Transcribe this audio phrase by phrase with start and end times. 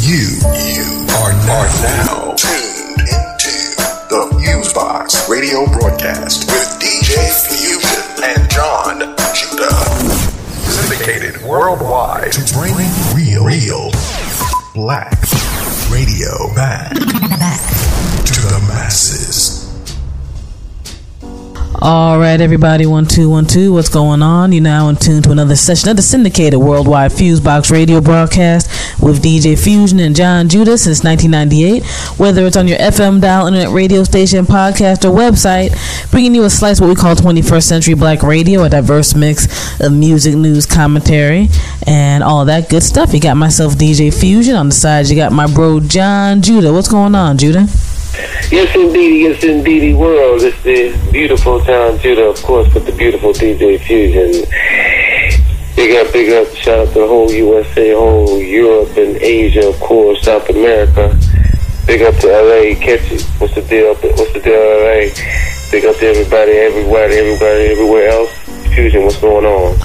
[0.00, 3.74] You, you are now, now tuned into
[4.08, 9.00] the Fusebox radio broadcast with DJ Fusion and Jon
[9.34, 9.74] Judah.
[10.70, 12.74] Syndicated worldwide to bring
[13.14, 13.90] real, real
[14.72, 15.18] black
[15.90, 17.60] radio back, back
[18.24, 19.57] to the masses.
[21.74, 23.74] All right, everybody, one two one two.
[23.74, 24.52] What's going on?
[24.52, 28.68] You're now in tune to another session of the syndicated worldwide Fusebox radio broadcast
[29.02, 31.84] with DJ Fusion and Jon Judah since 1998.
[32.18, 35.70] Whether it's on your FM dial, internet radio station, podcast, or website,
[36.10, 39.92] bringing you a slice what we call 21st century black radio, a diverse mix of
[39.92, 41.48] music, news, commentary,
[41.86, 43.12] and all that good stuff.
[43.12, 44.56] You got myself, DJ Fusion.
[44.56, 46.72] On the side, you got my bro Jon Judah.
[46.72, 47.68] What's going on, Judah?
[48.50, 49.22] Yes, indeed.
[49.22, 49.96] Yes, indeed.
[49.96, 50.42] World.
[50.42, 54.48] It's the beautiful town, Judah, of course, with the beautiful DJ Fusion.
[55.76, 56.54] Big up, big up.
[56.56, 61.16] Shout out to the whole USA, whole Europe and Asia, of course, South America.
[61.86, 62.74] Big up to LA.
[62.80, 63.22] Catch it.
[63.38, 63.94] What's the deal?
[63.94, 65.14] What's the deal, LA?
[65.70, 68.30] Big up to everybody, everybody, everybody, everywhere else.
[68.74, 69.78] Fusion, what's going on?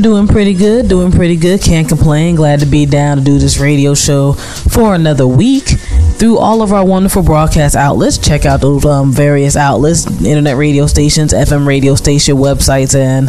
[0.00, 1.62] Doing pretty good, doing pretty good.
[1.62, 2.34] Can't complain.
[2.34, 5.73] Glad to be down to do this radio show for another week
[6.18, 8.18] through all of our wonderful broadcast outlets.
[8.18, 13.28] Check out those um, various outlets internet radio stations, FM radio station websites, and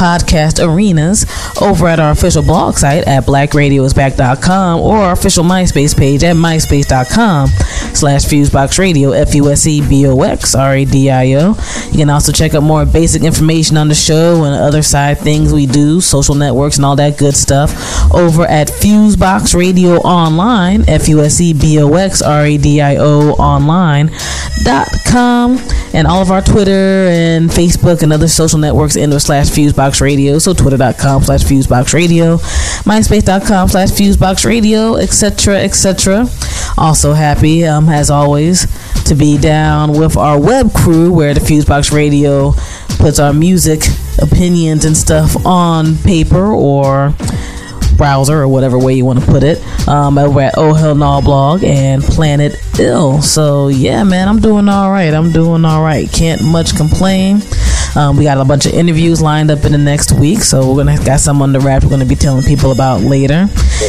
[0.00, 1.26] podcast arenas
[1.60, 7.48] over at our official blog site at blackradiosback.com or our official MySpace page at myspace.com
[7.94, 11.54] slash fuseboxradio, F U S E B O X R A D I O.
[11.90, 15.52] You can also check out more basic information on the show and other side things
[15.52, 17.72] we do, social networks, and all that good stuff
[18.14, 21.08] over at Fusebox Radio Online, F
[22.20, 24.10] U S B O X R A D I O Online
[24.64, 25.58] dot com,
[25.94, 30.38] and all of our Twitter and Facebook and other social networks or slash Fusebox Radio.
[30.38, 36.26] So twitter.com slash Fusebox Radio, myspace.com slash Fusebox Radio, etc., etc.
[36.78, 38.66] Also happy, um, as always,
[39.04, 42.52] to be down with our web crew where the Fusebox Radio
[42.98, 43.82] puts our music
[44.20, 47.14] opinions and stuff on paper or
[48.00, 51.20] browser or whatever way you want to put it um, over at Oh Hell No
[51.20, 53.20] blog and Planet Ill.
[53.20, 55.12] So yeah, man, I'm doing all right.
[55.12, 56.10] I'm doing all right.
[56.10, 57.42] Can't much complain.
[57.94, 60.82] Um, we got a bunch of interviews lined up in the next week, so we're
[60.82, 61.84] gonna got some on the wrap.
[61.84, 63.48] We're gonna be telling people about later.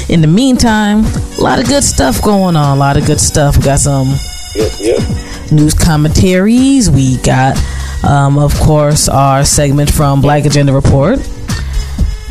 [0.10, 1.06] In the meantime,
[1.38, 2.76] a lot of good stuff going on.
[2.76, 3.56] A lot of good stuff.
[3.58, 4.14] We got some
[4.56, 5.52] Yep, yep.
[5.54, 6.90] news commentaries.
[6.92, 7.58] We got,
[8.04, 11.20] um, of course, our segment from Black Agenda Report.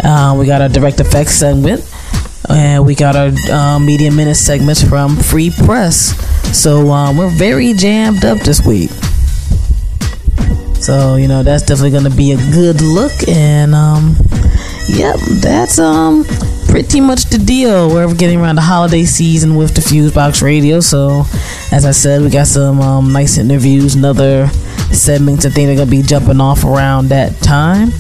[0.03, 1.87] Uh, we got our Direct EFX segment.
[2.49, 6.17] And we got our uh, media minute segments from Free Press.
[6.59, 8.91] So um, we're very jammed up this week.
[10.81, 14.17] So you know that's definitely going to be a good look, and um,
[14.89, 16.25] yep, that's um
[16.69, 17.91] pretty much the deal.
[17.91, 20.81] We're getting around the holiday season with the Fusebox Radio.
[20.81, 21.25] So
[21.71, 24.49] as I said, we got some um, nice interviews, and other
[24.91, 25.45] segments.
[25.45, 27.91] I think they're gonna be jumping off around that time.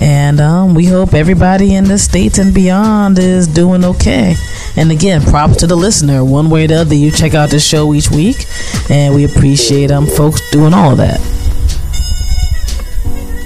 [0.00, 4.34] And um, we hope everybody in the states and beyond is doing okay.
[4.76, 6.24] And again, props to the listener.
[6.24, 8.46] One way or the other, you check out the show each week,
[8.90, 11.20] and we appreciate um folks doing all of that.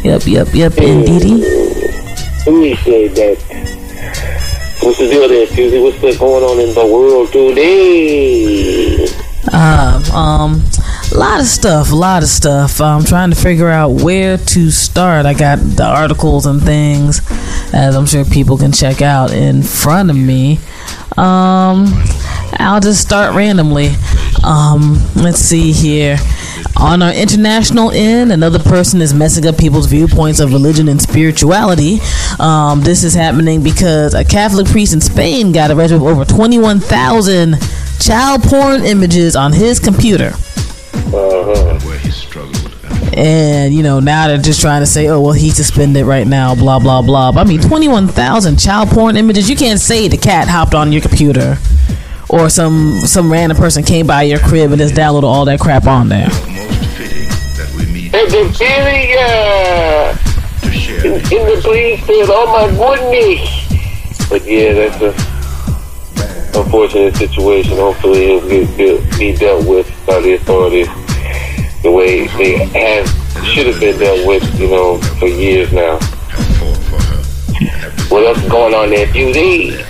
[0.02, 1.42] Yep, yep, yep, indeedy.
[2.46, 2.74] Let me
[3.08, 3.36] that.
[4.82, 5.82] What's the deal there, Fusion?
[5.82, 9.06] What's been going on in the world today?
[9.52, 10.69] Um, um,
[11.12, 12.80] a lot of stuff, a lot of stuff.
[12.80, 15.26] I'm trying to figure out where to start.
[15.26, 17.20] I got the articles and things,
[17.72, 20.58] as I'm sure people can check out in front of me.
[21.16, 21.86] Um,
[22.58, 23.90] I'll just start randomly.
[24.44, 26.16] Um, let's see here.
[26.76, 31.98] On our international end, another person is messing up people's viewpoints of religion and spirituality.
[32.38, 37.56] Um, this is happening because a Catholic priest in Spain got arrested with over 21,000
[37.98, 40.32] child porn images on his computer.
[40.94, 41.78] Uh-huh.
[41.80, 42.76] where he struggled.
[43.16, 46.54] And, you know, now they're just trying to say, oh, well, he's suspended right now,
[46.54, 47.32] blah, blah, blah.
[47.32, 49.50] But I mean, 21,000 child porn images.
[49.50, 51.58] You can't say the cat hopped on your computer
[52.28, 55.86] or some some random person came by your crib and just downloaded all that crap
[55.86, 56.28] on there.
[56.28, 60.16] Most fitting that we the feeling, yeah.
[61.00, 64.28] In, in the police said, oh my goodness.
[64.28, 65.29] But yeah, that's a
[66.54, 67.76] unfortunate situation.
[67.76, 70.88] Hopefully it'll be, be, be dealt with by the authorities
[71.82, 73.08] the way they have,
[73.44, 75.98] should have been dealt with, you know, for years now.
[78.08, 79.82] What else is going on there, Judy?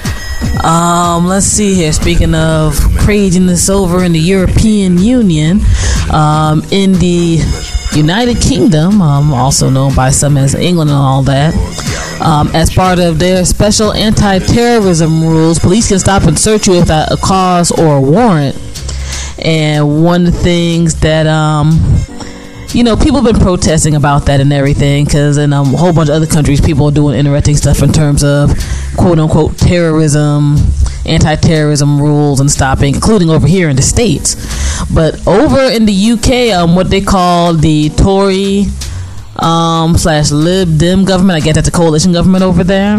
[0.63, 1.93] Um, let's see here.
[1.93, 5.61] Speaking of craziness over in the European Union,
[6.13, 7.39] um, in the
[7.95, 11.55] United Kingdom, um, also known by some as England and all that.
[12.21, 17.11] Um, as part of their special anti-terrorism rules, police can stop and search you without
[17.11, 18.57] a cause or a warrant.
[19.43, 21.71] And one of the things that um,
[22.75, 26.09] you know, people have been protesting about that and everything because in a whole bunch
[26.09, 28.53] of other countries, people are doing interesting stuff in terms of
[28.97, 30.57] quote unquote terrorism,
[31.07, 34.37] anti terrorism rules and stopping, including over here in the States.
[34.93, 38.67] But over in the UK, um, what they call the Tory
[39.37, 42.99] um, slash Lib Dem government, I guess that's a coalition government over there.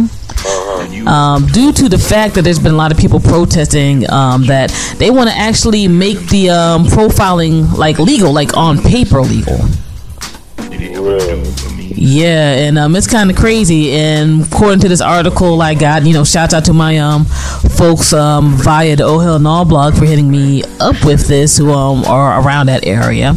[1.08, 4.72] Um, due to the fact that there's been a lot of people protesting um, that
[4.98, 9.60] they want to actually make the um, profiling like legal, like on paper legal.
[11.94, 13.92] Yeah, and um, it's kind of crazy.
[13.92, 17.26] And according to this article I got, you know, shout out to my um
[17.78, 21.72] folks um via the Oh Hell No blog for hitting me up with this, who
[21.72, 23.36] um are around that area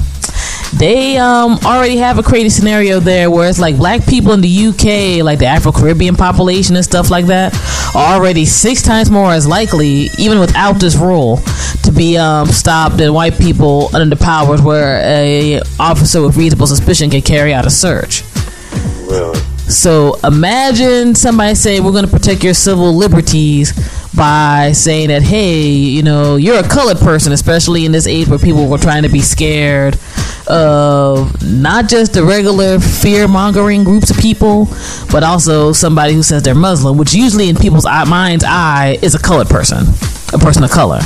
[0.79, 4.67] they um, already have a crazy scenario there where it's like black people in the
[4.67, 7.55] UK, like the Afro Caribbean population and stuff like that,
[7.94, 11.37] are already six times more as likely, even without this rule,
[11.85, 16.67] to be um, stopped than white people under the powers where a officer with reasonable
[16.67, 18.23] suspicion can carry out a search.
[19.09, 19.38] Really?
[19.69, 23.73] So imagine somebody saying we're going to protect your civil liberties
[24.16, 28.38] by saying that hey, you know, you're a colored person, especially in this age where
[28.38, 29.99] people were trying to be scared
[30.46, 34.69] of not just the regular fear mongering groups of people,
[35.11, 39.19] but also somebody who says they're Muslim, which usually in people's mind's eye is a
[39.19, 39.87] colored person,
[40.32, 41.00] a person of color.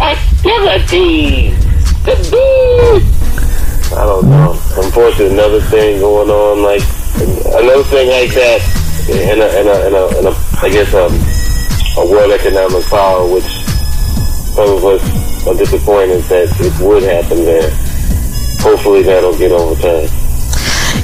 [0.00, 1.52] Activity.
[3.92, 4.52] I don't know.
[4.76, 6.82] Unfortunately, another thing going on, like
[7.60, 8.60] another thing like that,
[9.08, 11.12] in a, in a, in a, in a I guess, um,
[12.02, 17.70] a world economic power, which some of us are disappointed that it would happen there.
[18.60, 20.10] Hopefully, that'll get overturned.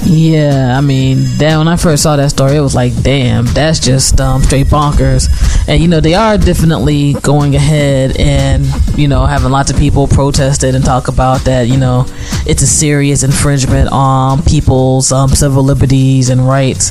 [0.04, 4.20] Yeah, I mean, when I first saw that story, it was like, damn, that's just
[4.20, 5.28] um, straight bonkers.
[5.68, 8.66] And you know, they are definitely going ahead and
[8.98, 11.68] you know having lots of people protested and talk about that.
[11.68, 12.06] You know,
[12.46, 16.90] it's a serious infringement on people's um, civil liberties and rights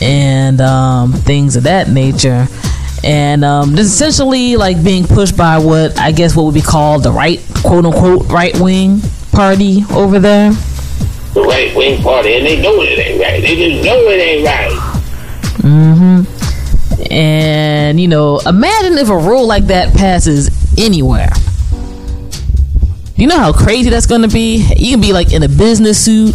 [0.00, 2.46] and um, things of that nature.
[3.04, 6.62] And um, this is essentially like being pushed by what I guess what would be
[6.62, 9.00] called the right, quote unquote, right wing
[9.32, 10.52] party over there
[11.36, 13.42] the right wing party, and they know it ain't right.
[13.42, 14.72] They just know it ain't right.
[15.58, 17.12] Mm-hmm.
[17.12, 21.30] And you know, imagine if a rule like that passes anywhere.
[23.16, 24.66] You know how crazy that's gonna be?
[24.76, 26.34] You can be like in a business suit,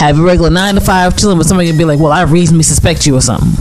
[0.00, 2.62] have a regular nine to five chilling, but somebody can be like, "Well, I reasonably
[2.62, 3.52] suspect you or something."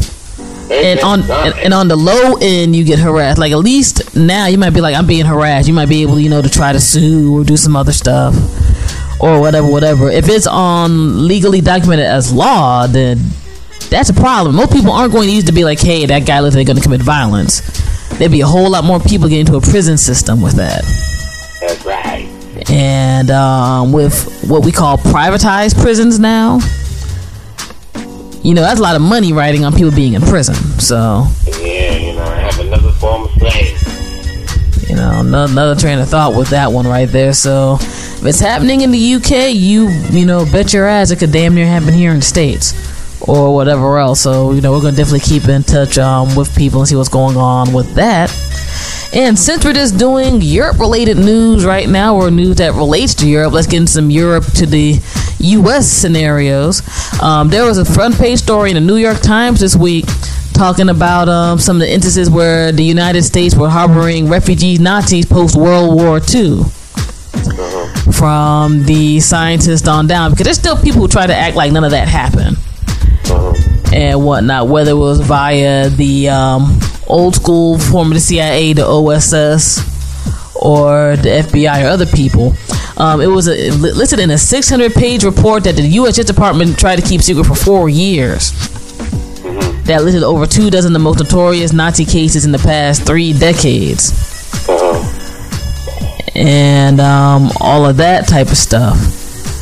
[0.72, 3.38] And on and, and, on the low end, you get harassed.
[3.38, 6.18] Like at least now, you might be like, "I'm being harassed." You might be able,
[6.18, 8.34] you know, to try to sue or do some other stuff
[9.20, 10.10] or whatever, whatever.
[10.10, 13.18] If it's on legally documented as law, then
[13.90, 14.56] that's a problem.
[14.56, 16.74] Most people aren't going to use to be like, hey, that guy looks like they're
[16.74, 17.60] going to commit violence.
[18.18, 20.86] There'd be a whole lot more people getting into a prison system with that.
[22.72, 26.60] And um, with what we call privatized prisons now,
[28.44, 30.56] you know, that's a lot of money riding on people being in prison.
[30.80, 31.26] So.
[31.48, 34.90] Yeah, you know, I have another form of slave.
[34.90, 37.34] You know, another train of thought with that one right there.
[37.34, 41.32] So, if it's happening in the UK, you you know, bet your ass it could
[41.32, 42.74] damn near happen here in the states
[43.22, 44.22] or whatever else.
[44.22, 47.10] So, you know, we're gonna definitely keep in touch um, with people and see what's
[47.10, 48.30] going on with that.
[49.12, 53.28] And since we're just doing Europe related news right now, or news that relates to
[53.28, 55.00] Europe, let's get into some Europe to the
[55.40, 56.84] US scenarios.
[57.20, 60.06] Um, there was a front page story in the New York Times this week
[60.54, 65.26] talking about um, some of the instances where the United States were harboring refugee Nazis
[65.26, 66.60] post World War II.
[66.62, 68.12] Uh-huh.
[68.12, 71.84] From the scientists on down, because there's still people who try to act like none
[71.84, 72.58] of that happened
[73.26, 73.79] uh-huh.
[73.94, 78.86] And whatnot, whether it was via the um, old school form of the CIA, the
[78.86, 79.80] OSS,
[80.56, 82.54] or the FBI or other people.
[82.98, 86.18] Um, it was a, listed in a 600 page report that the U.S.
[86.24, 88.52] Department tried to keep secret for four years.
[88.52, 89.84] Mm-hmm.
[89.84, 93.34] That listed over two dozen of the most notorious Nazi cases in the past three
[93.34, 94.12] decades.
[94.68, 95.20] Uh-huh
[96.36, 98.98] and um, all of that type of stuff.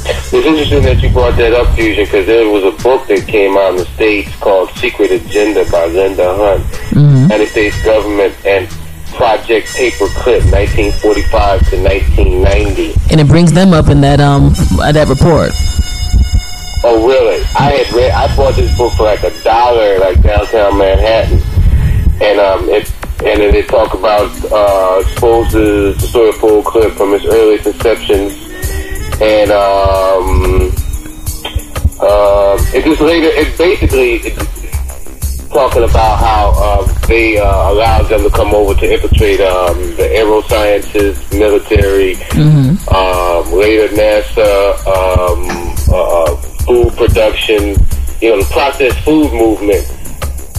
[0.10, 3.58] It's interesting that you brought that up, Fusion, because there was a book that came
[3.58, 7.24] out in the States called Secret Agenda by Linda Hunt, mm-hmm.
[7.24, 8.70] United States Government and
[9.16, 12.94] Project Paperclip, 1945 to 1990.
[13.12, 15.52] And it brings them up in that um that report.
[16.84, 17.44] Oh, really?
[17.58, 18.12] I had read.
[18.12, 21.42] I bought this book for like a dollar, like downtown Manhattan,
[22.22, 22.94] and um, it
[23.26, 27.58] and then they talk about uh, exposes the sort of full clip from his early
[27.58, 28.47] conceptions
[29.22, 30.72] and um,
[32.00, 34.38] uh, it just later it basically it,
[35.50, 40.04] talking about how um, they uh, allowed them to come over to infiltrate um, the
[40.16, 42.16] aerosciences, military,
[42.94, 45.48] um, later NASA, um,
[45.92, 46.36] uh,
[46.66, 47.76] food production,
[48.22, 49.88] you know, the processed food movement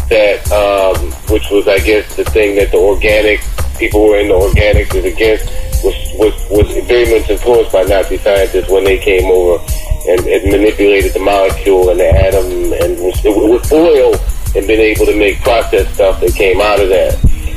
[0.09, 3.40] that, um, which was, I guess, the thing that the organic
[3.78, 5.47] people were in the organics was against,
[5.85, 9.62] was, was, was very much influenced by Nazi scientists when they came over
[10.08, 14.14] and, and manipulated the molecule and the atom and with oil
[14.56, 17.14] and been able to make processed stuff that came out of that.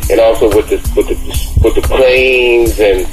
[0.09, 1.17] And also with the with the
[1.63, 3.07] with the planes and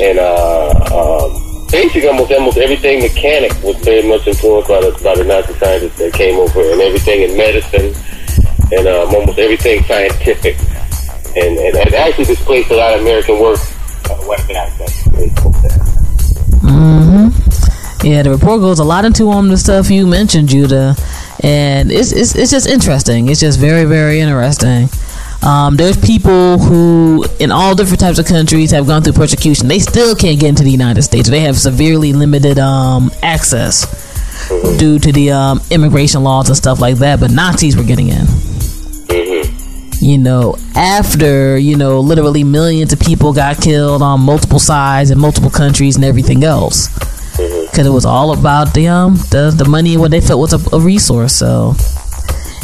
[0.00, 5.14] and uh, um, basically almost almost everything mechanic was very much influenced by the by
[5.14, 7.94] the Nazi scientists that came over and everything in medicine
[8.72, 10.56] and um, almost everything scientific
[11.36, 13.58] and, and it actually displaced a lot of American work.
[14.00, 15.80] That.
[18.02, 20.96] Yeah, the report goes a lot into um the stuff you mentioned, Judah,
[21.42, 23.28] and it's it's it's just interesting.
[23.28, 24.88] It's just very very interesting.
[25.42, 29.68] Um, there's people who, in all different types of countries, have gone through persecution.
[29.68, 31.30] They still can't get into the United States.
[31.30, 33.86] They have severely limited um, access
[34.78, 37.20] due to the um, immigration laws and stuff like that.
[37.20, 38.26] But Nazis were getting in.
[40.00, 45.18] You know, after you know, literally millions of people got killed on multiple sides in
[45.18, 46.88] multiple countries and everything else
[47.36, 50.52] because it was all about the um the, the money and what they felt was
[50.52, 51.34] a, a resource.
[51.34, 51.74] So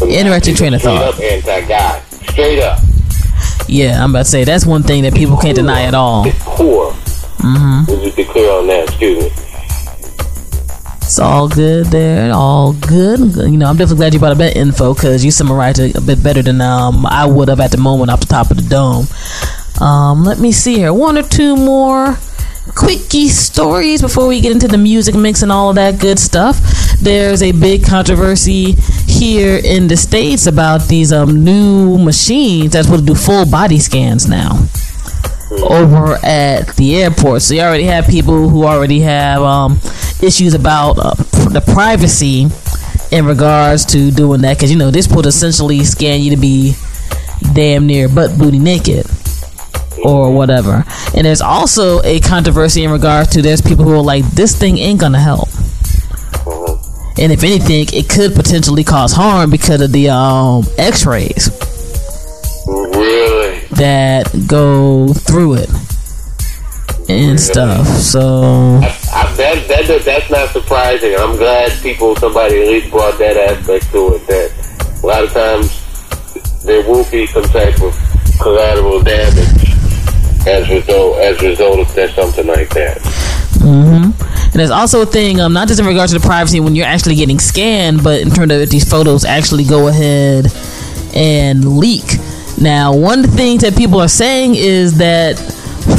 [0.08, 1.14] interesting train of Straight thought.
[1.14, 2.02] up anti-God.
[2.30, 2.80] Straight up.
[3.68, 6.26] Yeah, I'm about to say that's one thing that people can't deny at all.
[6.26, 6.92] It's poor.
[6.92, 7.84] Mm-hmm.
[7.90, 8.88] We'll just be clear on that.
[8.88, 9.30] Excuse me.
[11.06, 13.20] It's all good there, all good.
[13.36, 16.00] You know, I'm definitely glad you brought up that info because you summarized it a
[16.00, 18.68] bit better than um I would have at the moment off the top of the
[18.68, 19.06] dome.
[19.80, 22.18] Um, let me see here, one or two more
[22.74, 26.58] quickie stories before we get into the music mix and all of that good stuff.
[27.00, 28.72] There's a big controversy
[29.06, 33.78] here in the states about these um new machines that's supposed to do full body
[33.78, 34.66] scans now
[35.50, 37.42] over at the airport.
[37.42, 39.78] So you already have people who already have um,
[40.22, 41.14] issues about uh,
[41.50, 42.48] the privacy
[43.12, 46.74] in regards to doing that because you know this would essentially scan you to be
[47.52, 49.06] damn near butt booty naked
[50.04, 50.84] or whatever.
[51.14, 54.78] And there's also a controversy in regards to there's people who are like this thing
[54.78, 55.48] ain't gonna help.
[57.18, 61.48] And if anything, it could potentially cause harm because of the um, X-rays?
[63.70, 65.70] That go through it
[67.08, 67.86] and stuff.
[67.86, 71.14] So I, that, that, that, that's not surprising.
[71.16, 74.26] I'm glad people, somebody at least brought that aspect to it.
[74.26, 77.94] That a lot of times there will be some type of
[78.40, 79.76] collateral damage
[80.46, 82.98] as result as a result of that, something like that.
[83.58, 84.10] Hmm.
[84.12, 86.86] And there's also a thing, um, not just in regards to the privacy when you're
[86.86, 90.46] actually getting scanned, but in terms of if these photos actually go ahead
[91.14, 92.04] and leak.
[92.60, 95.38] Now, one of the things that people are saying is that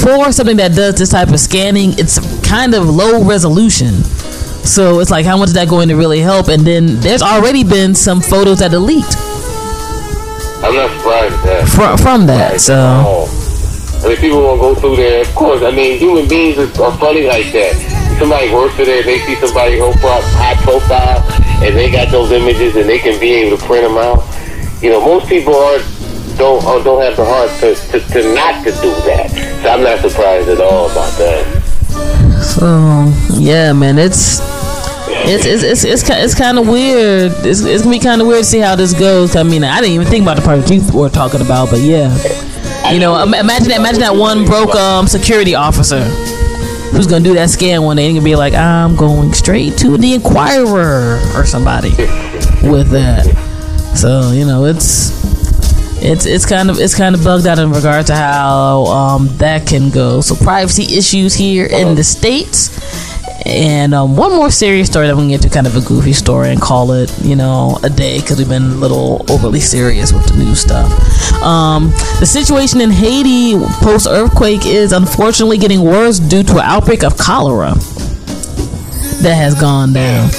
[0.01, 4.03] for something that does this type of scanning, it's kind of low resolution.
[4.65, 6.49] So it's like, how much is that going to really help?
[6.49, 9.15] And then there's already been some photos that are leaked
[10.57, 11.69] I'm not surprised at that.
[11.69, 12.59] from, from that.
[12.59, 12.73] So.
[12.75, 13.43] oh.
[14.03, 15.21] I mean, people won't go through there.
[15.21, 17.77] Of course, I mean, human beings are, are funny like that.
[18.17, 21.21] Somebody works for there, they see somebody high profile,
[21.61, 24.25] and they got those images, and they can be able to print them out.
[24.81, 25.79] You know, most people are
[26.37, 29.31] don't uh, don't have the heart to, to, to not to do that.
[29.63, 31.63] So I'm not surprised at all about that.
[32.43, 34.39] So yeah, man, it's
[35.29, 37.31] it's it's it's it's, it's kind of weird.
[37.45, 39.35] It's, it's gonna be kind of weird to see how this goes.
[39.35, 41.79] I mean, I didn't even think about the part that you were talking about, but
[41.79, 42.11] yeah,
[42.91, 43.79] you know, imagine that.
[43.79, 46.03] Imagine that one broke um security officer
[46.91, 50.13] who's gonna do that scan one day and be like, I'm going straight to the
[50.13, 51.89] Inquirer or somebody
[52.63, 53.25] with that.
[53.95, 55.36] So you know, it's
[55.99, 59.67] it's it's kind of it's kind of bugged out in regard to how um, that
[59.67, 60.21] can go.
[60.21, 62.69] So privacy issues here in the states,
[63.45, 66.13] and um, one more serious story that we can get to, kind of a goofy
[66.13, 70.13] story, and call it you know a day because we've been a little overly serious
[70.13, 70.91] with the new stuff.
[71.41, 71.89] Um,
[72.19, 77.17] the situation in Haiti post earthquake is unfortunately getting worse due to an outbreak of
[77.17, 77.73] cholera
[79.21, 80.29] that has gone down.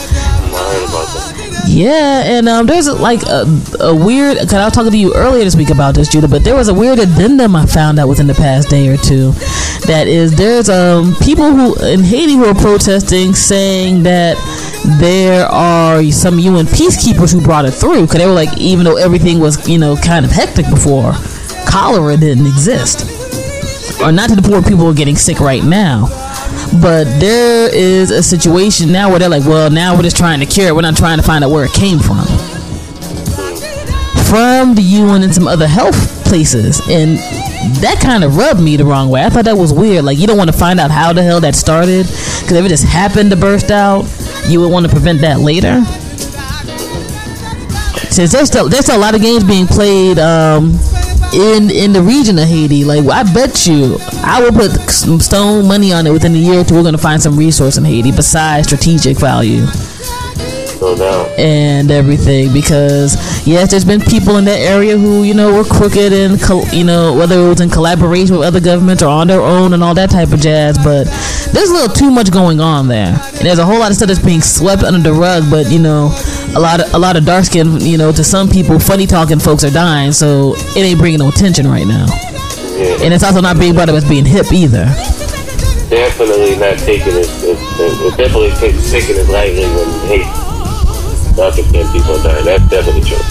[1.70, 3.44] Yeah, and um, there's like a,
[3.80, 4.38] a weird.
[4.38, 6.68] Cause I was talking to you earlier this week about this, Judah, but there was
[6.68, 9.32] a weird addendum I found out within the past day or two.
[9.87, 14.37] That is, there's um people who in Haiti who are protesting, saying that
[14.98, 18.06] there are some UN peacekeepers who brought it through.
[18.06, 21.12] Cause they were like, even though everything was you know kind of hectic before,
[21.68, 23.04] cholera didn't exist,
[24.00, 26.08] or not to the where people are getting sick right now.
[26.80, 30.46] But there is a situation now where they're like, well, now we're just trying to
[30.46, 30.75] cure it.
[30.75, 32.25] We're not trying to find out where it came from.
[34.28, 36.80] From the UN and some other health places.
[36.88, 37.16] And
[37.80, 39.25] that kind of rubbed me the wrong way.
[39.25, 40.04] I thought that was weird.
[40.04, 42.06] Like, you don't want to find out how the hell that started.
[42.06, 44.04] Because if it just happened to burst out,
[44.46, 45.82] you would want to prevent that later.
[48.10, 50.72] Since there's still, there's still a lot of games being played um,
[51.35, 52.85] in in the region of Haiti.
[52.85, 56.12] Like I bet you, I will put some stone money on it.
[56.12, 59.66] Within a year or two, we're gonna find some resource in Haiti besides strategic value
[60.80, 62.52] No and everything.
[62.52, 63.16] Because
[63.47, 66.40] yes, there's been people in that area who you know were crooked and
[66.73, 69.82] you know whether it was in collaboration with other governments or on their own and
[69.82, 70.78] all that type of jazz.
[70.78, 71.04] But
[71.52, 74.08] there's a little too much going on there, and there's a whole lot of stuff
[74.08, 75.50] that's being swept under the rug.
[75.50, 76.11] But you know,
[76.54, 79.38] a lot of a lot of dark skin, you know, to some people, funny talking
[79.38, 82.06] folks are dying, so it ain't bringing no attention right now.
[82.76, 83.02] Yeah.
[83.02, 84.87] And it's also not being brought up as being hip either.
[85.90, 87.26] definitely not taking it.
[87.26, 90.47] It's, it's definitely take, taking it lightly when
[91.38, 92.45] hey, dark skinned people dying.
[92.45, 93.23] That's definitely true.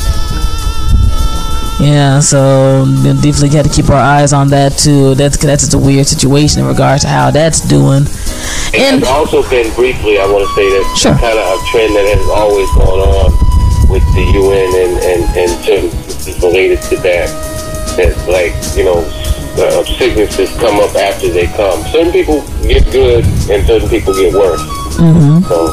[1.79, 5.13] Yeah, so we definitely got to keep our eyes on that too.
[5.13, 8.07] That's that's just a weird situation in regards to how that's doing.
[8.73, 11.13] And And also been briefly, I want to say that Sure.
[11.13, 13.29] kind of a trend that has always gone on
[13.93, 17.29] with the UN and, and, and certain related to that.
[17.93, 19.05] That like, you know,
[19.61, 21.81] uh, sicknesses come up after they come.
[21.93, 23.23] Certain people get good
[23.53, 24.61] and certain people get worse.
[24.97, 25.45] Mm-hmm.
[25.45, 25.69] So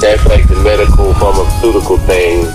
[0.00, 2.46] that's like the medical pharmaceutical thing,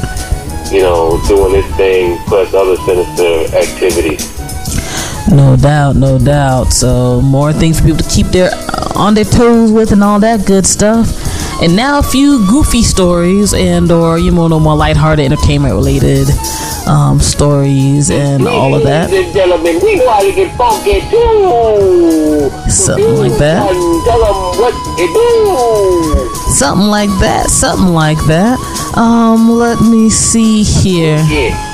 [0.71, 4.29] you know, doing this thing plus other sinister activities.
[5.29, 6.71] no doubt, no doubt.
[6.73, 8.51] So more things for people to keep their
[8.95, 11.07] on their toes with and all that good stuff.
[11.63, 16.27] And now a few goofy stories and or you know more lighthearted entertainment related
[16.86, 19.10] um, stories and all of that.
[19.13, 22.50] And gentlemen, we how to get funky too.
[22.70, 23.72] Something like that.
[23.72, 26.51] And tell them what to do.
[26.51, 27.50] Something like that.
[27.50, 28.60] Something like that.
[28.98, 31.15] Um, let me see here.
[31.29, 31.70] Yeah.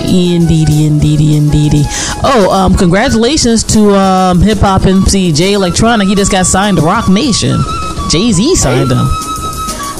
[0.00, 1.82] Indeedy, indeedy, indeedy.
[2.22, 6.06] Oh, um, congratulations to um, hip hop MC Jay Electronica.
[6.06, 7.56] He just got signed to Roc Nation.
[8.10, 9.06] Jay Z signed him.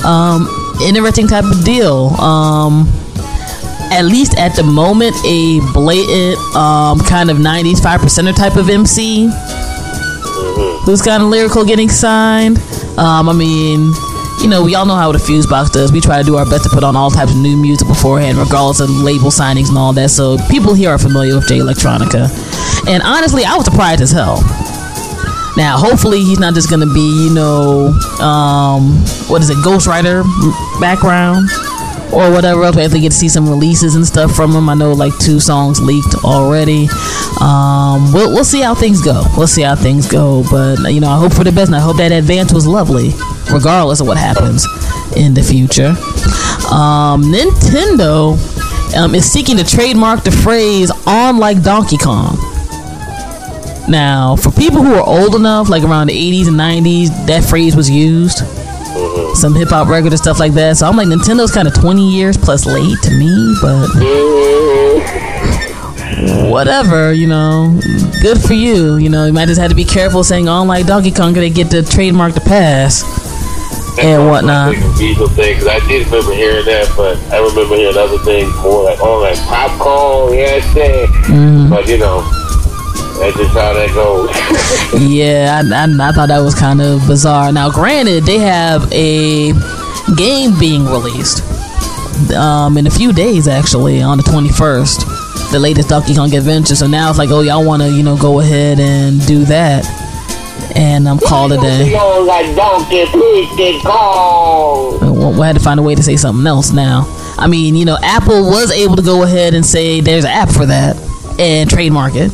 [0.04, 0.48] Um,
[0.82, 2.08] interesting type of deal.
[2.20, 2.88] Um,
[3.90, 8.68] at least at the moment, a blatant um, kind of 90s five percenter type of
[8.68, 9.30] MC
[10.84, 12.58] who's kind of lyrical getting signed.
[12.98, 13.92] Um, I mean,
[14.40, 15.92] you know, we all know how the Fuse Box does.
[15.92, 18.38] We try to do our best to put on all types of new music beforehand,
[18.38, 20.10] regardless of label signings and all that.
[20.10, 22.28] So people here are familiar with Jay Electronica.
[22.88, 24.38] And honestly, I was surprised as hell.
[25.58, 27.88] Now, hopefully, he's not just gonna be, you know,
[28.22, 28.92] um,
[29.26, 30.22] what is it, Ghostwriter
[30.80, 31.50] background
[32.12, 32.76] or whatever else.
[32.76, 34.68] We have to get to see some releases and stuff from him.
[34.68, 36.88] I know like two songs leaked already.
[37.40, 39.24] Um, we'll we'll see how things go.
[39.36, 40.44] We'll see how things go.
[40.48, 43.10] But you know, I hope for the best, and I hope that advance was lovely,
[43.52, 44.64] regardless of what happens
[45.16, 45.90] in the future.
[46.72, 48.38] Um, Nintendo
[48.96, 52.47] um, is seeking to trademark the phrase "on like Donkey Kong."
[53.88, 57.74] Now, for people who are old enough, like around the 80s and 90s, that phrase
[57.74, 58.38] was used.
[59.34, 60.76] Some hip hop record and stuff like that.
[60.76, 63.88] So I'm like, Nintendo's kind of 20 years plus late to me, but
[66.50, 67.78] whatever, you know.
[68.20, 68.96] Good for you.
[68.96, 71.50] You know, you might just have to be careful saying on like Donkey Kong, they
[71.50, 73.04] get the trademark to pass
[74.00, 74.74] and whatnot.
[74.74, 78.84] Like thing, because I did remember hearing that, but I remember hearing other things more
[78.84, 81.06] like, oh, like popcorn, yeah, thing.
[81.06, 81.70] Mm-hmm.
[81.70, 82.22] But you know,
[83.18, 84.30] that's just how that goes.
[85.02, 87.52] Yeah, I, I, I thought that was kind of bizarre.
[87.52, 89.52] Now, granted, they have a
[90.16, 91.42] game being released
[92.32, 95.50] um, in a few days, actually, on the 21st.
[95.52, 96.74] The latest Donkey Kong Adventure.
[96.76, 99.86] So now it's like, oh, y'all want to, you know, go ahead and do that.
[100.76, 102.22] And I'm called it a.
[102.22, 105.00] Like Donkey Kong.
[105.00, 107.04] We'll, we'll to find a way to say something else now.
[107.38, 110.50] I mean, you know, Apple was able to go ahead and say there's an app
[110.50, 110.96] for that
[111.38, 112.32] and trademark it.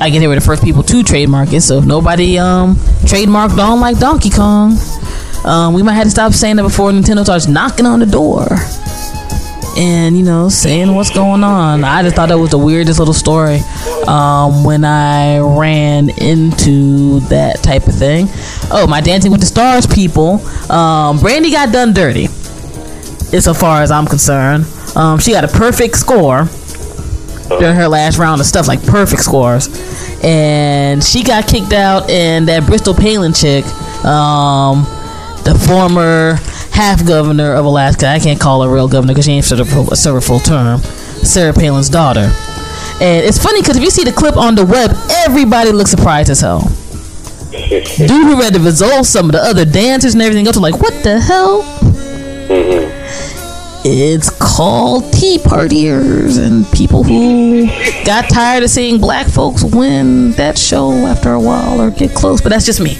[0.00, 1.60] I guess they were the first people to trademark it.
[1.60, 4.78] So if nobody um trademarked on like Donkey Kong,
[5.44, 8.46] um, we might have to stop saying that before Nintendo starts knocking on the door
[9.76, 11.84] and you know saying what's going on.
[11.84, 13.60] I just thought that was the weirdest little story
[14.06, 18.26] um, when I ran into that type of thing.
[18.70, 22.24] Oh, my Dancing with the Stars people, um, Brandy got done dirty.
[23.32, 26.48] Insofar as I'm concerned, um, she got a perfect score
[27.58, 29.68] during her last round of stuff, like perfect scores,
[30.22, 32.08] and she got kicked out.
[32.10, 33.64] And that Bristol Palin chick,
[34.04, 34.84] um,
[35.44, 36.34] the former
[36.72, 39.64] half governor of Alaska, I can't call her real governor because she ain't served a
[39.64, 40.80] full- served a full term,
[41.22, 42.30] Sarah Palin's daughter.
[43.00, 44.90] And it's funny because if you see the clip on the web,
[45.24, 46.60] everybody looks surprised as hell.
[47.50, 50.78] Dude who read the results, some of the other dancers and everything else are like,
[50.80, 51.62] what the hell?
[53.82, 57.66] It's called Tea Partiers and people who
[58.04, 62.42] got tired of seeing black folks win that show after a while or get close.
[62.42, 62.94] But that's just me.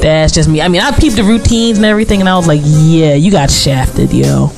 [0.00, 0.60] That's just me.
[0.60, 3.50] I mean, I peeped the routines and everything, and I was like, yeah, you got
[3.50, 4.48] shafted, yo.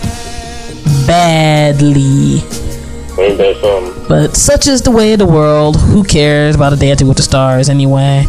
[1.07, 2.43] Badly.
[3.21, 4.09] Ain't that something?
[4.09, 5.77] But such is the way of the world.
[5.77, 8.25] Who cares about a Dancing with the Stars anyway?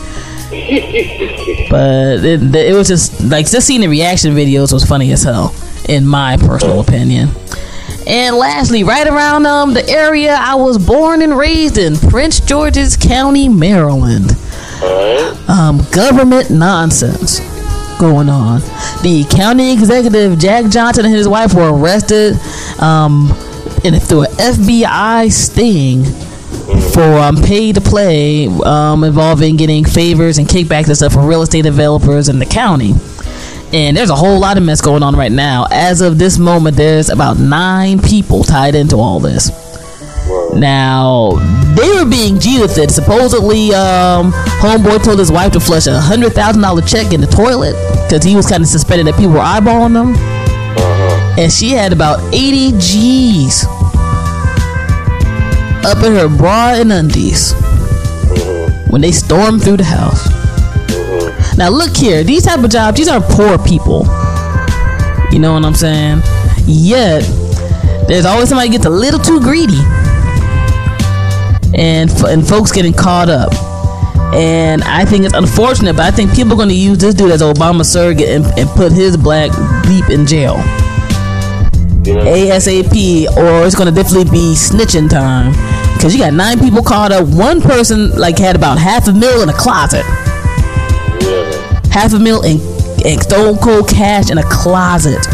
[1.70, 5.54] But it, it was just like just seeing the reaction videos was funny as hell,
[5.89, 7.30] in my personal opinion.
[8.08, 12.95] And lastly, right around um the area I was born and raised in, Prince George's
[12.95, 14.32] County, Maryland.
[15.49, 17.39] Um, government nonsense
[17.99, 18.62] going on.
[19.04, 22.39] The county executive Jack Johnson and his wife were arrested
[22.80, 23.30] um,
[23.84, 26.06] in through an FBI sting
[26.93, 31.41] for um, pay to play um, involving getting favors and kickbacks and stuff for real
[31.41, 32.93] estate developers in the county.
[33.72, 35.68] And there's a whole lot of mess going on right now.
[35.70, 39.52] As of this moment, there's about nine people tied into all this.
[40.56, 41.32] Now
[41.76, 42.90] they were being G with it.
[42.90, 47.28] Supposedly, um, homeboy told his wife to flush a hundred thousand dollar check in the
[47.28, 50.16] toilet because he was kind of suspecting that people were eyeballing them.
[51.38, 53.66] And she had about eighty G's
[55.86, 57.54] up in her bra and undies
[58.90, 60.38] when they stormed through the house.
[61.60, 64.06] Now look here, these type of jobs, these are poor people.
[65.30, 66.22] You know what I'm saying?
[66.65, 67.19] Yet
[68.08, 69.82] there's always somebody gets a little too greedy,
[71.78, 73.52] and and folks getting caught up.
[74.34, 77.32] And I think it's unfortunate, but I think people are going to use this dude
[77.32, 79.52] as Obama surrogate and, and put his black
[79.84, 80.56] bleep in jail?
[82.06, 85.52] ASAP, or it's going to definitely be snitching time.
[85.93, 87.28] Because you got nine people caught up.
[87.28, 90.06] One person like had about half a mil in a closet,
[91.22, 91.90] Yeah.
[91.92, 92.60] half a mil in,
[93.06, 95.26] in stone cold cash in a closet.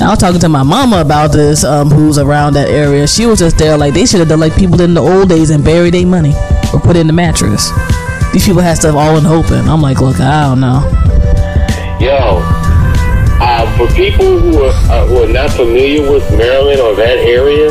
[0.00, 3.06] I was talking to my mama about this, um, who's around that area.
[3.08, 5.28] She was just there, like they should have done like people did in the old
[5.28, 6.34] days and buried their money
[6.72, 7.70] or put it in the mattress.
[8.32, 9.68] These people had stuff all in open.
[9.68, 10.86] I'm like, look, I don't know.
[11.98, 12.38] Yo,
[13.40, 17.70] uh, for people who are, uh, who are not familiar with Maryland or that area,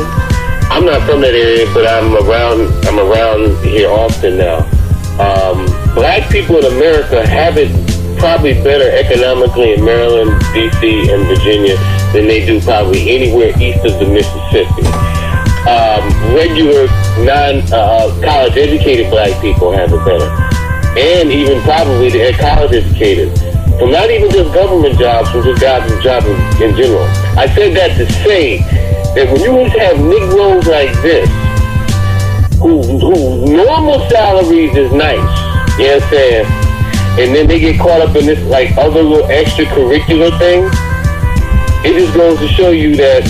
[0.70, 2.68] I'm not from that area, but I'm around.
[2.84, 4.58] I'm around here often now.
[5.18, 5.64] Um,
[5.98, 7.74] black people in America have it
[8.22, 11.74] probably better economically in Maryland, D.C., and Virginia
[12.14, 14.86] than they do probably anywhere east of the Mississippi.
[15.66, 16.06] Um,
[16.38, 16.86] regular
[17.26, 18.14] non uh,
[18.54, 20.30] educated black people have it better,
[20.94, 23.36] and even probably the college educated
[23.78, 27.04] from not even just government jobs, from just jobs jobs in, in general.
[27.34, 28.58] I said that to say
[29.18, 31.28] that when you have Negroes like this,
[32.62, 35.47] who who normal salaries is nice,
[35.78, 36.46] you know what I'm saying?
[37.18, 40.64] And then they get caught up in this like other little extracurricular thing.
[41.84, 43.24] It just goes to show you that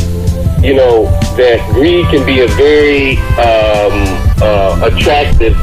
[0.63, 1.05] you know
[1.37, 3.93] that greed can be a very um,
[4.41, 5.57] uh, attractive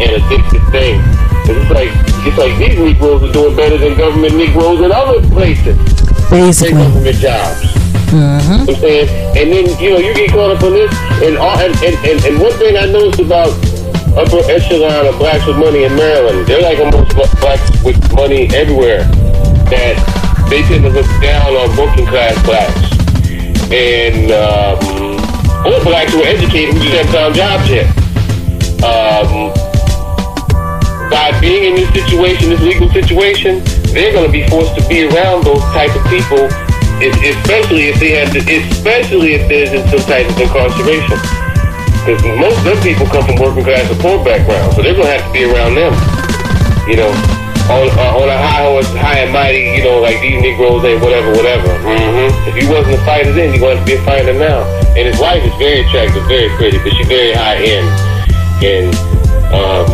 [0.00, 1.00] and addictive thing.
[1.48, 1.90] It's like
[2.26, 5.76] it's like these Negroes are doing better than government Negroes in other places.
[6.28, 7.76] Basically, government jobs.
[8.12, 9.08] You know what I'm saying?
[9.36, 10.94] And then, you know, you get caught up on this.
[11.22, 13.50] And, all, and, and, and, and one thing I noticed about
[14.16, 18.48] upper echelon of blacks with money in Maryland, they're like almost bla- blacks with money
[18.56, 19.04] everywhere,
[19.68, 19.96] that
[20.48, 22.96] they tend to look down on working class blacks.
[23.70, 25.20] And, um,
[25.68, 27.86] or blacks who are educated who just haven't found jobs yet.
[28.80, 29.52] Um,
[31.10, 35.06] by being in this situation, this legal situation, they're going to be forced to be
[35.06, 36.48] around those type of people,
[37.04, 41.45] especially if they have, to, especially if there's some type of incarceration.
[42.06, 45.10] Because most of them people come from working class or poor backgrounds, so they're going
[45.10, 45.90] to have to be around them.
[46.86, 47.10] You know,
[47.66, 49.74] on uh, on a high horse, high and mighty.
[49.74, 51.66] You know, like these Negroes ain't whatever, whatever.
[51.82, 52.46] Mm-hmm.
[52.46, 54.62] If he wasn't a fighter then, he wants to be a fighter now.
[54.94, 57.90] And his wife is very attractive, very pretty, but she's very high end.
[58.62, 58.94] And
[59.50, 59.90] um,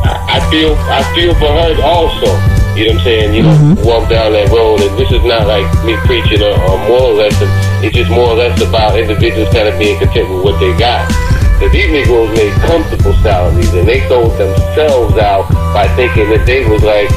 [0.00, 2.32] I I feel I feel for her also.
[2.72, 3.34] You know what I'm saying?
[3.36, 6.72] You know, walk down that road, and this is not like me preaching a, a
[6.88, 7.52] moral lesson.
[7.84, 11.04] It's just more or less about individuals kind of being content with what they got.
[11.60, 16.64] Because these Negroes made comfortable salaries, and they sold themselves out by thinking that they
[16.64, 17.10] was like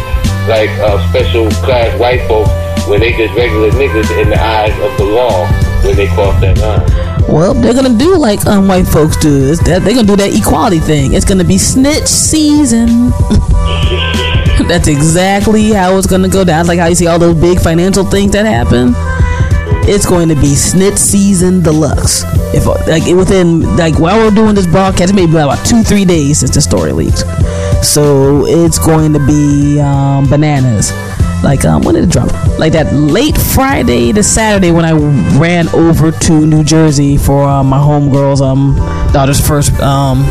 [0.51, 2.51] like uh, special class white folks
[2.85, 5.47] when they just regular niggas in the eyes of the law
[5.87, 7.33] when they cross that line.
[7.33, 9.49] well, they're gonna do like um, white folks do.
[9.49, 11.13] It's that they're gonna do that equality thing.
[11.13, 13.11] It's gonna be snitch season.
[14.67, 16.67] That's exactly how it's gonna go down.
[16.67, 18.93] Like how you see all those big financial things that happen.
[19.87, 22.23] It's going to be snitch season deluxe.
[22.53, 26.53] If like within like while we're doing this broadcast, maybe about two three days since
[26.53, 27.25] the story leaked.
[27.83, 30.91] So it's going to be um, bananas.
[31.43, 32.31] Like um, when did it drop?
[32.57, 34.93] Like that late Friday to Saturday when I
[35.37, 38.75] ran over to New Jersey for uh, my homegirl's um
[39.11, 40.23] daughter's first um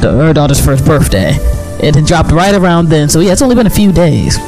[0.00, 1.32] her daughter's first birthday.
[1.80, 4.38] It had dropped right around then, so yeah, it's only been a few days,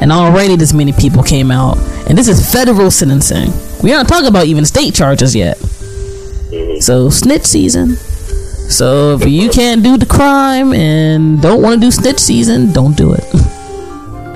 [0.00, 1.78] and already this many people came out,
[2.08, 3.52] and this is federal sentencing.
[3.82, 5.56] We aren't talking about even state charges yet.
[5.56, 6.80] Mm-hmm.
[6.80, 7.96] So snitch season.
[8.70, 12.96] So if you can't do the crime and don't want to do snitch season, don't
[12.96, 13.24] do it.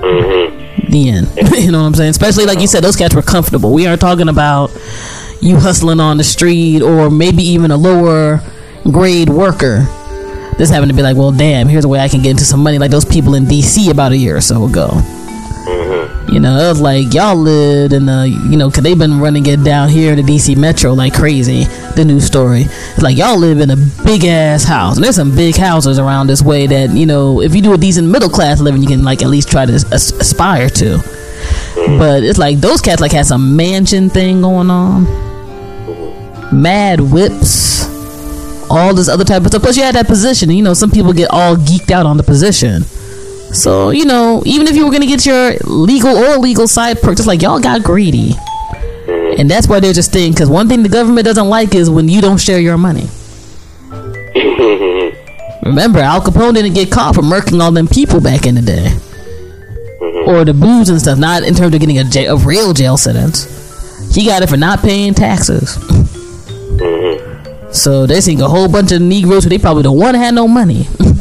[0.05, 0.91] Mm-hmm.
[0.91, 1.29] The end.
[1.57, 2.11] you know what I'm saying?
[2.11, 3.73] Especially like you said, those cats were comfortable.
[3.73, 4.71] We aren't talking about
[5.41, 8.41] you hustling on the street or maybe even a lower
[8.91, 9.87] grade worker.
[10.57, 12.63] This happened to be like, well, damn, here's a way I can get into some
[12.63, 14.89] money, like those people in DC about a year or so ago.
[14.93, 15.94] Mm-hmm.
[16.29, 19.47] You know, it was like y'all lived in the, you know, cause they've been running
[19.47, 21.65] it down here in the DC Metro like crazy.
[21.95, 25.35] The news story, it's like y'all live in a big ass house, and there's some
[25.35, 28.61] big houses around this way that you know, if you do a decent middle class
[28.61, 30.85] living, you can like at least try to as- aspire to.
[30.85, 31.99] Mm-hmm.
[31.99, 36.63] But it's like those cats like had some mansion thing going on, mm-hmm.
[36.63, 37.85] mad whips,
[38.71, 39.63] all this other type of stuff.
[39.63, 40.49] Plus, you had that position.
[40.49, 42.85] and, You know, some people get all geeked out on the position.
[43.55, 47.17] So you know, even if you were gonna get your legal or illegal side perk,
[47.17, 49.38] just like y'all got greedy, mm.
[49.38, 50.33] and that's why there's this thing.
[50.33, 53.07] Because one thing the government doesn't like is when you don't share your money.
[55.64, 58.88] Remember, Al Capone didn't get caught for murking all them people back in the day,
[58.88, 60.29] mm-hmm.
[60.29, 61.19] or the booze and stuff.
[61.19, 64.14] Not in terms of getting a, jail, a real jail sentence.
[64.14, 65.79] He got it for not paying taxes.
[65.79, 67.73] Mm-hmm.
[67.73, 70.35] So they think a whole bunch of Negroes who they probably don't want to have
[70.35, 70.87] no money.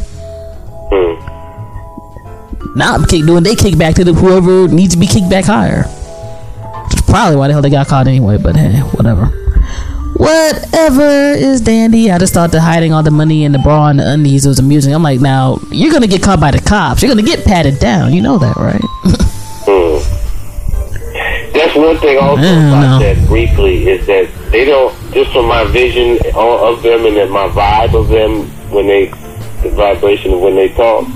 [2.76, 5.46] Now I'm kick doing they kick back to the whoever needs to be kicked back
[5.46, 5.84] higher.
[5.84, 9.26] Which probably why the hell they got caught anyway, but hey, whatever.
[10.16, 12.12] Whatever is dandy.
[12.12, 14.50] I just thought the hiding all the money in the bra and the undies It
[14.50, 14.94] was amusing.
[14.94, 17.02] I'm like, now you're gonna get caught by the cops.
[17.02, 18.14] You're gonna get patted down.
[18.14, 18.82] You know that, right?
[19.66, 19.98] Hmm.
[21.54, 23.00] That's one thing also about know.
[23.00, 27.94] that briefly is that they don't just from my vision of them and my vibe
[27.98, 29.06] of them when they
[29.62, 31.08] the vibration of when they talk.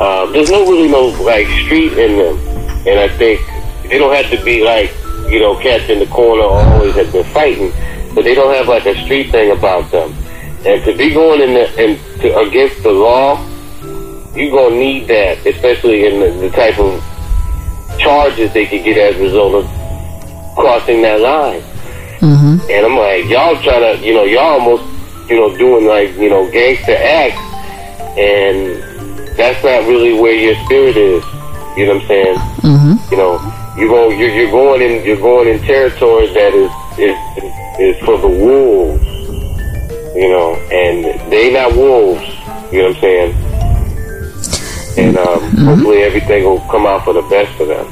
[0.00, 2.36] Um, there's no really no like street in them,
[2.86, 3.40] and I think
[3.88, 4.90] they don't have to be like
[5.30, 7.72] you know cats in the corner always have been fighting,
[8.14, 10.12] but they don't have like a street thing about them.
[10.66, 13.38] And to be going in the, in to, against the law,
[14.34, 17.00] you're gonna need that, especially in the, the type of
[17.98, 21.60] charges they could get as a result of crossing that line.
[22.18, 22.70] Mm-hmm.
[22.70, 24.84] And I'm like, y'all trying to, you know, y'all almost,
[25.30, 27.38] you know, doing like, you know, gangster acts,
[28.18, 28.93] and
[29.36, 31.24] that's not really where your spirit is.
[31.76, 32.36] You know what I'm saying?
[32.62, 33.12] Mm-hmm.
[33.12, 37.16] You know, you go, you're, you're going in, you're going in territory that is is
[37.80, 39.04] is for the wolves.
[40.14, 42.22] You know, and they not wolves.
[42.72, 43.34] You know what I'm saying?
[44.96, 47.86] And um, hopefully everything will come out for the best for them.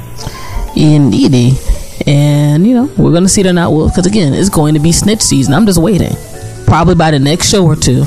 [0.76, 1.58] Indeedy.
[2.06, 3.72] And, you know, we're going to see or not.
[3.72, 5.52] Well, because again, it's going to be snitch season.
[5.54, 6.12] I'm just waiting.
[6.66, 8.04] Probably by the next show or two,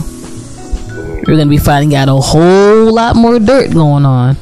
[1.28, 4.38] we're going to be finding out a whole lot more dirt going on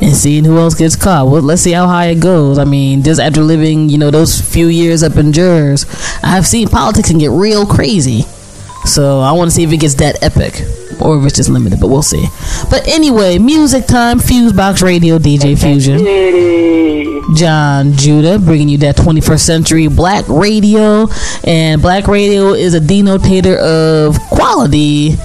[0.00, 1.28] and seeing who else gets caught.
[1.28, 2.58] Well, let's see how high it goes.
[2.58, 5.86] I mean, just after living, you know, those few years up in Jers,
[6.22, 8.22] I've seen politics can get real crazy.
[8.84, 10.62] So I want to see if it gets that epic
[11.00, 12.26] or if it's just limited, but we'll see.
[12.70, 15.98] But anyway, music time, Fusebox Radio, DJ Fusion.
[17.34, 21.08] Jon Judah bringing you that 21st century black radio.
[21.44, 25.16] And black radio is a denotator of quality,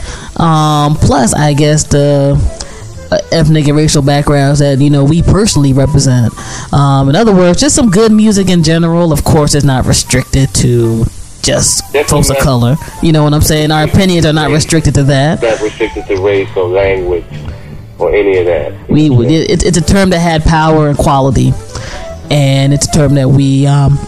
[0.41, 2.35] um, plus, I guess, the
[3.11, 6.33] uh, ethnic and racial backgrounds that you know we personally represent.
[6.73, 9.11] Um, in other words, just some good music in general.
[9.13, 11.05] Of course, it's not restricted to
[11.41, 12.75] just Definitely folks of color.
[13.01, 13.71] You know what I'm saying?
[13.71, 15.41] Our opinions are not restricted to that.
[15.41, 17.25] not restricted to race or language
[17.99, 18.89] or any of that.
[18.89, 21.51] we it, it's a term that had power and quality
[22.31, 23.99] and it's a term that we um,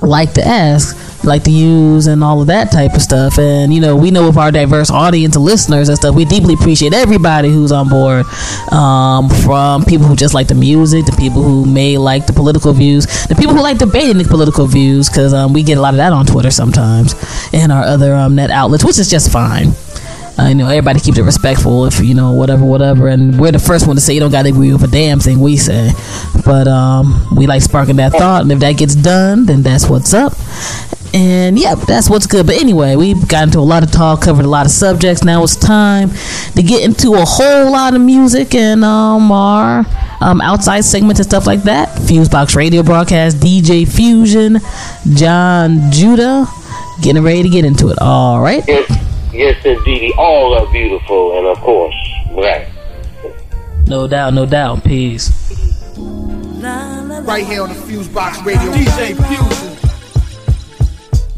[0.00, 3.38] like to ask like to use and all of that type of stuff.
[3.38, 6.54] And you know we know with our diverse audience of listeners and stuff we deeply
[6.54, 8.26] appreciate everybody who's on board
[8.72, 12.72] um, from people who just like the music to people who may like the political
[12.72, 15.94] views the people who like debating the political views because um, we get a lot
[15.94, 17.14] of that on twitter sometimes
[17.52, 19.72] and our other um, net outlets which is just fine.
[20.40, 23.88] I know everybody keeps it respectful if you know whatever, whatever, and we're the first
[23.88, 25.90] one to say you don't got to agree with a damn thing we say,
[26.44, 30.14] but um, we like sparking that thought, and if that gets done, then that's what's
[30.14, 30.32] up.
[31.14, 32.46] And yeah, that's what's good.
[32.46, 35.24] But anyway, we got into a lot of talk, covered a lot of subjects.
[35.24, 36.10] Now it's time
[36.54, 39.86] to get into a whole lot of music and um, our
[40.20, 41.88] um, outside segments and stuff like that.
[42.00, 44.58] Fusebox Radio broadcast, DJ Fusion,
[45.14, 46.46] Jon Judah,
[47.00, 47.98] getting ready to get into it.
[48.00, 48.64] All right.
[48.68, 48.90] Yes,
[49.32, 50.12] yes indeed.
[50.18, 51.94] All are beautiful, and of course,
[52.32, 52.68] black.
[53.86, 54.84] No doubt, no doubt.
[54.84, 55.32] Peace.
[57.22, 59.87] Right here on the Fusebox Radio, DJ Fusion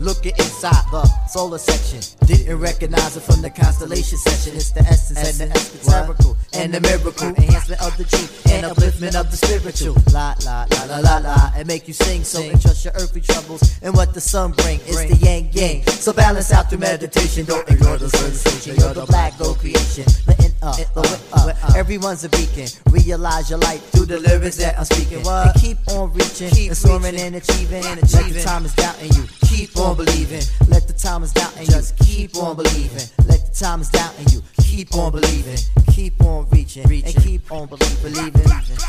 [0.00, 2.00] looking inside the solar section.
[2.26, 4.56] Didn't recognize it from the constellation session.
[4.56, 7.28] It's the essence and the esoterical and the miracle.
[7.28, 9.94] Enhancement of the truth and upliftment of the spiritual.
[10.12, 11.52] La la la la la la.
[11.54, 14.82] And make you sing so and trust your earthly troubles and what the sun brings.
[14.88, 15.86] It's the yang yang.
[15.86, 17.44] So balance out through meditation.
[17.46, 18.74] Don't ignore the sensation.
[18.76, 20.04] You're the black gold creation.
[20.26, 21.76] Letting up, blowing up.
[21.76, 22.66] Everyone's a beacon.
[22.90, 25.22] Realize your light through the lyrics that I'm speaking.
[25.22, 25.54] What?
[25.54, 27.84] And keep on reaching, and soaring and achieving.
[27.86, 28.34] And achieving.
[28.34, 29.24] Let the time is doubting you.
[29.46, 30.42] Keep on believing.
[30.68, 31.72] Let the time time is doubting you.
[31.72, 33.04] Just keep on believing.
[33.26, 34.42] Let the time is doubting you.
[34.62, 35.58] Keep on believing.
[35.92, 36.84] Keep on reaching.
[36.84, 38.12] And keep on believing.
[38.12, 38.42] Believing.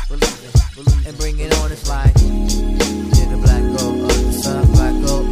[0.08, 1.06] Believing.
[1.06, 2.14] And bring it on, it's like.
[2.14, 5.31] Did the black go uh, the sun black gold.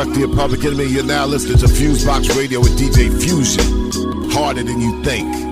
[0.00, 0.86] Chuck the Public Enemy.
[0.86, 4.30] You're now listening to Fusebox Radio with DJ Fusion.
[4.30, 5.50] Harder than you think.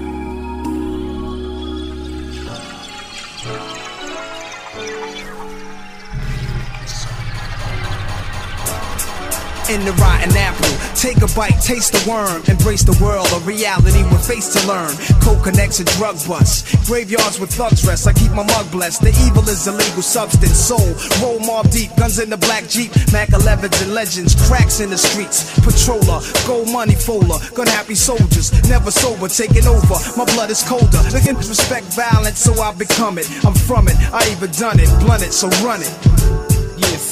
[9.68, 10.72] in the rotten apple.
[10.96, 14.96] Take a bite, taste the worm, embrace the world of reality with face to learn.
[15.20, 16.66] Code connects a drug bust.
[16.86, 18.06] Graveyards with thugs rest.
[18.06, 19.02] I keep my mug blessed.
[19.02, 20.58] The evil is illegal substance.
[20.58, 21.94] Soul, roll mob deep.
[21.96, 22.90] Guns in the black Jeep.
[23.12, 24.34] Mac 11s and legends.
[24.48, 25.58] Cracks in the streets.
[25.60, 27.38] Patroller, gold money folder.
[27.54, 28.52] Gun happy soldiers.
[28.68, 29.96] Never sober, taking over.
[30.16, 31.02] My blood is colder.
[31.12, 33.28] Looking respect violence, so I become it.
[33.44, 33.96] I'm from it.
[34.12, 34.88] I even done it.
[35.00, 35.92] Blunt it, so run it.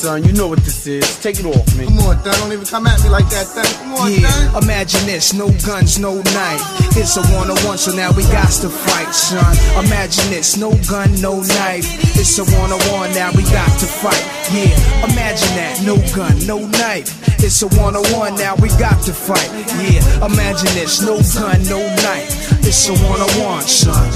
[0.06, 1.18] Son, you know what this is.
[1.18, 1.84] Take it off, me.
[1.86, 2.38] Come on, Thang.
[2.38, 3.66] Don't even come at me like that, Thang.
[3.82, 4.62] Come on, Yeah, Thang.
[4.62, 6.62] imagine this, no guns, no knife.
[6.96, 9.42] It's a one on one, so now we got to fight, son.
[9.84, 11.90] Imagine this, no gun, no knife.
[12.14, 14.22] It's a one on one, now we got to fight.
[14.54, 14.78] Yeah,
[15.10, 17.10] imagine that, no gun, no knife.
[17.42, 19.50] It's a one on one, now we got to fight.
[19.82, 22.30] Yeah, imagine this, no gun, no knife.
[22.62, 24.06] It's a one on one, son.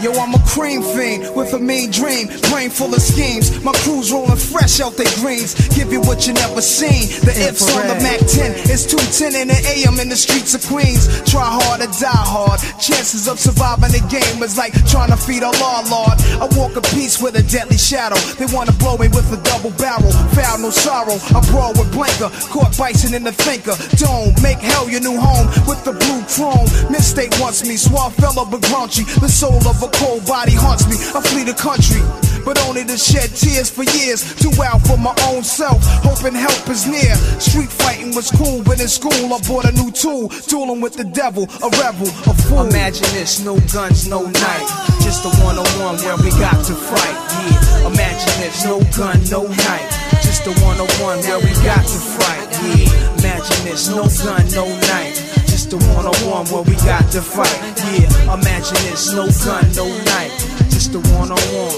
[0.00, 3.50] Yo, I'm a cream fiend with a mean dream, brain full of schemes.
[3.64, 5.58] My crew's rolling fresh out their greens.
[5.74, 7.10] Give you what you never seen.
[7.26, 8.70] The ifs on the Mac 10.
[8.70, 11.10] It's 210 in the AM in the streets of Queens.
[11.26, 12.62] Try hard or die hard.
[12.78, 16.14] Chances of surviving the game is like trying to feed a law lord.
[16.38, 18.22] I walk a piece with a deadly shadow.
[18.38, 20.14] They wanna blow me with a double barrel.
[20.30, 21.18] Foul, no sorrow.
[21.34, 22.30] I brawl with blanker.
[22.54, 23.74] Caught bison in the thinker.
[23.98, 26.70] Don't make hell your new home with the blue chrome.
[26.86, 27.74] Mistake wants me.
[27.74, 29.02] Suave fella, but graunchy.
[29.18, 30.96] The soul of a cold body haunts me.
[31.14, 32.02] I flee the country.
[32.44, 34.24] But only to shed tears for years.
[34.36, 35.78] Too wild for my own self.
[36.00, 37.14] Hoping help is near.
[37.40, 40.28] Street fighting was cool, but in school I bought a new tool.
[40.48, 42.64] Dueling with the devil, a rebel, a fool.
[42.64, 44.70] Imagine this, no guns, no knife.
[45.04, 47.16] Just a one on one where we got to fight.
[47.44, 47.92] Yeah.
[47.92, 49.88] Imagine this, no gun, no knife.
[50.22, 52.48] Just a one on one where we got to fight.
[52.64, 53.18] Yeah.
[53.20, 55.27] Imagine this, no gun, no knife.
[55.68, 57.52] Just a one on one where we got to fight.
[57.92, 58.32] Yeah.
[58.32, 60.32] Imagine this, no gun, no knife.
[60.70, 61.76] Just the one on one,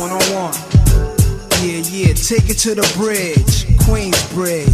[0.00, 0.54] one on one.
[1.60, 4.72] Yeah, yeah, take it to the bridge, Queens Bridge.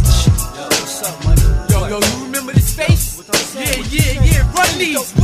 [1.69, 3.19] Yo, yo, you remember this face?
[3.53, 4.53] Yeah, yeah, yeah.
[4.55, 5.16] Run these.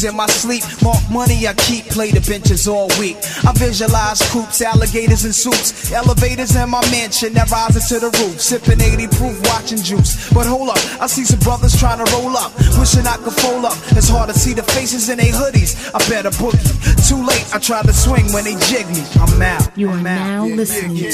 [0.00, 0.62] Walkie in my sleep.
[0.82, 3.16] Mark money I keep, play the benches all week.
[3.44, 8.40] I visualize coops, alligators and suits, elevators in my mansion that rises to the roof.
[8.40, 10.32] Sipping 80 proof, watching juice.
[10.32, 13.64] But hold up, I see some brothers trying to roll up, wishing I could fold
[13.64, 13.76] up.
[13.96, 15.76] It's hard to see the faces in their hoodies.
[15.94, 16.60] I better boogie.
[17.08, 19.02] Too late, I tried to swing when they jig me.
[19.20, 19.76] I'm out.
[19.76, 20.46] You are I'm out.
[20.46, 21.10] now listening to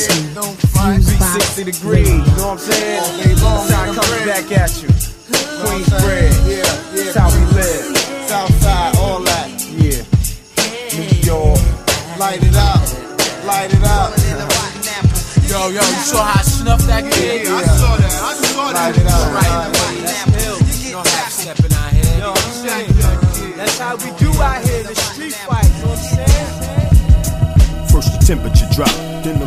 [0.77, 2.09] Fusebox 360 degrees.
[2.09, 3.03] You know what I'm saying?
[3.37, 4.89] That's how it comes back at you.
[5.65, 6.33] Queens bread.
[6.45, 7.13] Yeah, yeah.
[7.13, 8.06] That's how we live.
[15.57, 17.49] Yo, yo, you saw how I snuffed that kid?
[17.49, 18.13] I saw that.
[18.13, 18.93] I saw that.
[18.93, 19.33] Light it up.
[19.33, 19.73] Right.
[20.05, 20.85] That's pills.
[20.85, 22.05] You don't stepping out here.
[22.13, 22.93] You I'm saying?
[23.57, 24.83] That's how we do out here.
[24.85, 25.65] The street fight.
[25.65, 27.89] You know what I'm saying?
[27.89, 29.06] First the temperature dropped, then the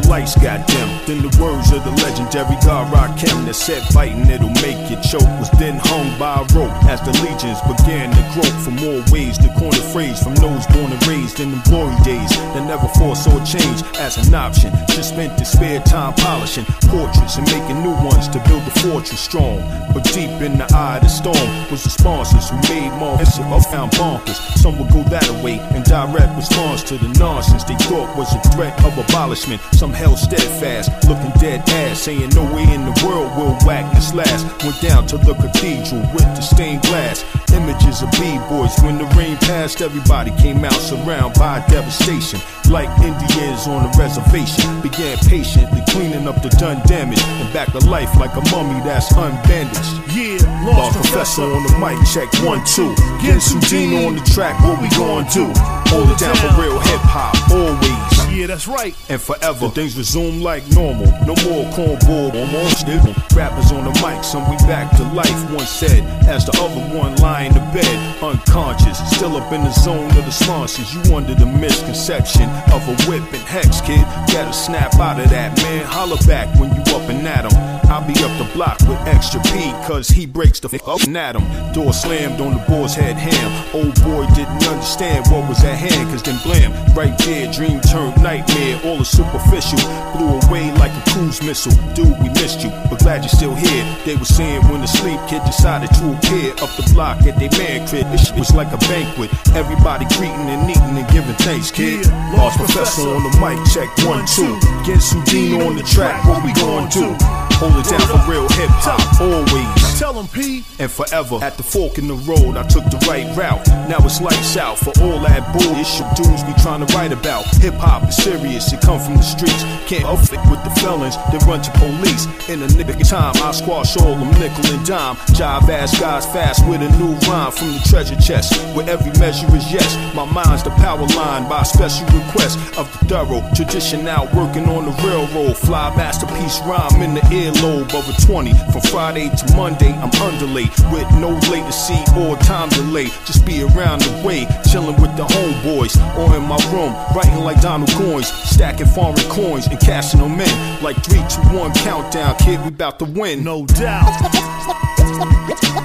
[0.09, 0.89] lights got dim.
[1.05, 5.29] Then the words of the legendary God Rakim that said biting it'll make you choke
[5.37, 9.37] was then hung by a rope as the legions began to grow for more ways
[9.37, 12.89] to coin a phrase from those born and raised in the glory days that never
[12.97, 14.73] foresaw change as an option.
[14.89, 19.21] Just spent the spare time polishing portraits and making new ones to build the fortress
[19.21, 19.61] strong.
[19.93, 23.59] But deep in the eye of the storm was the sponsors who made more I
[23.71, 24.39] found bonkers.
[24.57, 28.39] Some would go that way in direct response to the nonsense they thought was a
[28.51, 29.61] threat of abolishment.
[29.73, 34.13] Some held steadfast, looking dead ass, saying no way in the world will whack this
[34.13, 34.47] last.
[34.63, 37.25] Went down to the cathedral with the stained glass.
[37.51, 42.39] Images of B-boys when the rain passed, everybody came out surrounded by devastation.
[42.71, 47.79] Like Indians on a reservation, began patiently cleaning up the done damage and back to
[47.89, 50.15] life like a mummy that's unbandaged.
[50.15, 52.95] Yeah, Large Professor on the mic, check one, two.
[53.19, 55.51] Gensu Dean on the track, what we gon' do?
[55.91, 58.18] Hold it down for real hip hop, always.
[58.31, 58.95] Yeah, that's right.
[59.09, 61.07] And forever, things resume like normal.
[61.27, 63.17] No more cornball, almost different.
[63.33, 66.03] Rappers on the mic, some we back to life, one said.
[66.27, 68.97] As the other one lying in bed, unconscious.
[69.11, 70.93] Still up in the zone of the sponsors.
[70.93, 74.03] You under the misconception of a whip and hex, kid.
[74.31, 75.85] Gotta snap out of that, man.
[75.85, 77.79] Holler back when you up and at 'em.
[77.89, 81.17] I'll be up the block with extra P, cause he breaks the f up and
[81.17, 81.73] at him.
[81.73, 83.49] Door slammed on the boy's head ham.
[83.73, 88.15] Old boy didn't understand what was at hand, cause then blam, right there, dream turned
[88.29, 88.79] nightmare.
[88.85, 89.79] All the superficial
[90.13, 91.73] blew away like a cruise missile.
[91.95, 93.83] Dude, we missed you, but glad you're still here.
[94.05, 97.49] They were saying when the sleep kid decided to appear up the block at their
[97.57, 98.05] man crib.
[98.11, 99.31] This shit was like a banquet.
[99.55, 102.05] Everybody greeting and eating and giving thanks, kid.
[102.37, 104.53] Large Professor on the mic, check one, two.
[104.85, 107.15] Gensu Dean on the track, what we gon' do?
[107.59, 109.99] Hold it down for real hip hop, always.
[109.99, 110.63] Tell him, P.
[110.79, 111.39] And forever.
[111.41, 113.67] At the fork in the road, I took the right route.
[113.89, 117.43] Now it's lights out for all that bullshit dudes we trying to write about.
[117.59, 119.63] Hip hop is serious, it come from the streets.
[119.87, 122.25] Can't outfit with the felons, then run to police.
[122.49, 125.15] In a nigga time, I squash all them nickel and dime.
[125.37, 128.53] Jive ass guys fast with a new rhyme from the treasure chest.
[128.75, 129.95] Where every measure is yes.
[130.15, 133.43] My mind's the power line by special request of the thorough.
[133.55, 135.57] Tradition out working on the railroad.
[135.57, 138.53] Fly masterpiece rhyme in the earlobe of a 20.
[138.71, 143.07] From Friday to Monday, I'm underlay with no latency or time delay.
[143.25, 147.61] Just be around the way, chilling with the homeboys, or in my room, writing like
[147.61, 150.81] Donald Goines, stacking foreign coins and cashing them in.
[150.81, 153.43] Like 3, 2, 1 countdown, kid, we about to win.
[153.43, 154.07] No doubt.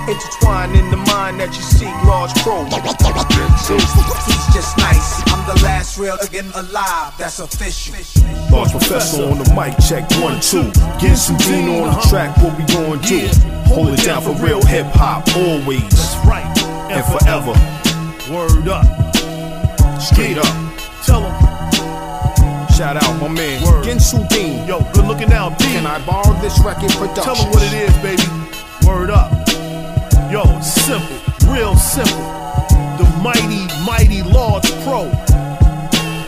[0.07, 2.63] Intertwined in the mind that you seek large pro.
[2.63, 5.23] He's just nice.
[5.27, 7.15] I'm the last real again alive.
[7.19, 7.97] That's official.
[8.49, 10.71] Large professor on the mic, check one, two.
[11.03, 13.27] Gensu Dean on the track, what we gonna do?
[13.75, 15.83] Hold it down for real hip hop, always.
[15.83, 16.47] That's right.
[16.93, 17.55] And forever.
[18.31, 18.87] Word up.
[20.01, 20.74] Straight up.
[22.77, 23.85] Shout out my man, Word.
[23.85, 24.67] Gensu Dean.
[24.67, 25.65] Yo, good looking out, D.
[25.67, 27.23] Can I borrow this record production?
[27.23, 28.27] Tell him what it is, baby.
[28.85, 29.31] Word up.
[30.29, 31.15] Yo, simple,
[31.53, 32.19] real simple.
[32.99, 35.05] The mighty, mighty Large Pro.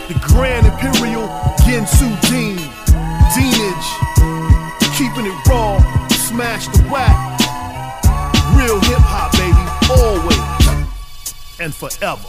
[0.07, 1.27] The Grand Imperial
[1.67, 2.59] Gensu Dean.
[3.35, 3.91] Deanage.
[4.97, 5.79] Keeping it raw,
[6.11, 7.41] smash the whack.
[8.57, 10.47] Real hip hop, baby, always
[11.59, 12.29] and forever.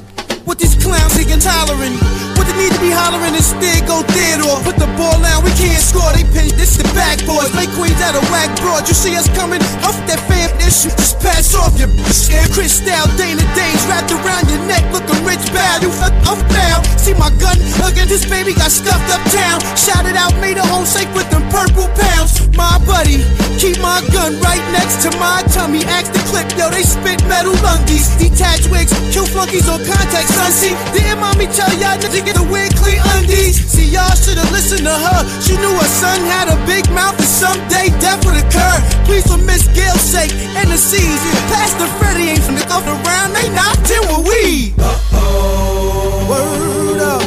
[0.45, 1.95] What these clowns think intolerant?
[2.33, 4.57] What they need to be hollering instead go Theodore.
[4.65, 6.09] Put the ball down, we can't score.
[6.17, 7.53] They pinch this the backboards.
[7.53, 8.89] Make queens out of whack broad.
[8.89, 10.89] You see us coming off that fam issue.
[10.97, 12.33] Just pass off your bitch.
[12.33, 15.85] Air Cristal, Dana Danes wrapped around your neck, looking rich bad.
[15.85, 16.81] You fuck off now.
[16.97, 18.09] See my gun again.
[18.09, 19.61] This baby got stuffed uptown.
[19.77, 22.41] Shot it out, made a home safe with them purple pounds.
[22.57, 23.21] My buddy,
[23.61, 25.85] keep my gun right next to my tummy.
[25.85, 28.11] Axe the clip, yo, they spit metal lungies.
[28.19, 30.51] Detach wigs, kill flunkies on contact, son.
[30.51, 33.59] See, didn't mommy tell y'all not to get the wig clean undies?
[33.67, 35.19] See, y'all should've listened to her.
[35.43, 38.75] She knew her son had a big mouth and someday death would occur.
[39.05, 41.21] Please for Miss Gail's sake and the seas.
[41.51, 44.73] Pastor Freddie ain't from the off around, they knocked in with weed.
[44.79, 46.27] Uh-oh.
[46.29, 47.23] Word up.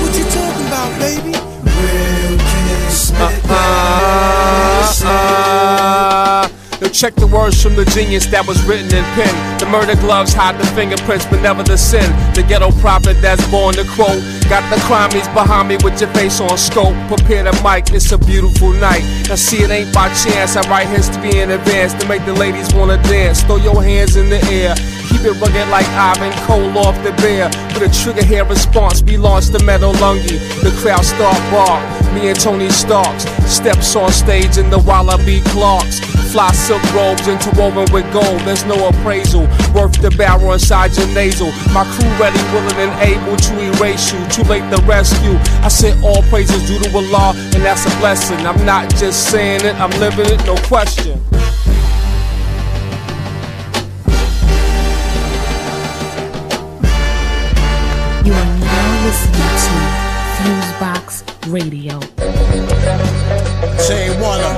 [0.00, 1.34] What you talking about, baby?
[4.30, 5.57] Uh,
[6.92, 9.30] Check the words from the genius that was written in pen.
[9.58, 12.04] The murder gloves hide the fingerprints, but never the sin.
[12.34, 14.22] The ghetto prophet that's born to quote.
[14.48, 16.96] Got the crimies behind me with your face on scope.
[17.08, 19.04] Prepare the mic, it's a beautiful night.
[19.28, 20.56] Now see, it ain't by chance.
[20.56, 23.42] I write history in advance to make the ladies wanna dance.
[23.42, 24.74] Throw your hands in the air.
[25.18, 27.50] Keep it rugged like Ivan Cole off the bear.
[27.74, 30.38] With a trigger hair response, we launched the metal lungy.
[30.62, 31.82] The crowd start bark.
[32.14, 33.24] Me and Tony Starks.
[33.50, 35.98] Steps on stage in the Wallaby Clarks.
[36.30, 38.38] Fly silk robes interwoven with gold.
[38.46, 39.42] There's no appraisal.
[39.74, 41.50] Worth the barrel inside your nasal.
[41.74, 44.22] My crew ready, willing, and able to erase you.
[44.30, 45.34] Too late to rescue.
[45.66, 48.38] I said all praises due to Allah, and that's a blessing.
[48.46, 51.20] I'm not just saying it, I'm living it, no question.
[58.24, 59.74] You are now listening to
[60.36, 61.98] Fusebox Radio.
[63.86, 64.52] Chain Wanna,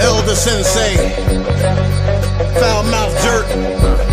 [0.00, 0.96] Elder Sensei,
[2.58, 3.46] Foul Mouth Jerk,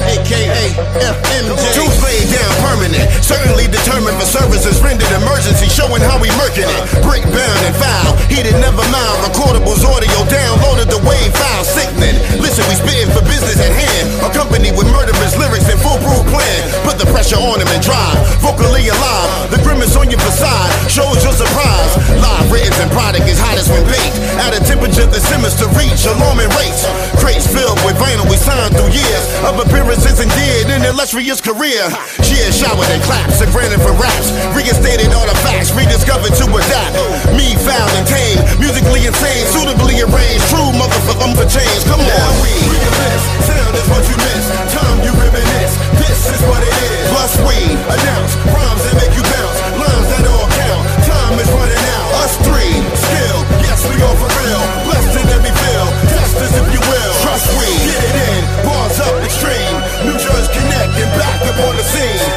[0.08, 0.72] aka
[1.03, 1.62] FMJ.
[1.76, 6.82] Two laid down permanent, certainly determined for services rendered emergency, showing how we murking it.
[7.03, 9.16] Brick bound and foul, heated never mind.
[9.28, 12.16] Recordables audio downloaded the wave file, sickening.
[12.39, 16.60] Listen, we spitting for business at hand, accompanied with murderous lyrics and foolproof plan.
[16.88, 19.51] Put the pressure on him and drive, vocally alive.
[19.51, 21.91] The grimace on your facade shows your surprise.
[22.18, 24.16] Live written and product is hottest when baked.
[24.39, 26.86] At a temperature that simmers to reach alarming rates.
[27.20, 29.58] Crates filled with vinyl we signed through years of
[29.98, 31.82] Paris and did an illustrious career.
[32.22, 34.30] She had showered and claps and granted for raps.
[34.54, 36.93] Reinstated artifacts, rediscovered to adapt.
[37.34, 40.45] Me found and tame, musically insane, suitably arranged.
[40.54, 41.82] True motherfucker for change.
[41.89, 42.10] Come on.
[42.10, 43.26] Now we reminisce.
[43.50, 44.45] Sound is what you miss.
[44.74, 45.74] Time you reminisce.
[45.98, 47.06] This is what it is.
[47.14, 47.58] Plus we
[47.89, 49.58] announce rhymes that make you bounce.
[49.82, 50.84] Lines that all count.
[51.10, 52.08] Time is running out.
[52.22, 53.39] Us three, Skill.
[53.66, 54.62] Yes, we are for real.
[54.86, 55.89] Blessed in every field.
[56.14, 57.14] Test us if you will.
[57.26, 57.70] Trust we.
[57.86, 58.41] Get it in.
[58.66, 59.57] Bars up extreme.
[60.06, 62.37] New Jersey Connect and back up on the scene.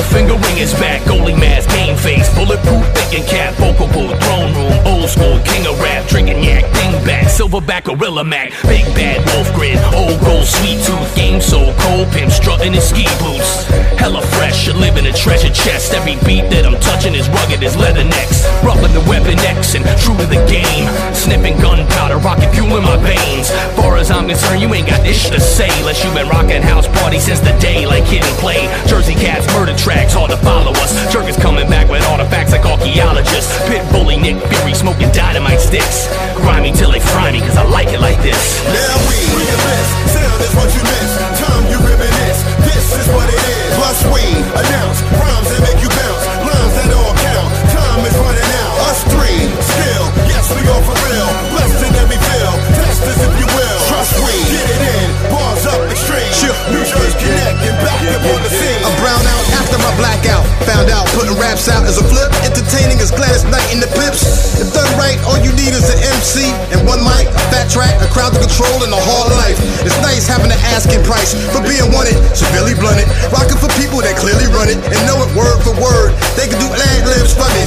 [0.00, 4.54] Middle finger ring is back, goalie mask, game face, bulletproof thinking cap, vocal booth, throne
[4.54, 9.52] room, old school, king of rap, drinking yak, dingback, silverback, gorilla mac, big bad wolf
[9.54, 13.66] grin, old gold, sweet tooth, game so cold, pimp strutting his ski boots.
[14.00, 15.92] Hella fresh, you live in a treasure chest.
[15.92, 18.48] Every beat that I'm touching is rugged as leather necks.
[18.64, 20.88] Rubbing the weapon X and true to the game.
[21.12, 23.52] Sniffing gunpowder, rocket fuel in my veins.
[23.76, 25.68] Far as I'm concerned, you ain't got this to say.
[25.84, 28.64] Unless you've been rocking house party since the day, like and Play.
[28.90, 30.90] Jersey cats, murder tracks, hard to follow us.
[31.14, 33.54] Jerk is coming back with artifacts like archaeologists.
[33.70, 36.10] Pit bully Nick Fury smoking dynamite sticks.
[36.42, 38.34] Grimy till they fry me, cause I like it like this.
[38.66, 39.14] Now we
[39.46, 39.90] best.
[40.10, 41.10] Sound is what you miss.
[41.38, 42.40] Time you reminisce.
[42.66, 43.70] This is what it is.
[43.78, 44.26] Plus we
[44.58, 46.24] announce rhymes that make you bounce.
[46.50, 47.50] Lines that all count.
[47.70, 48.74] Time is running out.
[48.90, 50.04] Us three still.
[50.26, 51.30] Yes, we go for real.
[51.54, 52.54] Blessed in every feel.
[52.74, 53.78] Test us if you will.
[53.86, 55.08] Trust we get it in.
[55.30, 56.26] Bars up extreme.
[56.74, 60.42] New Jersey connect and back I'm brown out after my blackout.
[60.66, 62.26] Found out putting raps out is a flip.
[62.42, 64.58] Entertaining as Gladys Knight in the pips.
[64.58, 67.94] If done right, all you need is an MC and one mic, a fat track,
[68.02, 69.58] a crowd to control, and a hard life.
[69.86, 73.06] It's nice having an asking price for being wanted, severely blunted.
[73.30, 76.10] Rocking for people that clearly run it and know it word for word.
[76.34, 77.62] They can do ad libs for me.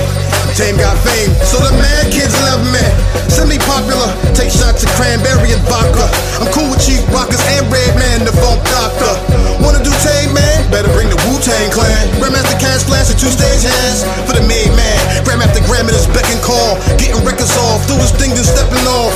[0.53, 2.85] Tame got fame, so the mad kids love me.
[3.25, 4.05] Semi popular,
[4.37, 6.05] take shots of cranberry and vodka.
[6.37, 9.17] I'm cool with Chief Rockers and Redman, the funk doctor.
[9.65, 10.69] Wanna do Tame Man?
[10.69, 12.05] Better bring the Wu Tang Clan.
[12.21, 14.93] Grandmaster Cash Flash two stage hands for the made man.
[15.83, 16.79] At his beck and call.
[16.95, 19.11] Getting records off, do his thing then stepping off.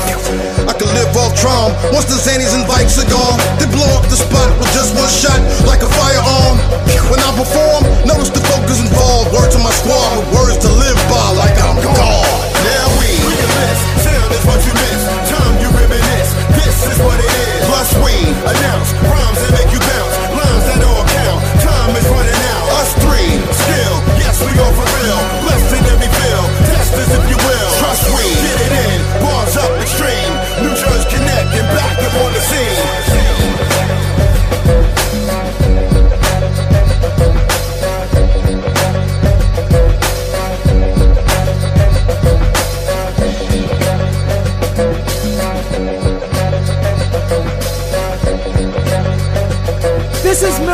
[0.78, 3.42] I can live off Trom once the Xannies and Vikes are gone.
[3.58, 6.62] they blow up the spot with just one shot like a firearm.
[7.10, 9.34] When I perform, notice the focus involved.
[9.34, 11.67] Word to my squad with words to live by like I'm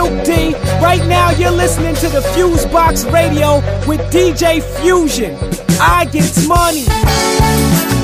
[0.04, 0.54] Milk D.
[0.82, 5.36] Right now, you're listening to the Fuse Box Radio with DJ Fusion.
[5.80, 8.03] I gets money.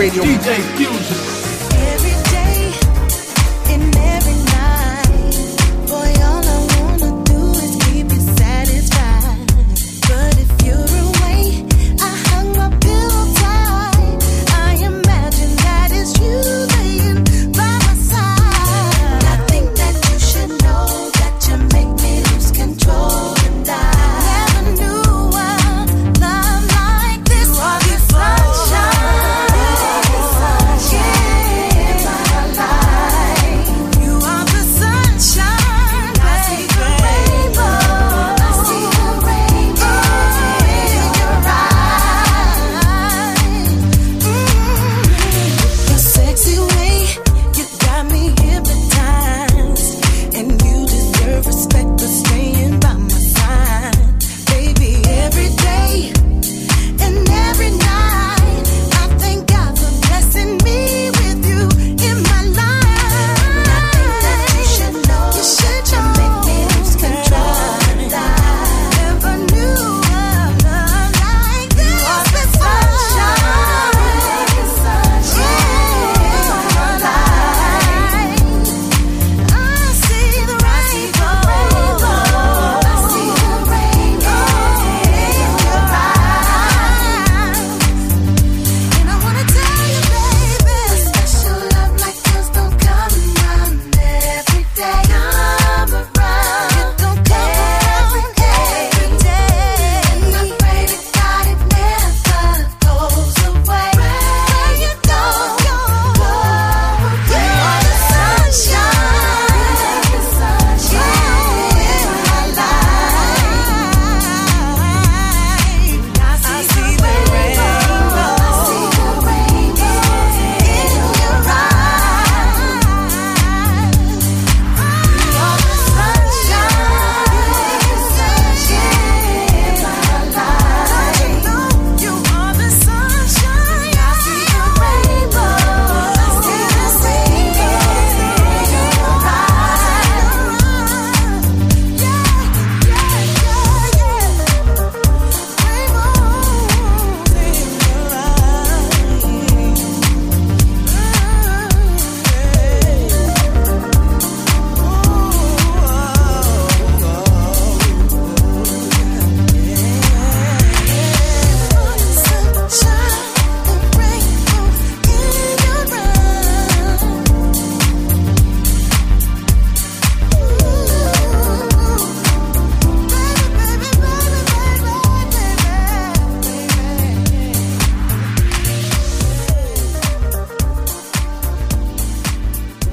[0.00, 0.22] Radio.
[0.22, 0.69] DJ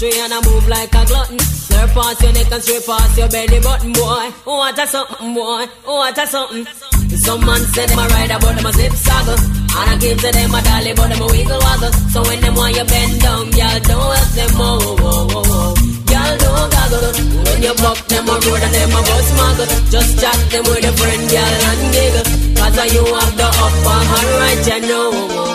[0.00, 1.38] Watery and I move like a glutton.
[1.38, 4.30] Slur past your neck and straight past your belly button, boy.
[4.44, 5.66] What a something, boy.
[5.84, 6.64] What a something.
[7.16, 9.36] Some man say them a ride about them a zip saga.
[9.36, 11.92] And I give to them a dolly, but them a wiggle waggle.
[12.12, 15.74] So when them want you bend down, y'all don't help them, oh, oh, oh, oh.
[16.10, 17.12] Y'all don't goggle.
[17.44, 19.68] When you buck them a road and them a bus muggle.
[19.90, 22.26] Just chat them with a friend, y'all, and giggle.
[22.56, 25.49] Cause you have the upper hand right, you know,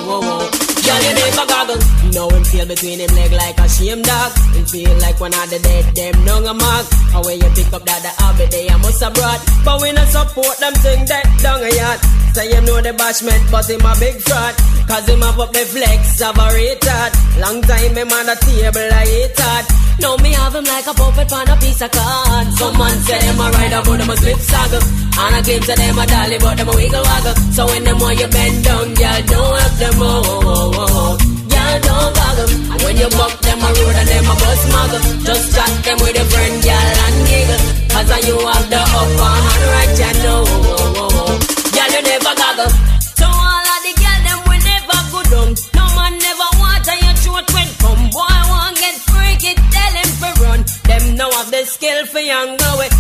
[0.86, 1.82] Girl, you never goggle.
[2.14, 4.32] Now him feel between him leg like a shame dog.
[4.54, 6.86] Him feel like one of the dead, them nung a mark.
[7.10, 9.40] How when you pick up that the habit, they a must abroad.
[9.66, 12.00] But we not support them thing that down a yard.
[12.38, 14.54] Say him know the bashment, but him a big fraud.
[14.86, 17.12] Cause him have up the flex of a retard.
[17.42, 19.66] Long time him on the table, I hate hard.
[20.00, 22.48] Now me have him like a puppet on a piece of card.
[22.54, 24.80] Some man say them a ride but them a slip saga.
[25.18, 27.36] And I claim to them a dolly, but them a wiggle waggle.
[27.56, 31.18] So when them want you bend down, y'all don't help them, oh, oh.
[31.56, 32.52] Y'all don't goggle.
[32.76, 35.02] And when you buck them a road and them a bus muggle.
[35.24, 37.64] Just chat them with a friend, y'all, and giggle.
[37.96, 41.32] Cause you have the upper hand right, you know, oh.
[41.76, 42.72] Y'all you never goggle.
[43.16, 45.50] So all of the girl them will never go down.
[45.80, 48.04] No man never want your throat when come.
[48.12, 50.60] Boy want get freaky, tell him to run.
[50.92, 52.92] Them know have the skill for young away.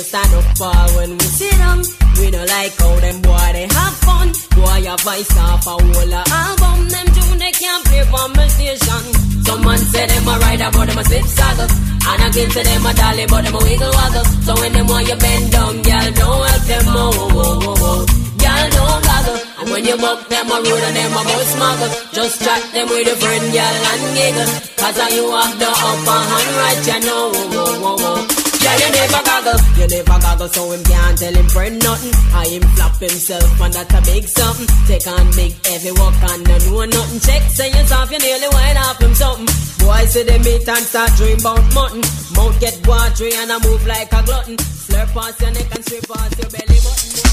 [0.00, 1.84] Stand up for when we sit down.
[2.18, 4.32] We don't like how them boy they have fun.
[4.56, 6.88] Boy a vice off a whole album.
[6.88, 9.02] Them tune they can't play for my station.
[9.44, 11.68] Some man say them a ride but them a slip saddle.
[12.10, 14.24] And I give to them a dolly but them a wiggle waggle.
[14.40, 18.00] So when them want you bend down, girl don't help them oh oh oh oh.
[18.40, 19.38] Girl don't goggle.
[19.60, 21.92] And when you buck them a road and them a bus muggle.
[22.16, 24.50] Just chat them with a friend, girl and giggle.
[24.80, 27.24] Cause you have the upper hand right, you know.
[27.36, 28.46] Oh, oh, oh, oh.
[28.60, 32.14] Yeah, you never goggle, you never goggle, so him can't tell him friend nothing.
[32.34, 34.66] I him flop himself, and that's a big something.
[34.86, 37.20] Take on big heavy work and no know nothing.
[37.20, 39.46] Check, say yourself, you nearly went off him something.
[39.78, 42.02] Boy, see the meat and start dream about mutton.
[42.34, 44.56] Mouth get watery and I move like a glutton.
[44.58, 47.30] Slurp past your neck and straight past your belly button, boy.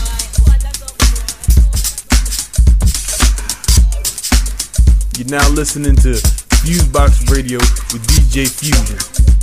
[5.17, 6.13] You're now listening to
[6.61, 7.57] Fusebox Radio
[7.91, 9.36] with DJ Fusion.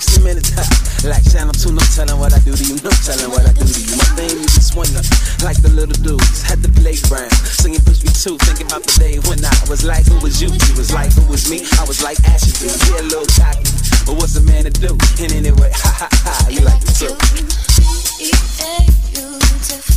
[0.00, 3.44] 60 minutes, like Channel 2, no telling what I do to you, no telling what
[3.44, 3.96] I do to you.
[4.00, 4.96] My thing, you be swinging
[5.44, 7.28] like the little dudes at the playground.
[7.44, 10.48] Singing push me too, thinking about the day when I was like, who was you?
[10.48, 11.68] You was like, who was me?
[11.76, 13.68] I was like, Ashley, yeah, a little cocky.
[14.08, 14.96] But what's a man to do?
[15.20, 17.12] And anyway, ha ha ha, you like it too.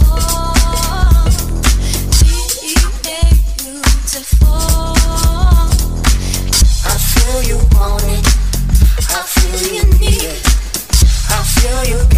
[0.03, 1.02] I
[11.85, 12.12] I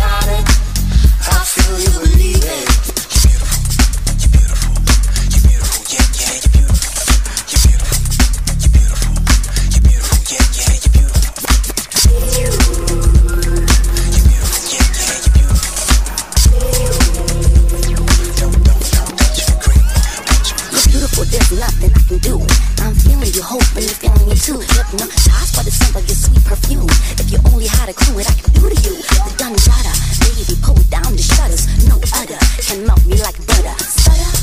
[21.06, 22.36] beautiful, there's nothing I can do.
[22.82, 24.58] I'm feeling you, hoping you're feeling it too.
[24.58, 26.90] Hypnotized by the scent of your sweet perfume.
[27.22, 29.94] If you only had a clue what I could do to you, the done dada,
[30.26, 31.70] baby, pull down the shutters.
[31.86, 33.76] No other can melt me like butter.
[33.86, 34.34] Stutter,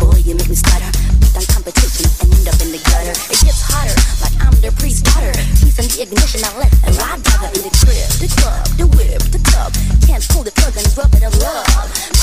[0.00, 0.88] boy, you make me stutter.
[1.20, 3.16] Beat down competition and end up in the gutter.
[3.28, 5.36] It gets hotter, like I'm the priest's daughter.
[5.60, 7.20] Keys in the ignition, I let and ride
[7.52, 9.68] in the crib, the club, the whip, the tub.
[10.08, 12.19] Can't pull the plug and rub it of love.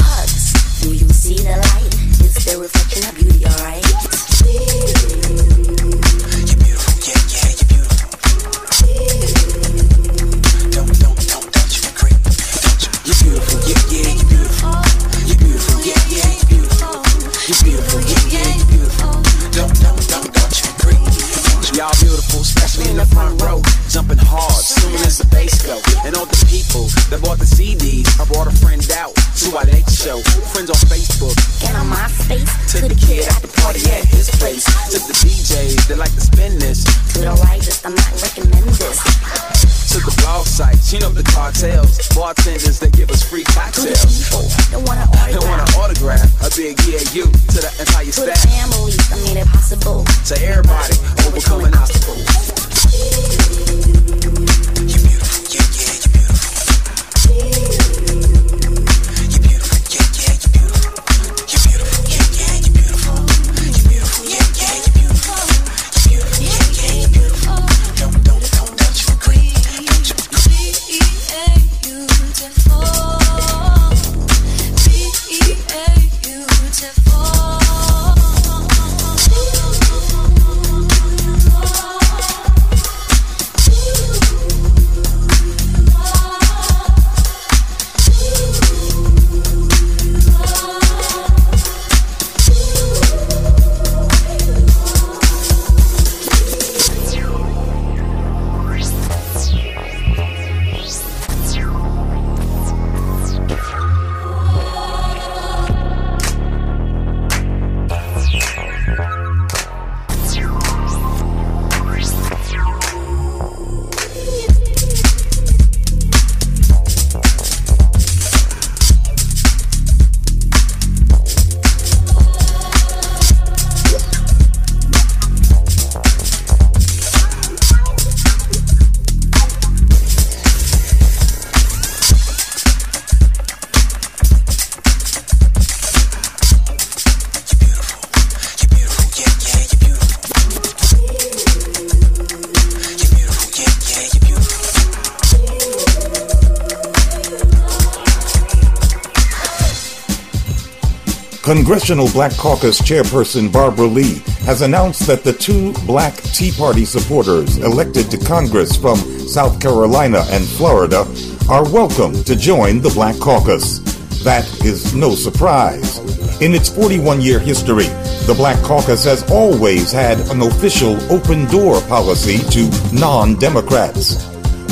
[151.68, 157.57] Congressional Black Caucus Chairperson Barbara Lee has announced that the two black Tea Party supporters
[157.57, 158.95] elected to Congress from
[159.27, 161.06] South Carolina and Florida
[161.49, 163.80] are welcome to join the Black Caucus.
[164.23, 165.99] That is no surprise.
[166.41, 167.88] In its 41 year history,
[168.27, 174.23] the Black Caucus has always had an official open door policy to non Democrats.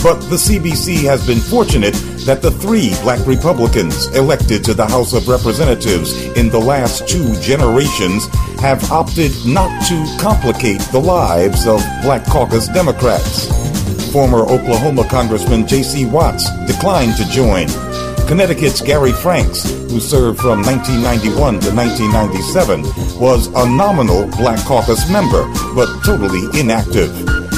[0.02, 1.96] But the CBC has been fortunate
[2.26, 7.40] that the three black Republicans elected to the House of Representatives in the last two
[7.40, 8.26] generations
[8.60, 13.48] have opted not to complicate the lives of Black Caucus Democrats.
[14.12, 16.06] Former Oklahoma Congressman J.C.
[16.06, 17.68] Watts declined to join.
[18.28, 22.82] Connecticut's Gary Franks, who served from 1991 to 1997,
[23.20, 25.46] was a nominal Black Caucus member,
[25.76, 27.12] but totally inactive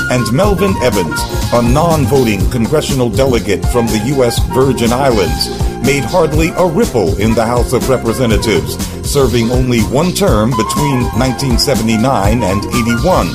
[0.10, 1.20] and Melvin Evans,
[1.54, 4.40] a non voting congressional delegate from the U.S.
[4.54, 5.50] Virgin Islands,
[5.86, 8.76] made hardly a ripple in the House of Representatives,
[9.10, 13.28] serving only one term between 1979 and 81.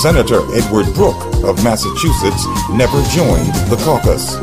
[0.00, 4.36] Senator Edward Brooke of Massachusetts never joined the caucus.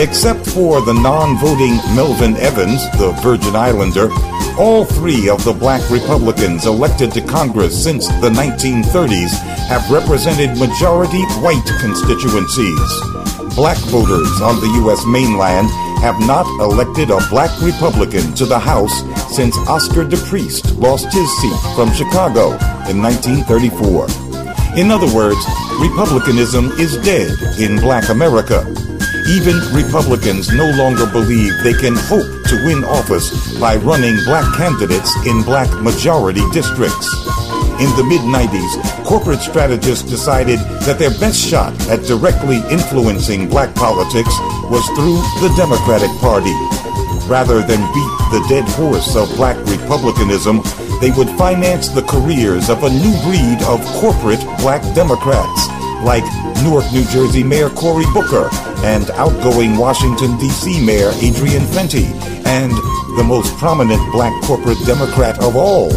[0.00, 4.08] Except for the non voting Melvin Evans, the Virgin Islander,
[4.58, 9.32] all three of the black Republicans elected to Congress since the 1930s
[9.68, 12.90] have represented majority white constituencies.
[13.54, 15.04] Black voters on the U.S.
[15.06, 15.68] mainland
[16.00, 18.92] have not elected a black Republican to the House
[19.34, 22.52] since Oscar DePriest lost his seat from Chicago
[22.88, 24.06] in 1934.
[24.76, 25.38] In other words,
[25.80, 27.30] Republicanism is dead
[27.60, 28.64] in black America.
[29.28, 35.10] Even Republicans no longer believe they can hope to win office by running black candidates
[35.26, 37.08] in black majority districts.
[37.80, 43.74] In the mid 90s, corporate strategists decided that their best shot at directly influencing black
[43.74, 44.36] politics
[44.68, 46.52] was through the Democratic Party.
[47.24, 50.60] Rather than beat the dead horse of black republicanism,
[51.00, 55.68] they would finance the careers of a new breed of corporate black Democrats,
[56.04, 56.24] like
[56.62, 58.50] Newark, New Jersey Mayor Cory Booker
[58.84, 60.84] and outgoing Washington, D.C.
[60.84, 62.72] Mayor Adrian Fenty, and
[63.16, 65.88] the most prominent black corporate Democrat of all,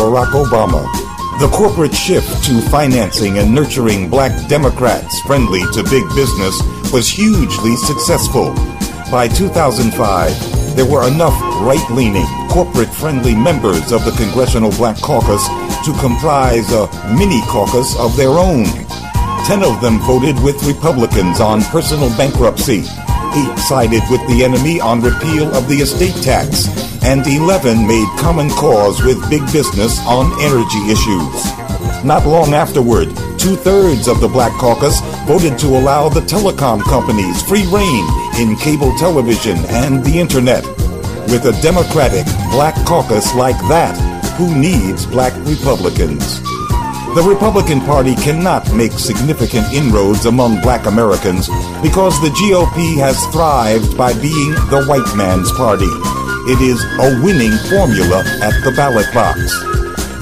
[0.00, 0.82] Barack Obama.
[1.38, 6.56] The corporate shift to financing and nurturing black Democrats friendly to big business
[6.94, 8.54] was hugely successful.
[9.12, 9.92] By 2005,
[10.76, 15.44] there were enough right leaning, corporate friendly members of the Congressional Black Caucus
[15.84, 18.64] to comprise a mini caucus of their own.
[19.44, 22.84] Ten of them voted with Republicans on personal bankruptcy.
[23.68, 26.68] Sided with the enemy on repeal of the estate tax.
[27.02, 31.58] And 11 made common cause with big business on energy issues.
[32.04, 33.08] Not long afterward,
[33.38, 38.06] two thirds of the Black Caucus voted to allow the telecom companies free reign
[38.38, 40.64] in cable television and the internet.
[41.28, 43.96] With a Democratic Black Caucus like that,
[44.38, 46.47] who needs black Republicans?
[47.18, 51.48] The Republican Party cannot make significant inroads among black Americans
[51.82, 55.90] because the GOP has thrived by being the white man's party.
[56.46, 59.34] It is a winning formula at the ballot box.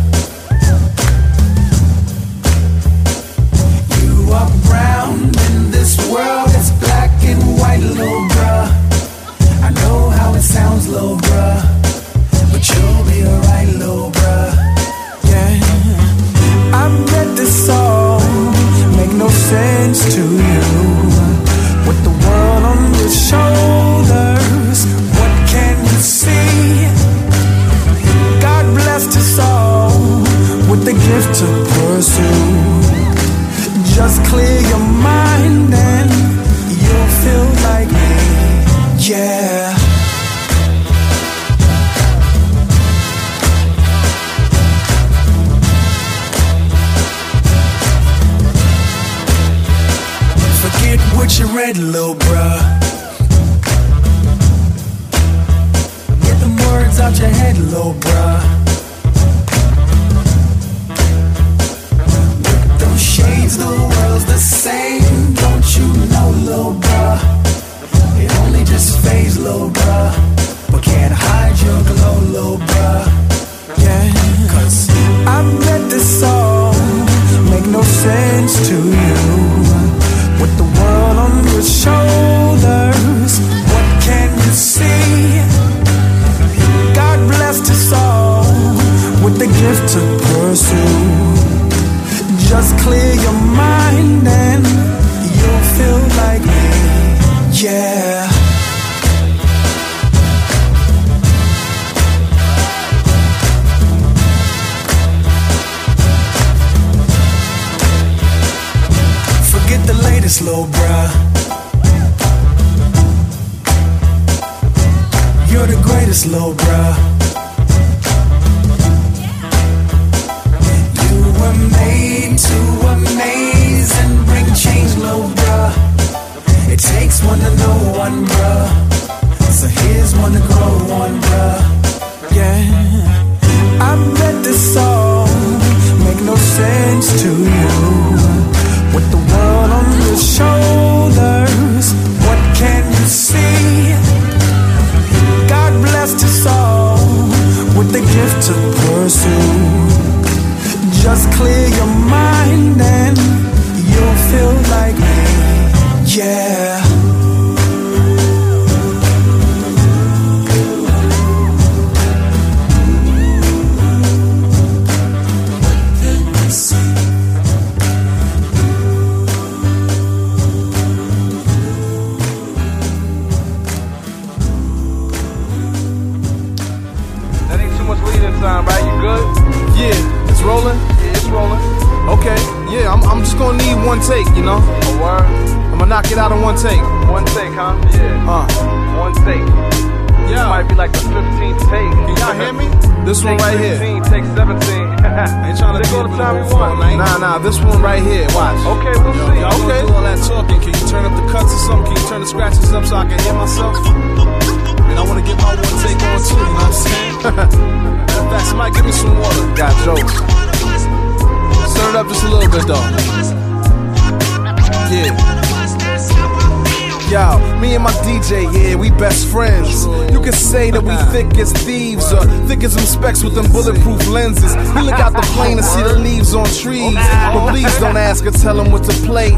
[222.48, 224.56] Thick as them specs with them bulletproof lenses.
[224.76, 226.94] We look out the plane and see the leaves on trees.
[226.96, 229.32] But please don't ask or tell him what to play.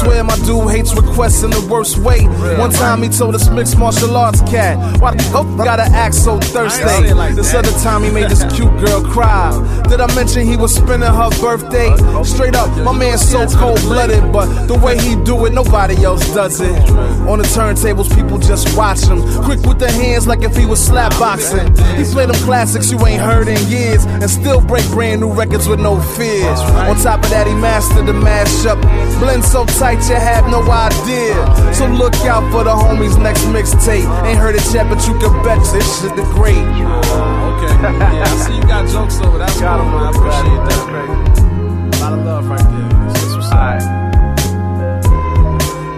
[0.00, 2.24] Swear my dude hates requests in the worst way.
[2.58, 6.38] One time he told us mixed martial arts cat, why the fuck gotta act so
[6.38, 7.12] thirsty?
[7.34, 9.50] This other time he made this cute girl cry.
[9.88, 11.90] Did I mention he was spending her birthday?
[12.24, 16.22] Straight up, my man's so cold blooded, but the way he do it, nobody else
[16.34, 16.76] does it.
[17.28, 19.20] On the turntables, people just watch him.
[19.44, 21.66] Quick with the hands like if he was slap boxing.
[21.96, 25.66] He play them classics you ain't heard in years and still break brand new records
[25.66, 26.60] with no fears.
[26.84, 28.76] On top of that, he mastered the mashup.
[29.20, 31.32] Blend so tight you have no idea.
[31.72, 34.04] So look out for the homies next mixtape.
[34.28, 36.60] Ain't heard it yet, but you can bet this shit the great.
[36.60, 39.38] Oh, okay, yeah, I see you got jokes over.
[39.38, 40.04] That's cool, man.
[40.04, 40.84] I appreciate that.
[41.88, 42.88] A lot of love right there.
[43.16, 43.80] That's what's up.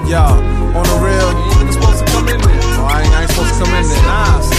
[0.06, 2.62] Yo, on the real, you ain't supposed to come in there.
[2.78, 4.06] Oh, I ain't, I ain't supposed to come in there.
[4.06, 4.53] Nah,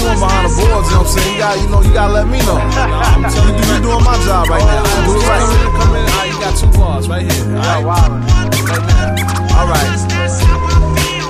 [0.00, 1.32] Well, you, you the behind the boards, you know what I'm saying?
[1.32, 2.56] You got, you know, you gotta let me know.
[2.56, 4.80] I'm telling you, you doing my job right now.
[4.80, 5.44] It right.
[5.44, 6.08] Come in, come in.
[6.08, 7.44] All right, you got two bars right here.
[7.56, 7.84] All right,
[9.52, 9.90] All right.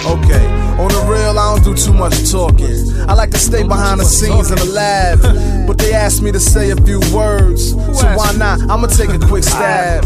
[0.07, 0.60] Okay.
[0.81, 2.89] On the real, I don't do too much talking.
[3.07, 5.21] I like to stay behind the scenes in the lab.
[5.67, 7.73] But they asked me to say a few words.
[7.73, 8.63] So why not?
[8.63, 10.05] I'ma take a quick stab.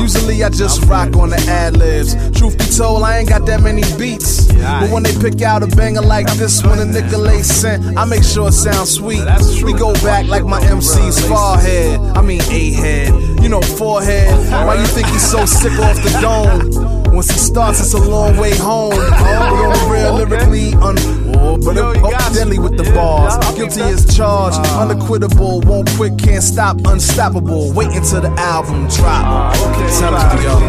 [0.00, 2.14] Usually I just rock on the ad libs.
[2.36, 4.52] Truth be told, I ain't got that many beats.
[4.52, 8.24] But when they pick out a banger like this one, a Nicolay sent, I make
[8.24, 9.22] sure it sounds sweet.
[9.62, 12.00] We go back like my MC's forehead.
[12.16, 13.14] I mean, A head.
[13.40, 14.28] You know, forehead.
[14.50, 16.95] Why you think he's so sick off the dome?
[17.16, 18.90] Once he starts, it's a long way home.
[18.90, 20.98] But on the real, lyrically, un-
[21.34, 21.94] oh, but oh,
[22.34, 23.34] deadly with the bars.
[23.56, 27.72] Guilty as charged, unacquittable, won't quit, can't stop, unstoppable.
[27.72, 29.56] Wait until the album drop.
[29.56, 30.60] Okay, tell him, yo.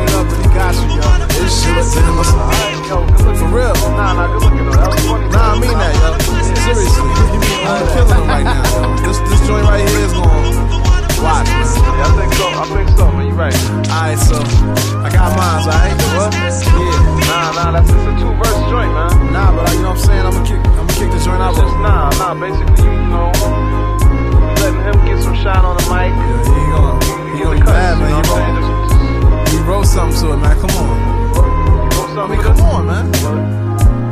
[1.36, 2.32] This shit is endless.
[2.32, 3.74] For real.
[4.00, 4.88] Nah, nah, good looking though.
[4.88, 5.34] Was.
[5.36, 6.16] Nah, I mean that, yo.
[6.64, 7.12] Seriously.
[7.68, 8.96] I'm killing him right now, yo.
[9.06, 10.77] This, this joint right here is going.
[11.22, 11.50] Watch.
[11.50, 12.46] Yeah, I think so.
[12.46, 13.28] I think so, man.
[13.28, 13.56] You right.
[13.90, 14.38] Alright, so
[15.02, 15.66] I got mine.
[15.66, 16.30] I ain't alright?
[16.30, 16.34] What?
[16.34, 17.18] Yeah.
[17.26, 19.34] Nah, nah, that's just a two verse joint, man.
[19.34, 20.26] Nah, but I, you know what I'm saying?
[20.26, 21.58] I'm gonna kick, I'm gonna kick the joint out.
[21.82, 22.38] Nah, nah.
[22.38, 23.34] Basically, you, know,
[24.62, 26.14] letting him get some shine on the mic.
[26.14, 27.74] Yeah, he gonna, he gonna cut.
[27.74, 28.10] Bad, man.
[28.10, 29.58] You know what I'm saying?
[29.58, 30.56] He wrote something to it, man.
[30.62, 31.18] Come on.
[32.18, 33.67] I mean, come on, man.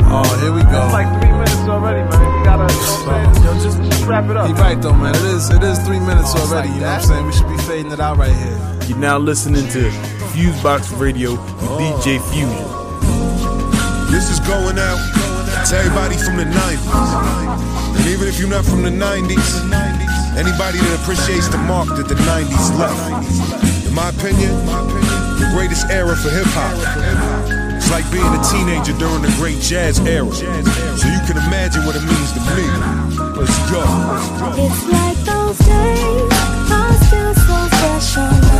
[0.07, 0.86] Oh, here we go.
[0.86, 2.22] It's like three minutes already, man.
[2.40, 3.45] You gotta, you know what I'm saying?
[3.45, 4.48] Yo, just, just wrap it up.
[4.48, 5.15] He right though, man.
[5.15, 6.69] It is it is three minutes Oh, already.
[6.69, 7.26] like you know what I'm saying?
[7.26, 8.57] We should be fading it out right here.
[8.88, 9.90] You're now listening to
[10.32, 12.02] Fusebox Radio with oh.
[12.03, 12.68] DJ Fusion.
[14.11, 15.02] This is going out
[15.68, 17.98] to everybody from the 90s.
[17.98, 19.65] And even if you're not from the 90s,
[20.38, 23.88] anybody that appreciates the mark that the 90s left.
[23.88, 24.53] In my opinion,
[25.41, 27.64] the greatest era for hip hop.
[27.85, 30.33] It's like being a teenager during the great jazz era.
[30.33, 32.65] So you can imagine what it means to me.
[33.37, 33.85] Let's go.
[34.57, 36.33] It's like those days
[36.71, 38.55] are still so fresh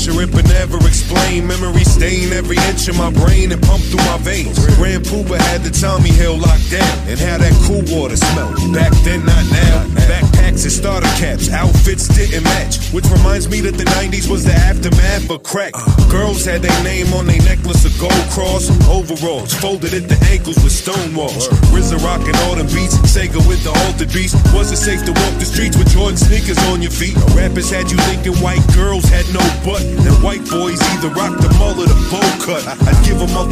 [0.00, 1.46] picture it but never explain.
[1.46, 4.56] Memory stain every inch of my brain and pump through my veins.
[4.76, 8.56] Grand Puba had the Tommy Hill locked down and how that cool water smelled.
[8.72, 9.84] Back then, not now.
[10.08, 12.90] Backpacks and starter caps, outfits didn't match.
[12.92, 15.72] Which reminds me that the 90s was the aftermath of crack.
[16.10, 20.56] Girls had their name on their necklace, of gold cross, overalls, folded at the ankles
[20.64, 21.48] with stone walls.
[21.70, 24.34] RZA rocking them beats, Sega with the altered beats.
[24.52, 27.16] Was it safe to walk the streets with Jordan sneakers on your feet?
[27.36, 31.50] Rappers had you thinking white girls had no butt, and white boys either rock the
[31.58, 32.62] mullet or the bow cut.
[32.66, 33.44] I'd give them a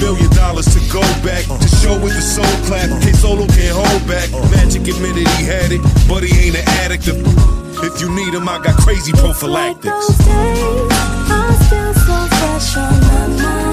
[0.00, 2.88] million dollars to go back to show with the soul clap.
[3.02, 4.30] K Solo can't hold back.
[4.50, 7.08] Magic admitted he had it, but he ain't an addict.
[7.08, 9.88] If you need him, I got crazy prophylactics.
[9.88, 10.92] Those days
[11.30, 13.67] are still so fresh on my mind.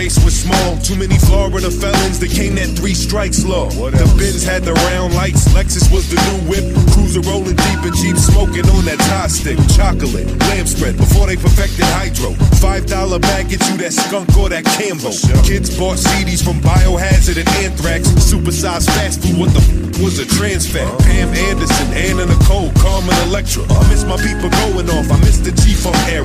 [0.00, 0.80] Was small.
[0.80, 3.68] Too many Florida felons that came that three strikes law.
[3.68, 6.64] The Benz had the round lights, Lexus was the new whip.
[6.96, 9.60] Cruiser rolling deep and Jeep smoking on that Thai stick.
[9.76, 12.32] Chocolate, lamb spread before they perfected hydro.
[12.64, 15.12] Five dollar bag get you that skunk or that Cambo.
[15.44, 18.08] Kids bought CDs from Biohazard and Anthrax.
[18.24, 20.88] Supersized fast food, what the f- was a trans fat?
[21.04, 23.68] Pam Anderson, Anna Nicole, Carmen Electra.
[23.68, 26.24] I miss my people going off, I miss the G-Funk era.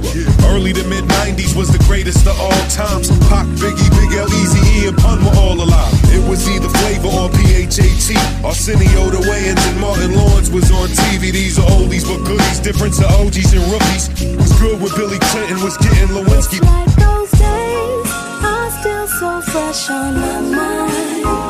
[0.56, 3.12] Early to mid 90s was the greatest of all times.
[3.28, 5.94] Pac, Biggie, Big L, Easy E, and Pun were all alive.
[6.14, 8.14] It was either Flavor or PHAT.
[8.46, 11.32] Arsenio, the Wayans, and Martin Lawrence was on TV.
[11.32, 12.60] These are oldies but goodies.
[12.60, 14.10] Difference of OGs and rookies.
[14.38, 16.62] Was good with Billy Clinton was getting Lewinsky.
[16.62, 18.12] Like Those days
[18.46, 21.45] are still so fresh on my mind.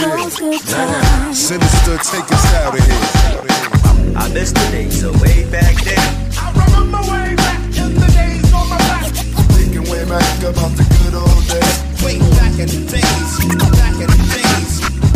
[0.00, 1.38] I miss those good times.
[1.38, 4.14] Sinister, take us out of here.
[4.16, 5.98] I miss the days of way back then.
[6.38, 9.10] I remember way back in the days on my back.
[9.58, 11.82] Thinking way back about the good old days.
[12.04, 13.30] Way back in the days,
[13.74, 15.07] back in the days.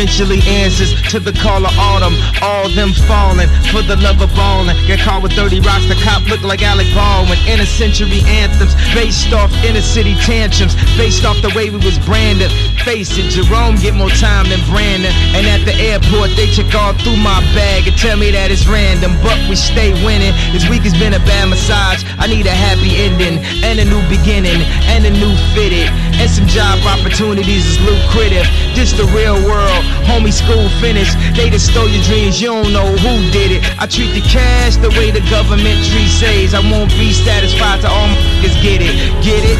[0.00, 2.16] Eventually answers to the call of autumn.
[2.40, 4.72] All them falling for the love of ballin'.
[4.88, 7.36] Get caught with 30 rocks, the cop look like Alec Baldwin.
[7.44, 12.48] Inner century anthems based off inner city tantrums, based off the way we was branded.
[12.80, 15.12] Face it, Jerome get more time than Brandon.
[15.36, 18.64] And at the airport, they check all through my bag and tell me that it's
[18.64, 20.32] random, but we stay winning.
[20.56, 22.08] This week has been a bad massage.
[22.16, 26.46] I need a happy ending and a new beginning and a new fitted and some
[26.46, 28.44] job opportunities is lucrative.
[28.76, 30.30] This the real world, homie.
[30.30, 31.16] School finished.
[31.34, 32.40] They just stole your dreams.
[32.40, 33.60] You don't know who did it.
[33.80, 36.54] I treat the cash the way the government treats says.
[36.54, 38.20] I won't be satisfied till all my
[38.62, 38.94] get it.
[39.24, 39.58] Get it?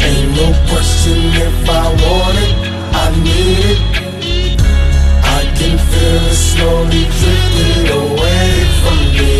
[0.00, 2.54] Ain't no question if I want it,
[2.94, 3.80] I need it.
[5.36, 8.50] I can feel it slowly drifting away
[8.80, 9.36] from me.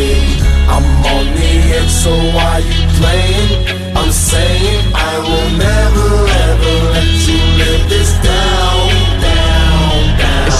[0.68, 3.96] I'm on the edge, so why you playing?
[3.96, 6.35] I'm saying I will never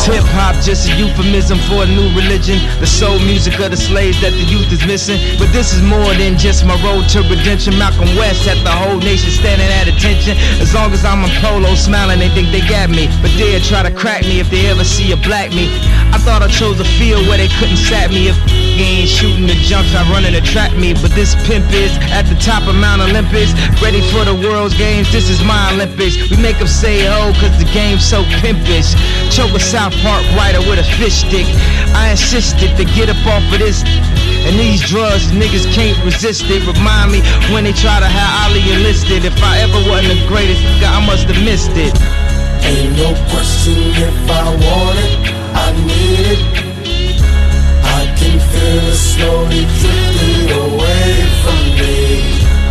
[0.06, 2.58] hip hop, just a euphemism for a new religion.
[2.78, 5.18] The soul music of the slaves that the youth is missing.
[5.38, 7.76] But this is more than just my road to redemption.
[7.78, 10.38] Malcolm West had the whole nation standing at attention.
[10.62, 13.10] As long as I'm in polo smiling, they think they got me.
[13.20, 15.66] But they'll try to crack me if they ever see a black me.
[16.14, 18.38] I thought I chose a field where they couldn't sap me if
[18.82, 20.92] ain't shooting the jumps I running to trap me.
[20.92, 25.10] But this pimp is at the top of Mount Olympus, ready for the world's games.
[25.12, 26.16] This is my Olympics.
[26.30, 28.92] We make them say oh, cause the game's so pimpish.
[29.30, 31.46] Choke a South Park writer with a fish stick.
[31.96, 33.82] I insisted to get up off of this.
[34.46, 36.62] And these drugs, niggas can't resist it.
[36.66, 37.20] Remind me
[37.50, 39.24] when they try to have Ali enlisted.
[39.24, 41.94] If I ever wasn't the greatest, I must have missed it.
[42.62, 46.55] Ain't no question if I want it, I need it.
[49.16, 51.10] Slowly drifting away
[51.42, 51.96] from me.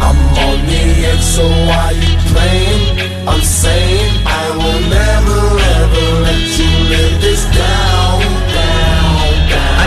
[0.08, 0.82] I'm on the
[1.12, 2.84] edge, so why you playing?
[3.28, 5.42] I'm saying I will never
[5.76, 7.95] ever let you live this down,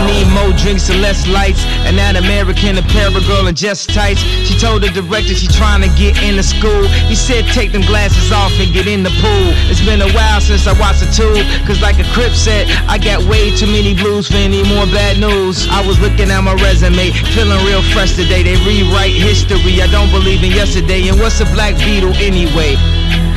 [0.09, 1.61] need more drinks and less lights.
[1.85, 4.21] And that American Apparel girl in just tights.
[4.45, 6.87] She told the director she trying to get into school.
[7.05, 9.47] He said take them glasses off and get in the pool.
[9.69, 11.45] It's been a while since I watched the tube.
[11.65, 15.21] Cause like a crip said, I got way too many blues for any more bad
[15.21, 15.67] news.
[15.69, 18.43] I was looking at my resume, feeling real fresh today.
[18.43, 19.81] They rewrite history.
[19.81, 21.07] I don't believe in yesterday.
[21.07, 22.75] And what's a black Beatle anyway?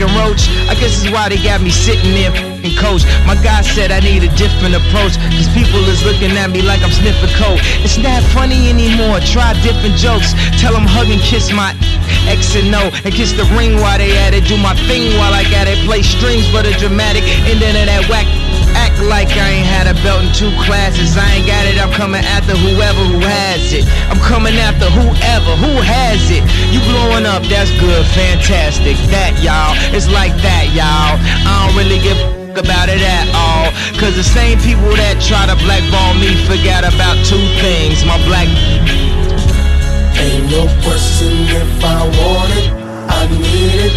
[0.02, 0.48] Roach.
[0.68, 3.04] I guess is why they got me sitting there fucking coach.
[3.26, 5.18] My guy said I need a different approach.
[5.34, 7.58] Cause people is looking at me like I'm sniffing coke.
[7.82, 9.18] It's not funny anymore.
[9.20, 10.34] Try different jokes.
[10.60, 11.74] Tell them hug and kiss my
[12.30, 12.90] X and O.
[13.04, 14.46] And kiss the ring while they at it.
[14.46, 15.78] Do my thing while I got it.
[15.86, 18.26] Play strings but a dramatic ending of that whack.
[18.72, 21.18] Act like I ain't had a belt in two classes.
[21.18, 21.76] I ain't got it.
[21.76, 23.84] I'm coming after whoever who has it.
[24.08, 26.40] I'm coming after whoever who has it.
[26.72, 28.96] You blowing up, that's good, fantastic.
[29.12, 31.20] That y'all, it's like that y'all.
[31.20, 33.70] I don't really give about it at all.
[34.00, 38.04] Cause the same people that try to blackball me forgot about two things.
[38.04, 38.48] My black
[40.22, 42.68] Ain't no question if I want it,
[43.10, 43.94] I need it.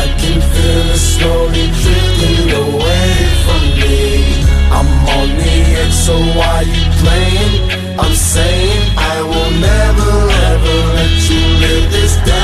[0.00, 3.12] I can feel it slowly drifting away
[3.44, 4.44] from me.
[4.70, 7.80] I'm on the edge, so why you playing?
[7.98, 10.12] I'm saying I will never
[10.52, 12.39] ever let you live this down,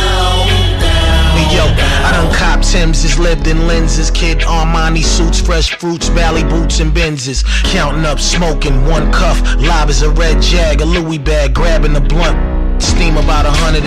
[2.76, 4.10] has lived in lenses.
[4.10, 7.42] Kid Armani suits, fresh fruits, Valley boots, and Benzes.
[7.72, 9.40] Counting up, smoking, one cuff.
[9.56, 12.36] Live as a red jag, a Louis bag, grabbing the blunt.
[12.82, 13.80] Steam about 101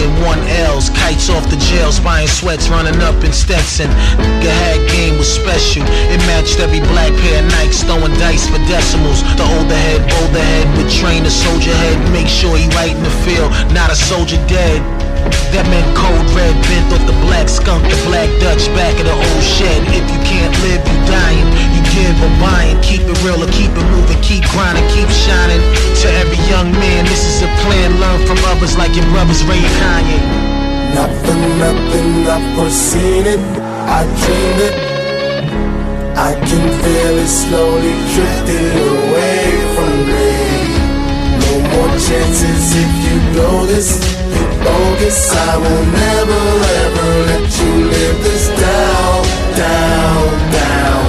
[0.66, 3.90] L's, kites off the jails, buying sweats, running up in Stetson.
[4.18, 8.58] Nigga had game was special, it matched every black pair of Nikes, throwing dice for
[8.66, 9.22] decimals.
[9.38, 13.04] The older head, older head would train a soldier head, make sure he right in
[13.04, 14.82] the field, not a soldier dead.
[15.54, 19.16] That meant cold red bent off the black skunk, the black Dutch back of the
[19.16, 19.82] old shed.
[19.90, 21.48] If you can't live, you dying.
[21.74, 22.78] You give or buying.
[22.86, 24.22] Keep it real or keep it moving.
[24.22, 25.62] Keep grinding, keep shining.
[26.04, 27.98] To every young man, this is a plan.
[27.98, 30.20] Learn from others like your brothers Ray and Kanye.
[30.94, 33.40] Not for nothing, I've foreseen it,
[33.86, 34.76] I dreamed it.
[36.18, 40.34] I can feel it slowly drifting away from me.
[41.46, 44.02] No more chances if you blow this,
[44.62, 45.32] Oh, bogus.
[45.32, 46.42] I will never
[46.84, 49.24] ever let you live this down,
[49.56, 51.06] down, down.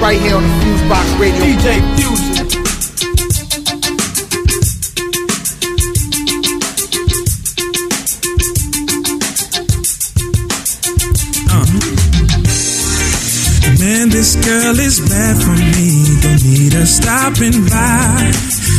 [0.00, 1.40] Right here on the Fusebox Radio.
[1.44, 2.31] DJ Fusion.
[14.44, 15.90] Girl is bad for me.
[16.20, 18.30] Don't need her stopping by.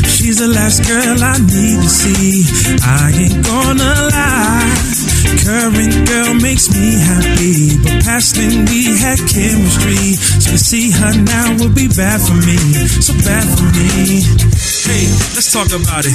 [0.08, 2.44] She's the last girl I need to see.
[2.84, 4.94] I ain't gonna lie.
[5.44, 10.16] Current girl makes me happy, but past then we had chemistry.
[10.40, 12.60] So to see her now would be bad for me.
[13.04, 14.63] So bad for me.
[14.84, 16.12] Hey, let's talk about it.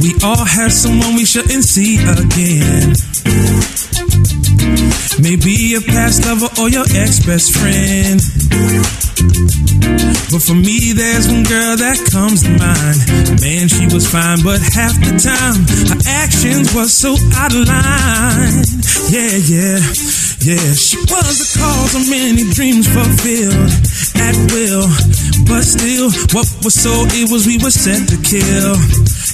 [0.00, 2.92] We all have someone we shouldn't see again.
[5.20, 8.20] Maybe a past lover or your ex best friend.
[10.30, 13.40] But for me, there's one girl that comes to mind.
[13.40, 18.64] Man, she was fine, but half the time her actions was so out of line.
[19.08, 19.80] Yeah, yeah,
[20.44, 20.76] yeah.
[20.76, 23.72] She was the cause of many dreams fulfilled
[24.20, 24.84] at will.
[25.48, 28.76] But still, what was so it was we were set to kill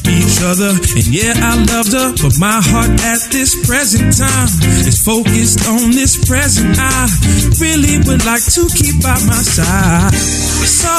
[0.07, 0.71] each other.
[0.71, 4.51] And yeah, I loved her, but my heart at this present time
[4.87, 6.79] is focused on this present.
[6.79, 7.11] I
[7.59, 10.15] really would like to keep by my side.
[10.15, 10.95] So,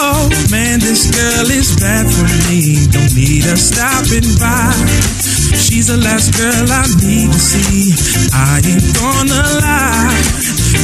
[0.51, 2.83] man, this girl is bad for me.
[2.91, 5.40] Don't need her stopping by.
[5.55, 7.93] She's the last girl I need to see.
[8.33, 10.21] I ain't gonna lie.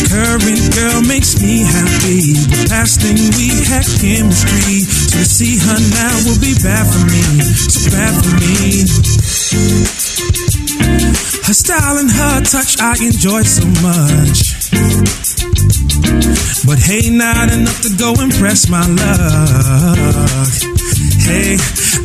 [0.10, 2.34] Current girl makes me happy.
[2.48, 4.84] The past thing we had chemistry.
[4.84, 7.24] So to see her now will be bad for me.
[7.68, 8.86] So bad for me.
[11.48, 14.68] Her style and her touch I enjoy so much.
[16.68, 20.52] But hey, not enough to go impress my luck.
[21.24, 21.56] Hey,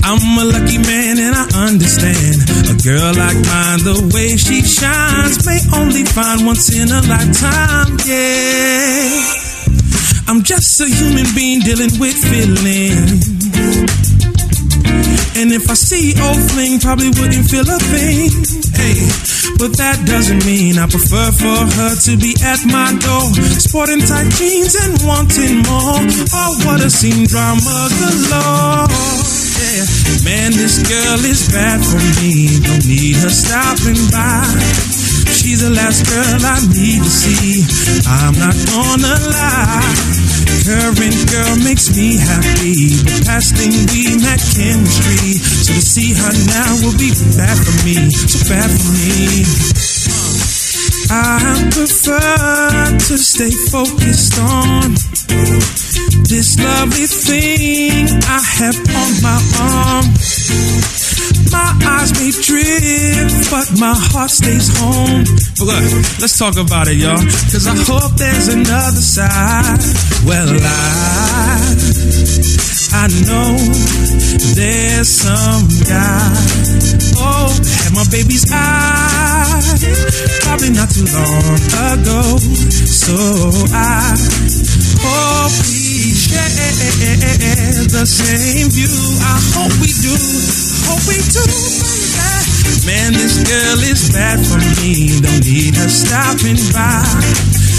[0.04, 2.38] I'm a lucky man and I understand.
[2.70, 7.98] A girl like mine, the way she shines, may only find once in a lifetime.
[8.06, 9.26] Yeah,
[10.28, 14.11] I'm just a human being dealing with feelings.
[15.34, 18.28] And if I see old fling, probably wouldn't feel a thing.
[18.76, 19.00] Hey,
[19.56, 23.32] but that doesn't mean I prefer for her to be at my door.
[23.56, 26.00] Sporting tight jeans and wanting more.
[26.36, 28.92] Oh, what a scene drama galore.
[29.56, 29.84] Yeah,
[30.28, 32.60] man, this girl is bad for me.
[32.60, 34.44] Don't need her stopping by.
[35.32, 37.64] She's the last girl I need to see.
[38.04, 40.31] I'm not gonna lie.
[40.62, 43.00] Current girl makes me happy.
[43.02, 45.40] The past thing we met chemistry.
[45.40, 48.10] So to see her now will be bad for me.
[48.12, 49.42] So bad for me.
[51.10, 54.94] I prefer to stay focused on
[56.28, 61.31] this lovely thing I have on my arm.
[61.52, 65.24] My eyes may drift, but my heart stays home.
[65.58, 65.84] But look,
[66.20, 67.18] let's talk about it, y'all.
[67.52, 69.78] Cause I hope there's another side.
[70.24, 71.76] Well, I,
[72.92, 74.11] I know
[74.54, 76.32] there's some guy.
[77.16, 77.52] Oh,
[77.84, 79.84] had my baby's eyes.
[80.42, 81.58] Probably not too long
[81.92, 82.38] ago.
[82.86, 83.16] So
[83.72, 84.16] I
[85.02, 86.42] hope we share
[87.88, 88.88] the same view.
[89.20, 90.14] I hope we do.
[90.88, 91.44] Hope we do.
[92.86, 95.20] Man, this girl is bad for me.
[95.20, 97.04] Don't need her stopping by.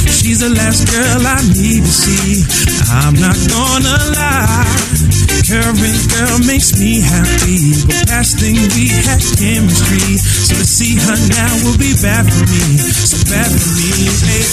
[0.08, 2.44] She's the last girl I need to see.
[2.90, 5.13] I'm not gonna lie.
[5.54, 7.78] Current girl makes me happy.
[7.86, 10.18] But past thing we had chemistry.
[10.18, 12.82] So to see her now will be bad for me.
[12.82, 13.94] So bad for me.
[14.26, 14.50] Hey.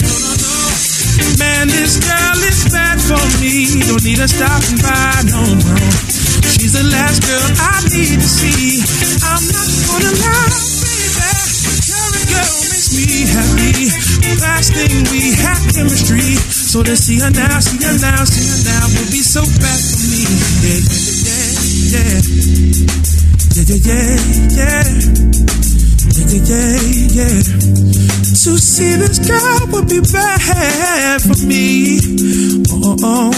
[1.41, 3.81] Man, this girl is bad for me.
[3.89, 5.73] Don't need her stopping by, no, no.
[6.53, 8.85] She's the last girl I need to see.
[9.25, 10.53] I'm not gonna lie,
[10.85, 11.33] baby.
[11.89, 13.89] Current girl me happy.
[14.41, 16.35] Last thing we had chemistry.
[16.49, 19.79] So to see her now, see her now, see her now will be so bad
[19.79, 20.23] for me.
[20.63, 20.81] Yeah,
[21.91, 22.21] yeah,
[23.53, 24.15] yeah, yeah, yeah,
[24.57, 24.99] yeah, yeah,
[26.31, 26.79] yeah, yeah,
[27.11, 27.43] yeah.
[28.41, 31.99] To see this girl would be bad for me.
[32.71, 33.31] Oh, oh.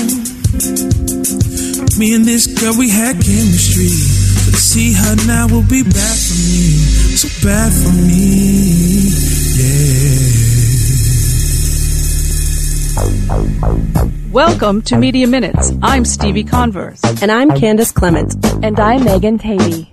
[2.00, 3.90] Me and this girl, we had chemistry.
[3.90, 6.80] So to see her now will be bad for me.
[7.18, 9.43] So bad for me.
[9.64, 10.04] Yeah.
[14.32, 15.72] Welcome to Media Minutes.
[15.82, 17.02] I'm Stevie Converse.
[17.22, 18.36] And I'm Candace Clement.
[18.62, 19.88] And I'm Megan Tady.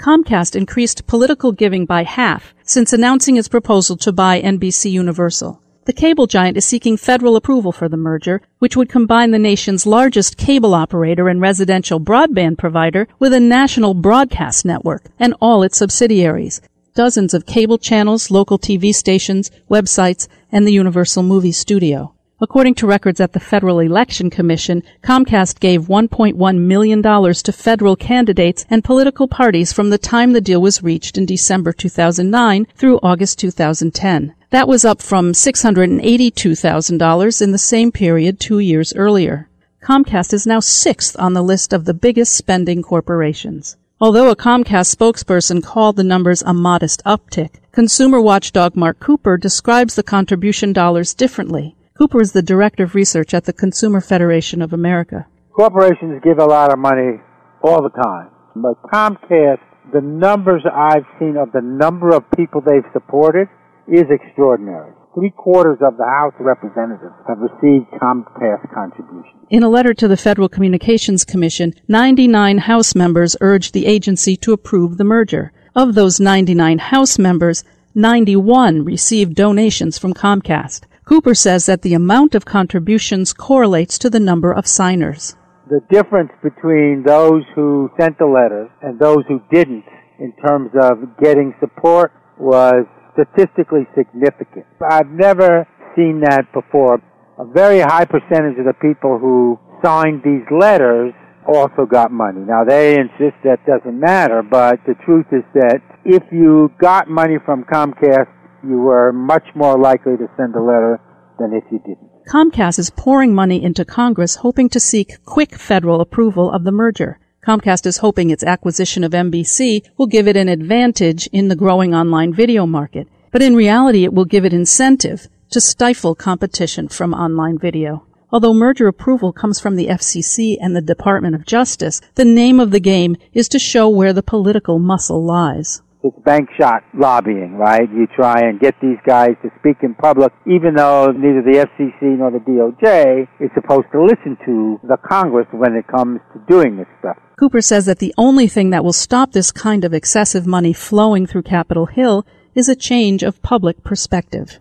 [0.00, 5.60] Comcast increased political giving by half since announcing its proposal to buy NBC Universal.
[5.84, 9.84] The cable giant is seeking federal approval for the merger, which would combine the nation's
[9.84, 15.78] largest cable operator and residential broadband provider with a national broadcast network and all its
[15.78, 16.60] subsidiaries,
[16.94, 22.14] dozens of cable channels, local TV stations, websites, and the Universal Movie Studio.
[22.40, 28.64] According to records at the Federal Election Commission, Comcast gave $1.1 million to federal candidates
[28.70, 33.40] and political parties from the time the deal was reached in December 2009 through August
[33.40, 34.34] 2010.
[34.52, 39.48] That was up from $682,000 in the same period two years earlier.
[39.82, 43.78] Comcast is now sixth on the list of the biggest spending corporations.
[43.98, 49.94] Although a Comcast spokesperson called the numbers a modest uptick, consumer watchdog Mark Cooper describes
[49.94, 51.74] the contribution dollars differently.
[51.96, 55.24] Cooper is the director of research at the Consumer Federation of America.
[55.56, 57.22] Corporations give a lot of money
[57.62, 59.60] all the time, but Comcast,
[59.94, 63.48] the numbers I've seen of the number of people they've supported
[63.88, 64.92] is extraordinary.
[65.14, 69.46] Three quarters of the House Representatives have received Comcast contributions.
[69.50, 74.54] In a letter to the Federal Communications Commission, 99 House members urged the agency to
[74.54, 75.52] approve the merger.
[75.76, 77.62] Of those 99 House members,
[77.94, 80.84] 91 received donations from Comcast.
[81.04, 85.36] Cooper says that the amount of contributions correlates to the number of signers.
[85.68, 89.84] The difference between those who sent the letter and those who didn't
[90.18, 94.66] in terms of getting support was statistically significant.
[94.82, 95.66] I've never
[95.96, 97.02] seen that before.
[97.38, 101.12] A very high percentage of the people who signed these letters
[101.46, 102.40] also got money.
[102.40, 107.36] Now they insist that doesn't matter, but the truth is that if you got money
[107.44, 108.30] from Comcast,
[108.62, 111.00] you were much more likely to send a letter
[111.38, 112.10] than if you didn't.
[112.28, 117.18] Comcast is pouring money into Congress hoping to seek quick federal approval of the merger.
[117.44, 121.92] Comcast is hoping its acquisition of NBC will give it an advantage in the growing
[121.92, 127.12] online video market, but in reality it will give it incentive to stifle competition from
[127.12, 128.06] online video.
[128.30, 132.70] Although merger approval comes from the FCC and the Department of Justice, the name of
[132.70, 135.82] the game is to show where the political muscle lies.
[136.04, 137.88] It's bank shot lobbying, right?
[137.88, 142.18] You try and get these guys to speak in public, even though neither the FCC
[142.18, 146.76] nor the DOJ is supposed to listen to the Congress when it comes to doing
[146.76, 147.16] this stuff.
[147.38, 151.24] Cooper says that the only thing that will stop this kind of excessive money flowing
[151.24, 154.58] through Capitol Hill is a change of public perspective.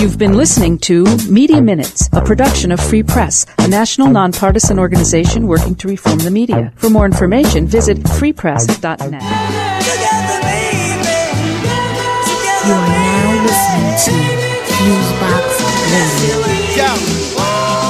[0.00, 5.46] You've been listening to Media Minutes, a production of Free Press, a national nonpartisan organization
[5.46, 6.72] working to reform the media.
[6.76, 10.27] For more information, visit freepress.net.
[13.98, 14.14] Yo,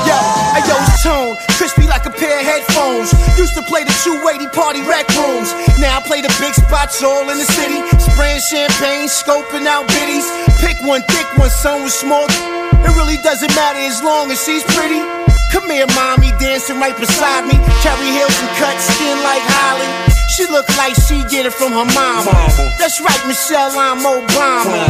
[0.09, 0.16] yo,
[0.56, 3.12] hey yo, Tone, crispy like a pair of headphones.
[3.36, 5.52] Used to play the 280 party rec rooms.
[5.76, 7.85] Now I play the big spots all in the city.
[8.01, 10.24] Spraying champagne, scoping out biddies.
[10.64, 12.24] Pick one thick one, son with small.
[12.24, 15.05] It really doesn't matter as long as she's pretty.
[15.52, 17.60] Come here, mommy, dancing right beside me.
[17.85, 20.07] Carry heels and cut skin like Holly.
[20.28, 22.32] She look like she get it from her mama.
[22.78, 24.86] That's right, Michelle, I'm Obama.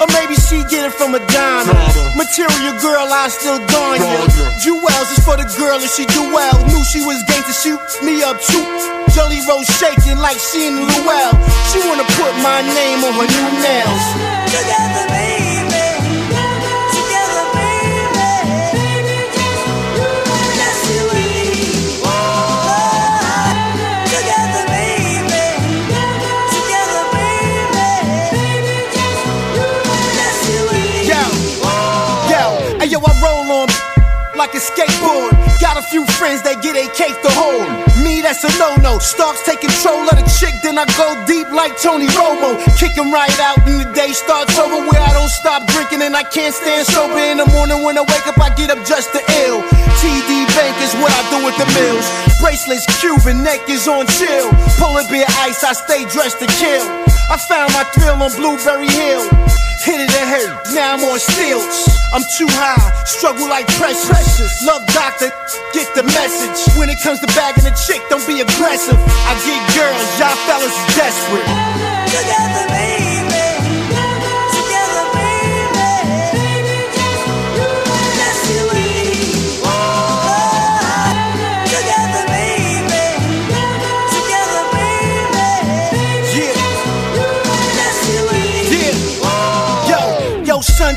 [0.00, 1.76] Or maybe she get it from Madonna.
[2.16, 4.26] Material girl, I still gone ya.
[4.58, 6.56] Jewels is for the girl if she do well.
[6.66, 8.64] Knew she was game to shoot me up too.
[9.14, 11.32] Jolly Rose shaking like she in Llewell.
[11.70, 14.04] She wanna put my name on her new nails.
[14.50, 15.37] Together, baby.
[34.48, 35.32] Like a skateboard.
[35.60, 37.68] Got a few friends that get a cake to hold.
[38.00, 38.98] Me, that's a no-no.
[38.98, 42.56] Starks take control of the chick, then I go deep like Tony Romo.
[42.80, 46.16] Kick 'em right out, and the day starts over where I don't stop drinking and
[46.16, 47.18] I can't stand sober.
[47.18, 49.60] In the morning when I wake up, I get up just to ill.
[50.00, 52.06] TD Bank is what I do with the mills.
[52.40, 54.48] Bracelets, Cuban, neck is on chill.
[54.80, 56.84] Pull Polar bear ice, I stay dressed to kill.
[57.28, 59.57] I found my thrill on Blueberry Hill.
[59.88, 61.88] Hit it and hurt, now I'm on stilts.
[62.12, 64.60] I'm too high, struggle like precious.
[64.66, 65.32] Love doctor,
[65.72, 66.76] get the message.
[66.76, 69.00] When it comes to bagging a chick, don't be aggressive.
[69.00, 71.48] I get girls, y'all fellas desperate.
[72.04, 72.97] Together.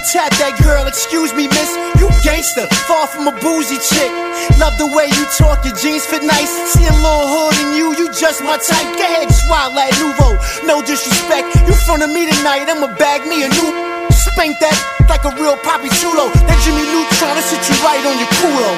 [0.01, 0.89] Tap that girl.
[0.89, 1.71] Excuse me, miss.
[2.01, 4.09] You gangster, far from a boozy chick.
[4.57, 6.49] Love the way you talk, your jeans fit nice.
[6.73, 8.89] See a little hood in you, you just my type.
[8.97, 10.41] Go ahead, swallow that Nuvo.
[10.65, 12.65] No disrespect, you front of me tonight.
[12.65, 13.69] I'ma bag me a new.
[14.09, 14.73] Spank that
[15.05, 16.33] like a real Poppy Chulo.
[16.49, 18.71] That Jimmy Neutron to sit you right on your culo.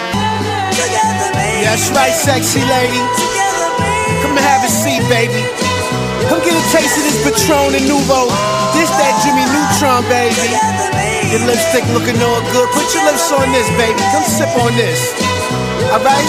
[1.64, 3.00] That's right, sexy lady.
[4.22, 5.63] Come and have a seat, baby.
[6.30, 8.32] Come get a taste of this Patron and Nuvo.
[8.74, 10.48] This that Jimmy Neutron, baby.
[11.32, 12.70] Your lipstick looking all good.
[12.72, 14.00] Put your lips on this, baby.
[14.12, 15.02] Come sip on this.
[15.92, 16.28] Alright?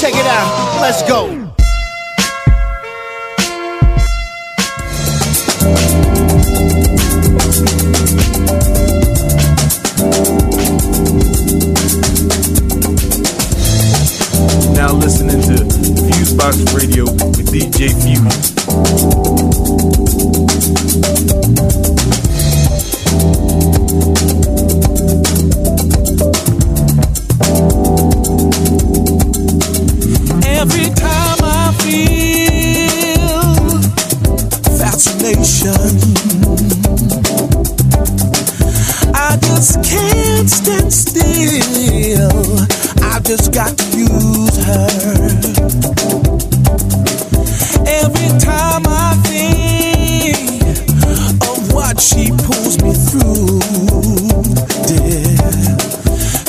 [0.00, 0.80] Check it out.
[0.80, 1.48] Let's go.
[14.74, 19.58] Now listening to Fusebox Radio with DJ Fuse.
[30.44, 33.48] Every time I feel
[34.78, 35.92] fascination,
[39.14, 42.77] I just can't stand still.
[43.28, 44.88] Just got to use her.
[47.84, 50.62] Every time I think
[51.46, 53.60] of what she pulls me through,
[54.88, 55.36] dear,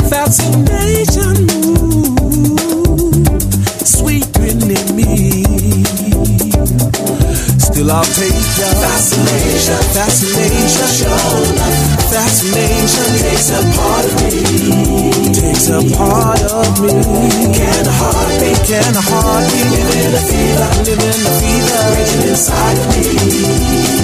[0.07, 2.63] fascination moves
[3.83, 4.59] sweet in
[4.95, 5.43] me.
[7.59, 8.71] Still I'll take ya.
[8.79, 10.87] Fascination, fascination,
[12.07, 15.18] fascination takes a part of me.
[15.59, 16.87] Takes a part of me.
[17.51, 22.31] Can a heartbeat, can a heartbeat live in a fever, live in a fever, raging
[22.31, 23.03] inside of me,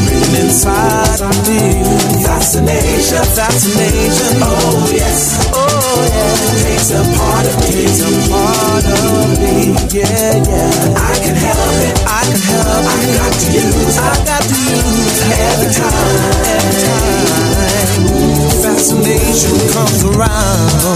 [0.04, 1.80] raging inside of me.
[2.28, 4.44] Fascination, fascination.
[4.44, 6.56] Oh yes, oh yeah.
[6.86, 9.74] A part of me, a part of me.
[9.90, 10.94] Yeah, yeah.
[10.96, 13.10] I can help it, I can help it.
[13.10, 17.26] I got to use, I got to use every time, every time.
[18.62, 20.96] Fascination comes around.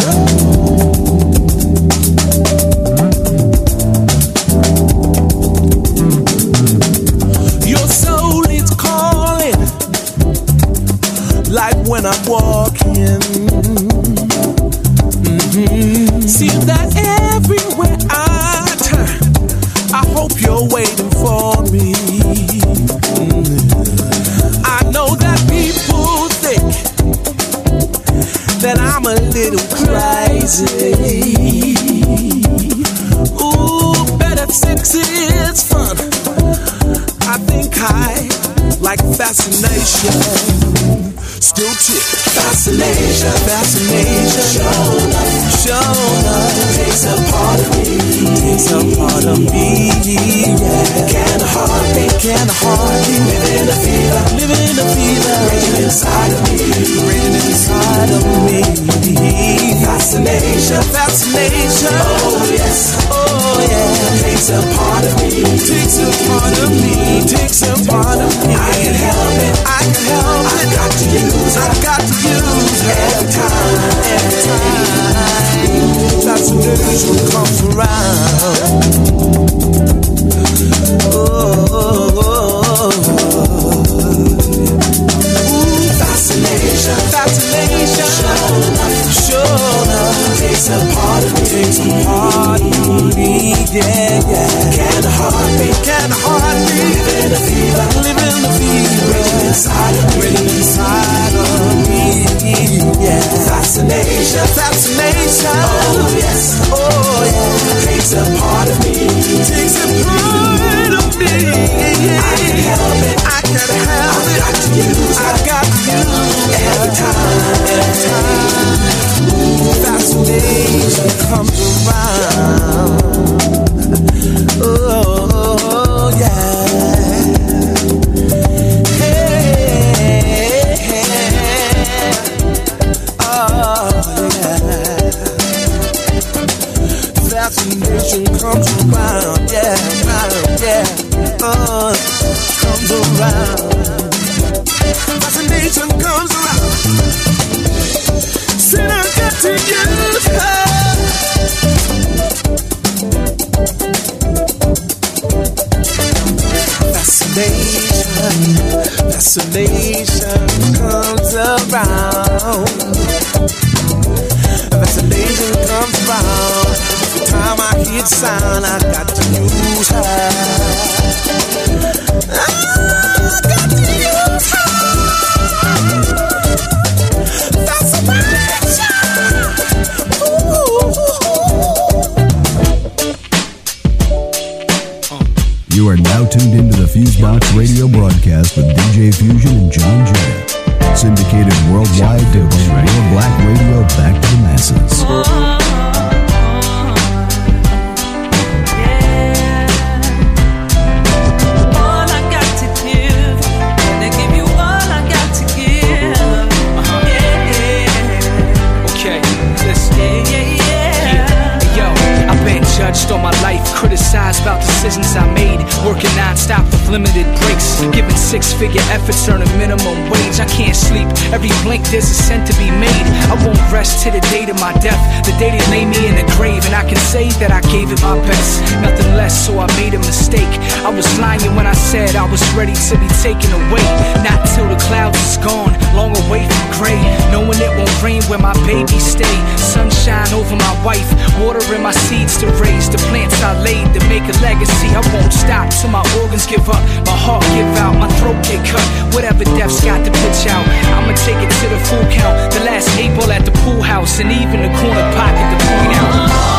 [228.02, 229.34] My best, nothing less.
[229.46, 230.50] So I made a mistake.
[230.86, 233.86] I was lying when I said I was ready to be taken away.
[234.24, 237.00] Not till the clouds is gone, long away from gray,
[237.32, 239.38] knowing it won't rain where my baby stay.
[239.58, 241.08] Sunshine over my wife,
[241.40, 244.90] water in my seeds to raise the plants I laid to make a legacy.
[244.96, 248.64] I won't stop till my organs give up, my heart give out, my throat get
[248.66, 248.86] cut.
[249.14, 250.66] Whatever death's got to pitch out,
[250.96, 252.54] I'ma take it to the full count.
[252.54, 255.94] The last eight ball at the pool house, and even the corner pocket to point
[255.98, 256.59] out.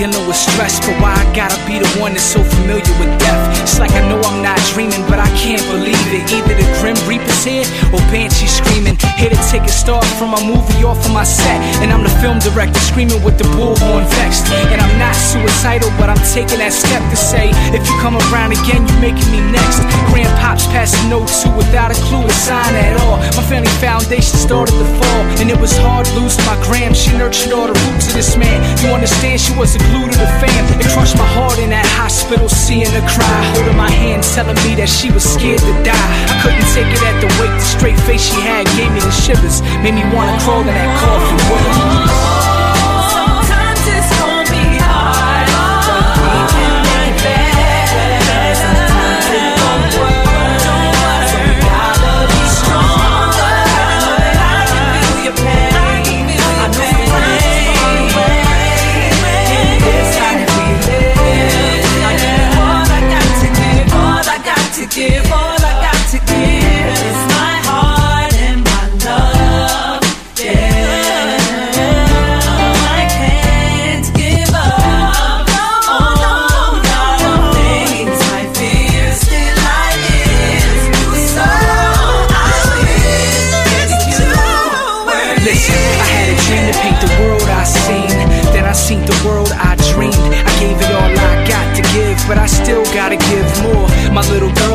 [0.00, 3.60] Dealing with stress, but why I gotta be the one that's so familiar with death?
[3.60, 6.24] It's like I know I'm not dreaming, but I can't believe it.
[6.32, 8.96] Either the Grim Reaper's here or Banshee screaming.
[9.20, 12.14] Here to take a start from my movie off of my set, and I'm the
[12.24, 14.48] film director screaming with the bullhorn vexed.
[14.72, 18.56] And I'm not suicidal, but I'm taking that step to say, if you come around
[18.56, 19.84] again, you're making me next.
[20.08, 23.20] Grandpops passing notes to without a clue to sign at all.
[23.36, 26.96] My family foundation started to fall, and it was hard losing my gram.
[26.96, 28.64] She nurtured all the roots of this man.
[28.80, 30.62] You understand, she was the glue to the fam.
[30.78, 33.38] It crushed my heart in that hospital, seeing her cry.
[33.54, 36.10] Holding my hand, telling me that she was scared to die.
[36.30, 39.14] I couldn't take it at the weight, the straight face she had gave me the
[39.14, 39.62] shivers.
[39.82, 42.29] Made me wanna crawl in that coffin with her.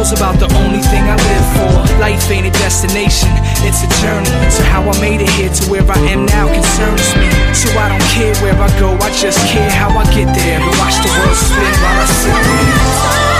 [0.05, 1.99] Hell's about the only thing I live for.
[1.99, 3.29] Life ain't a destination,
[3.65, 4.29] it's a journey.
[4.51, 7.27] So how I made it here to where I am now concerns me.
[7.55, 10.59] So I don't care where I go, I just care how I get there.
[10.61, 13.34] And watch the world spin while I sit there.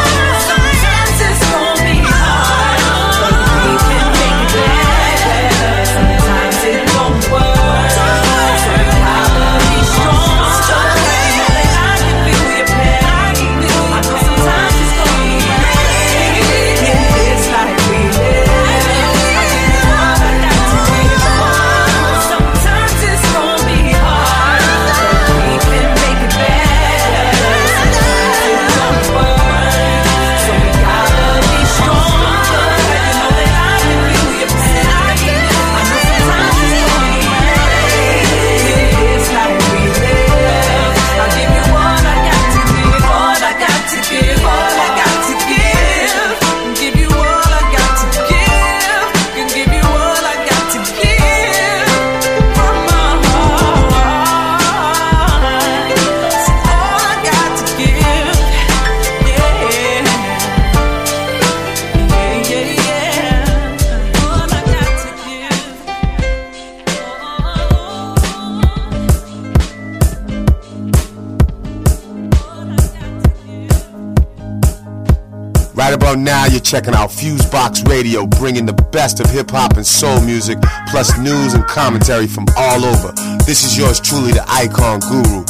[77.25, 80.59] Fusebox Radio, bringing the best of hip hop and soul music,
[80.91, 83.13] plus news and commentary from all over.
[83.47, 85.41] This is yours truly, the icon guru,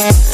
[0.00, 0.29] What's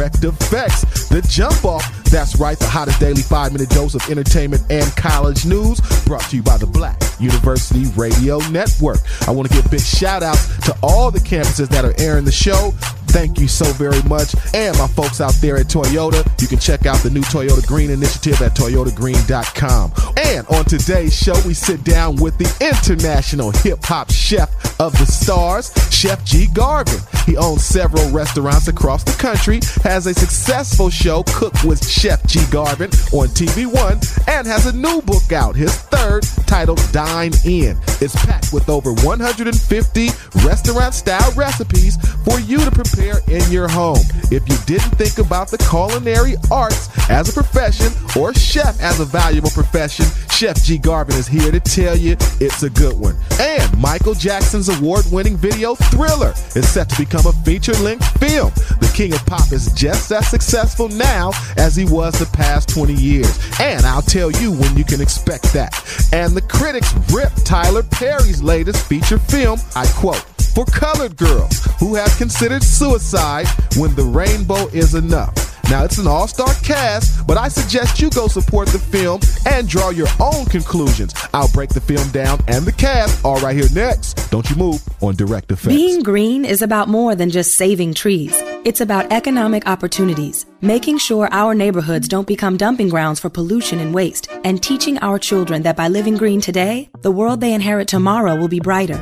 [0.00, 1.99] Direct EFX, the jump off.
[2.10, 6.36] That's right, the hottest daily five minute dose of entertainment and college news brought to
[6.36, 8.98] you by the Black University Radio Network.
[9.28, 12.32] I want to give big shout outs to all the campuses that are airing the
[12.32, 12.72] show.
[13.10, 14.34] Thank you so very much.
[14.54, 17.90] And my folks out there at Toyota, you can check out the new Toyota Green
[17.90, 19.92] initiative at toyotagreen.com.
[20.16, 24.50] And on today's show, we sit down with the international hip hop chef
[24.80, 26.46] of the stars, Chef G.
[26.54, 27.00] Garvin.
[27.26, 32.40] He owns several restaurants across the country, has a successful show, Cook with Chef G.
[32.50, 37.76] Garvin, on TV One, and has a new book out, his third, titled Dine In.
[38.00, 40.08] It's packed with over 150
[40.42, 44.00] restaurant style recipes for you to prepare in your home.
[44.30, 49.04] If you didn't think about the culinary arts as a profession or chef as a
[49.04, 50.78] valuable profession, Chef G.
[50.78, 53.14] Garvin is here to tell you it's a good one.
[53.38, 58.50] And Michael Jackson's award winning video Thriller is set to become a feature length film.
[58.80, 62.94] The King of Pop is just as successful now as he was the past 20
[62.94, 63.38] years.
[63.60, 65.74] And I'll tell you when you can expect that.
[66.12, 71.94] And the critics rip Tyler Perry's latest feature film, I quote, for colored girls who
[71.94, 73.46] have considered suicide
[73.76, 75.49] when the rainbow is enough.
[75.70, 79.68] Now, it's an all star cast, but I suggest you go support the film and
[79.68, 81.14] draw your own conclusions.
[81.32, 84.14] I'll break the film down and the cast all right here next.
[84.32, 85.68] Don't you move on Direct EFX.
[85.68, 88.34] Being green is about more than just saving trees.
[88.64, 93.94] It's about economic opportunities, making sure our neighborhoods don't become dumping grounds for pollution and
[93.94, 98.34] waste, and teaching our children that by living green today, the world they inherit tomorrow
[98.34, 99.00] will be brighter.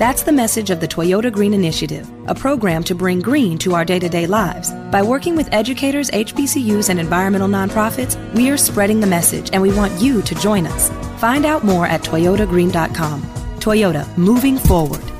[0.00, 3.84] That's the message of the Toyota Green Initiative, a program to bring green to our
[3.84, 4.72] day to day lives.
[4.90, 9.74] By working with educators, HBCUs, and environmental nonprofits, we are spreading the message and we
[9.74, 10.88] want you to join us.
[11.20, 13.20] Find out more at toyotagreen.com.
[13.60, 15.19] Toyota, moving forward.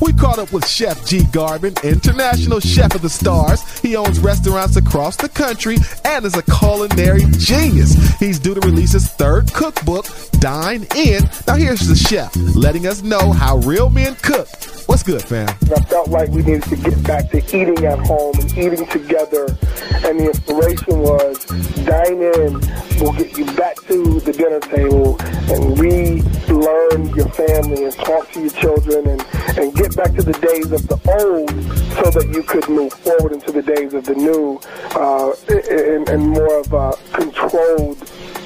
[0.00, 1.24] We caught up with Chef G.
[1.32, 3.78] Garvin, international chef of the stars.
[3.80, 7.94] He owns restaurants across the country and is a culinary genius.
[8.18, 11.22] He's due to release his third cookbook, Dine In.
[11.46, 14.48] Now here's the chef letting us know how real men cook.
[14.86, 15.48] What's good, fam?
[15.48, 19.46] I felt like we needed to get back to eating at home and eating together.
[20.04, 21.44] And the inspiration was
[21.84, 22.60] dine in
[23.00, 25.16] will get you back to the dinner table
[25.52, 29.20] and relearn your family and talk to your children and,
[29.58, 31.50] and get back to the days of the old
[31.96, 34.60] so that you could move forward into the days of the new
[34.94, 37.98] uh, and, and more of a controlled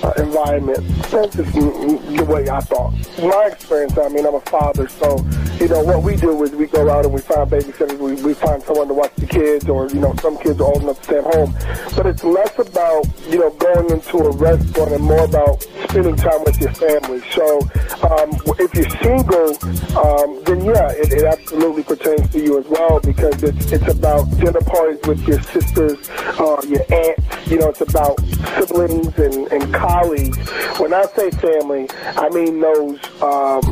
[0.02, 0.78] uh, environment.
[1.10, 2.93] Mm, the way I thought.
[3.18, 5.18] My experience, I mean, I'm a father, so
[5.60, 8.35] you know what we do is we go out and we find babysitters, we, we
[8.35, 11.05] find someone to watch the kids, or you know some kids are old enough to
[11.05, 11.55] stay at home.
[11.97, 16.44] But it's less about you know going into a restaurant and more about spending time
[16.44, 17.20] with your family.
[17.31, 17.60] So
[18.09, 19.52] um, if you're single,
[19.98, 24.31] um, then yeah, it, it absolutely pertains to you as well because it's it's about
[24.39, 26.09] dinner parties with your sisters,
[26.39, 27.51] uh, your aunts.
[27.51, 28.20] You know, it's about
[28.56, 30.38] siblings and, and colleagues.
[30.78, 33.62] When I say family, I mean those um,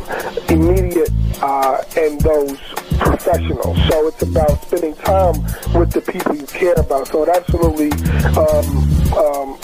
[0.49, 2.57] immediate uh, and those
[2.99, 3.77] professionals.
[3.87, 5.41] So it's about spending time
[5.79, 7.07] with the people you care about.
[7.07, 7.91] So it absolutely
[8.35, 8.67] um,
[9.17, 9.59] um,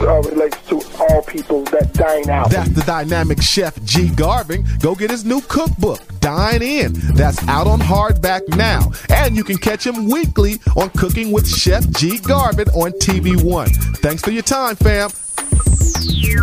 [0.00, 2.50] uh, relates to all people that dine out.
[2.50, 4.10] That's the dynamic chef G.
[4.10, 4.64] Garvin.
[4.80, 6.94] Go get his new cookbook, Dine In.
[7.14, 8.90] That's out on hardback now.
[9.10, 12.18] And you can catch him weekly on Cooking with Chef G.
[12.18, 13.68] Garvin on TV One.
[14.02, 15.10] Thanks for your time, fam.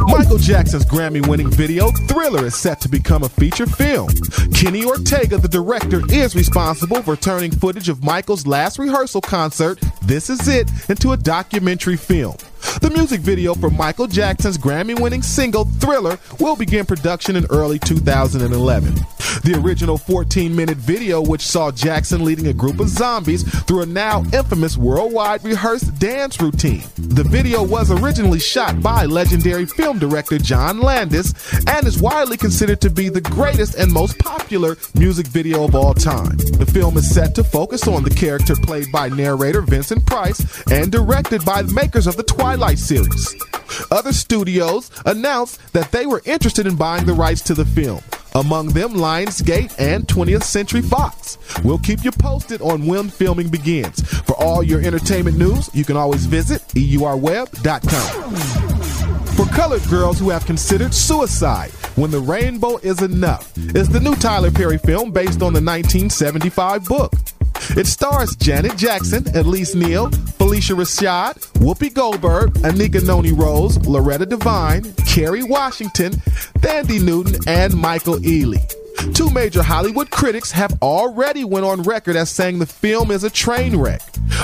[0.07, 4.09] Michael Jackson's Grammy winning video Thriller is set to become a feature film.
[4.53, 10.29] Kenny Ortega, the director, is responsible for turning footage of Michael's last rehearsal concert, This
[10.29, 12.35] Is It, into a documentary film.
[12.81, 17.79] The music video for Michael Jackson's Grammy winning single Thriller will begin production in early
[17.79, 18.95] 2011.
[19.43, 23.85] The original 14 minute video, which saw Jackson leading a group of zombies through a
[23.85, 26.83] now infamous worldwide rehearsed dance routine.
[26.97, 31.33] The video was originally shot by legendary film director John Landis
[31.67, 35.93] and is widely considered to be the greatest and most popular music video of all
[35.93, 36.37] time.
[36.37, 40.91] The film is set to focus on the character played by narrator Vincent Price and
[40.91, 43.35] directed by the makers of the Twilight series.
[43.89, 48.01] Other studios announced that they were interested in buying the rights to the film.
[48.33, 51.37] Among them, Lionsgate and 20th Century Fox.
[51.63, 54.01] We'll keep you posted on when filming begins.
[54.21, 58.70] For all your entertainment news, you can always visit eurweb.com.
[59.41, 64.13] For colored girls who have considered suicide, When the Rainbow is Enough is the new
[64.15, 67.11] Tyler Perry film based on the 1975 book.
[67.75, 74.83] It stars Janet Jackson, Elise Neal, Phylicia Rashad, Whoopi Goldberg, Anika Noni Rose, Loretta Devine,
[75.07, 76.11] Kerry Washington,
[76.59, 78.80] Thandie Newton, and Michael Ealy.
[79.13, 83.29] Two major Hollywood critics have already went on record as saying the film is a
[83.29, 84.01] train wreck.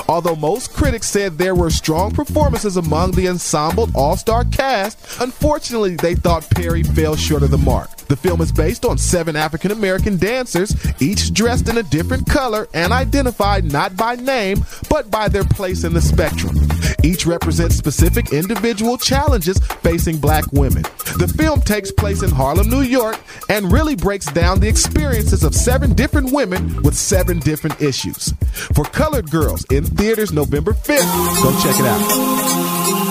[0.09, 6.15] Although most critics said there were strong performances among the ensemble all-star cast, unfortunately they
[6.15, 7.95] thought Perry fell short of the mark.
[8.07, 12.67] The film is based on seven African American dancers, each dressed in a different color
[12.73, 16.55] and identified not by name, but by their place in the spectrum.
[17.03, 20.83] Each represents specific individual challenges facing black women.
[21.17, 23.19] The film takes place in Harlem, New York,
[23.49, 28.33] and really breaks down the experiences of seven different women with seven different issues.
[28.73, 33.07] For Colored Girls in theaters November 5th, go check it out.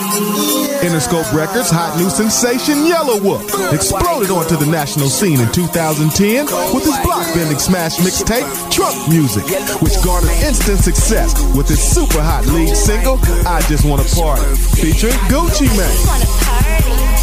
[0.81, 3.45] Interscope Records' hot new sensation Yelawolf
[3.75, 9.45] exploded onto the national scene in 2010 with his block-bending smash mixtape Trunk Muzik,
[9.83, 14.45] which garnered instant success with his super hot lead single I Just Wanna Party,
[14.81, 17.16] featuring Gucci Mane.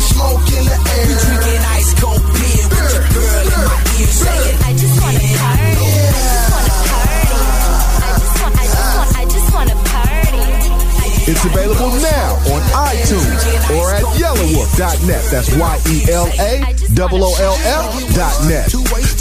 [0.00, 1.08] Smoke in the air.
[1.08, 5.18] You drinking ice cold beer with your girl in my ear saying, I just wanna
[5.38, 5.69] party.
[11.30, 13.38] It's available now on iTunes
[13.78, 15.24] or at yelawolf.net.
[15.30, 18.68] That's Y-E-L-A double O-L-F dot net.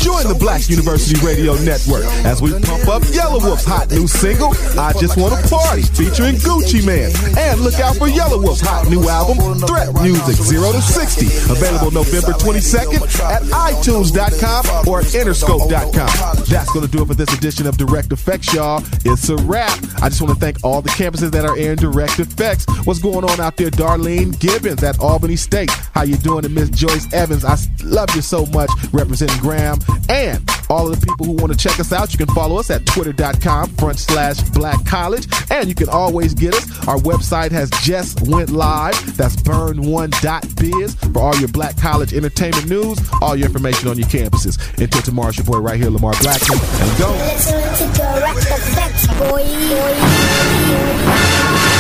[0.02, 4.94] Join the Black University Radio Network as we pump up Yelawolf's hot new single, I
[4.98, 7.14] Just Wanna Party, featuring Gucci Mane.
[7.38, 9.38] And look out for Yelawolf's hot new album,
[9.68, 16.44] Threat Music 0 to 60, available November 22nd at iTunes.com or at Interscope.com.
[16.50, 18.84] That's gonna do it for this edition of Direct EFX, y'all.
[19.06, 19.78] It's a wrap.
[20.02, 22.66] I just want to thank all the campuses that are airing Direct Effects.
[22.86, 25.70] What's going on out there, Darlene Gibbons at Albany State?
[25.94, 26.46] How you doing?
[26.46, 29.80] And Miss Joyce Evans, I love you so much representing Graham.
[30.08, 32.70] And all of the people who want to check us out, you can follow us
[32.70, 35.28] at twitter.com front slash black college.
[35.52, 36.88] And you can always get us.
[36.88, 39.18] Our website has just went live.
[39.18, 44.58] That's burn1.biz for all your black college entertainment news, all your information on your campuses.
[44.82, 46.60] Until tomorrow, it's your boy right here, Lamar Blackman.
[46.60, 47.12] And go.
[47.12, 49.40] Listen to direct EFX, boy.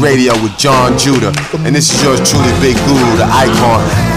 [0.00, 1.32] Radio with Jon Judah.
[1.58, 4.09] And this is yours truly, Big Guru, the icon.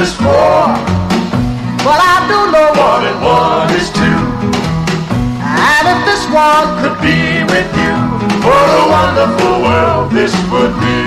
[0.00, 0.64] Is for.
[1.84, 4.20] But I do know one and one is two.
[5.44, 7.96] And if this one could be with you,
[8.40, 11.00] what a wonderful world this would be.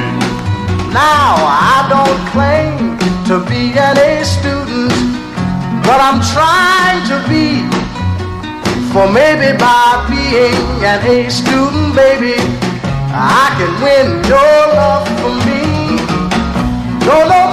[0.94, 2.94] Now I don't claim
[3.30, 4.94] to be an A student,
[5.82, 7.66] but I'm trying to be.
[8.94, 12.38] For maybe by being an A student, baby,
[13.10, 15.64] I can win your love for me.
[17.06, 17.53] Don't much about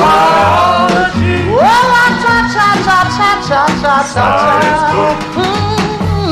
[0.00, 1.52] Biology.
[1.52, 4.88] Well, la ta ta ta ta ta ta ta ta.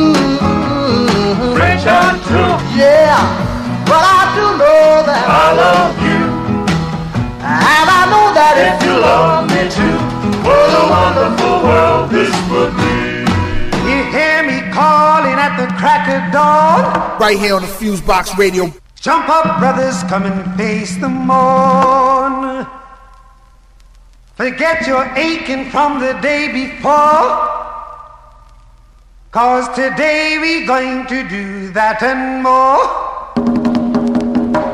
[0.08, 1.52] Mm-hmm.
[1.56, 2.58] French I took.
[2.76, 3.20] Yeah,
[3.84, 6.22] but I do know that I love you.
[7.48, 9.98] And I know that if you love me too,
[10.44, 13.24] what a wonderful world this would be.
[13.88, 16.80] You hear me calling at the crack of dawn?
[17.18, 18.72] Right here on the Fusebox Radio.
[19.00, 22.66] Jump up, brothers, come and face the morn.
[24.38, 27.26] Forget your aching from the day before.
[29.32, 32.78] Cause today we're going to do that and more.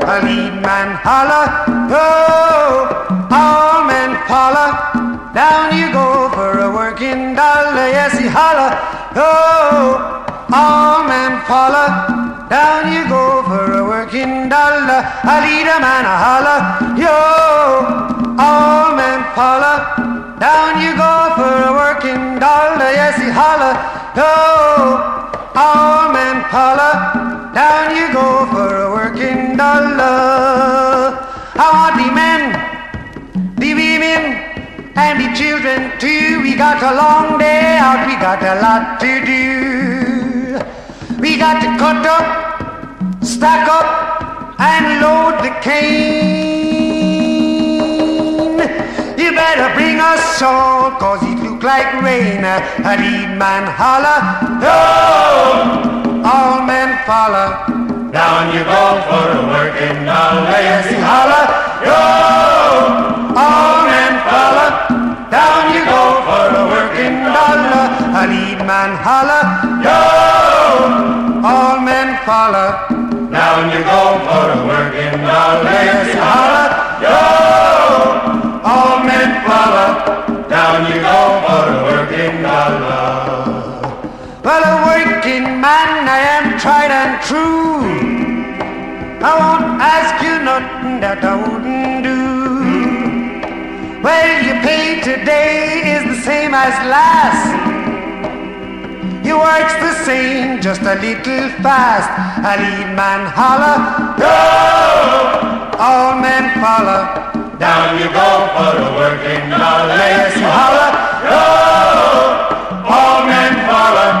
[0.05, 5.33] A lead man holla, oh, all men holla.
[5.33, 8.69] Down you go for a working dollar, yes he holla,
[9.17, 12.45] oh, all men holla.
[12.51, 15.01] Down you go for a working dollar.
[15.25, 16.55] I lead a man a holla,
[17.01, 20.35] yo, all men holla.
[20.39, 23.71] Down you go for a working dollar, yes he holla,
[24.15, 24.31] yo,
[25.55, 26.93] all men holler,
[27.53, 31.15] down you go for a working dollar.
[31.57, 32.41] I want the men,
[33.55, 34.21] the women,
[34.95, 36.41] and the children too.
[36.41, 39.45] We got a long day out, we got a lot to do.
[41.21, 46.64] We got to cut up, stack up, and load the cane.
[49.35, 52.39] You better bring us salt, cause it look like rain.
[52.47, 54.23] A lead man holler,
[54.63, 56.23] yo!
[56.23, 57.67] All men follow.
[58.15, 60.55] Down you go for a working dollar.
[60.55, 61.51] Yes, he holler,
[61.83, 61.99] yo!
[63.35, 64.71] All men follow.
[65.27, 67.91] Down you go for a working dollar.
[68.15, 69.43] A lead man holler,
[69.83, 69.99] yo!
[71.43, 72.87] All men follow.
[73.35, 75.75] Down you go for a working dollar.
[75.75, 76.84] Yes, he holler,
[80.75, 83.47] Down you go for a working dollar.
[84.43, 87.79] Well, a working man, I am tried and true.
[89.23, 92.19] I won't ask you nothing that I wouldn't do.
[94.03, 97.55] Well, your pay today is the same as last.
[99.25, 102.11] Your work's the same, just a little fast.
[102.51, 103.79] A lead man holler,
[104.19, 105.77] go!
[105.79, 107.24] All men follow.
[107.59, 109.95] Down you go for a working dollar.
[110.35, 110.91] You oh, holler,
[111.23, 112.91] oh, go!
[112.91, 114.11] All men follow.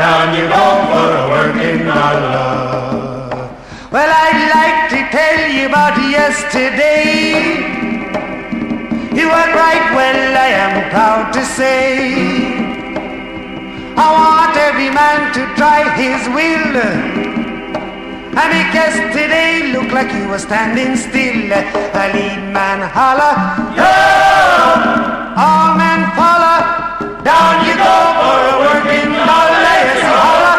[0.00, 2.40] Down you go for a working dollar.
[3.92, 7.68] Well, I'd like to tell you about yesterday.
[9.12, 12.64] You were right well, I am proud to say.
[13.94, 17.19] I want every man to try his will.
[18.32, 21.50] I make yesterday look like you were standing still.
[21.52, 23.34] A lead man holler,
[23.74, 23.90] yo!
[25.34, 26.58] All men follow.
[27.26, 29.76] Down you go for a working dollar.
[29.82, 30.49] Yes, holler,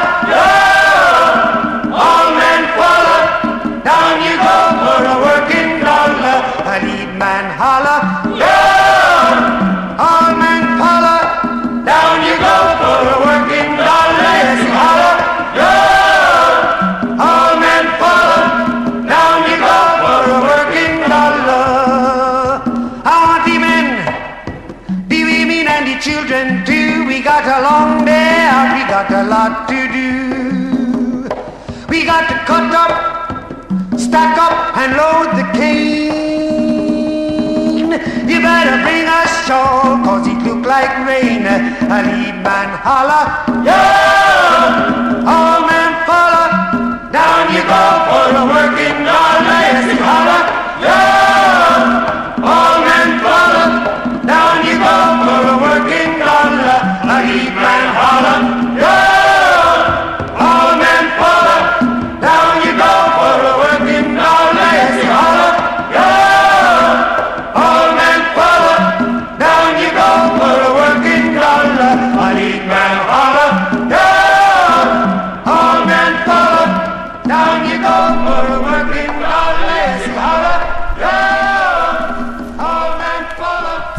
[43.12, 43.51] man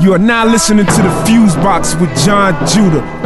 [0.02, 3.21] You are now listening to the Fuse Box with Jon Judah.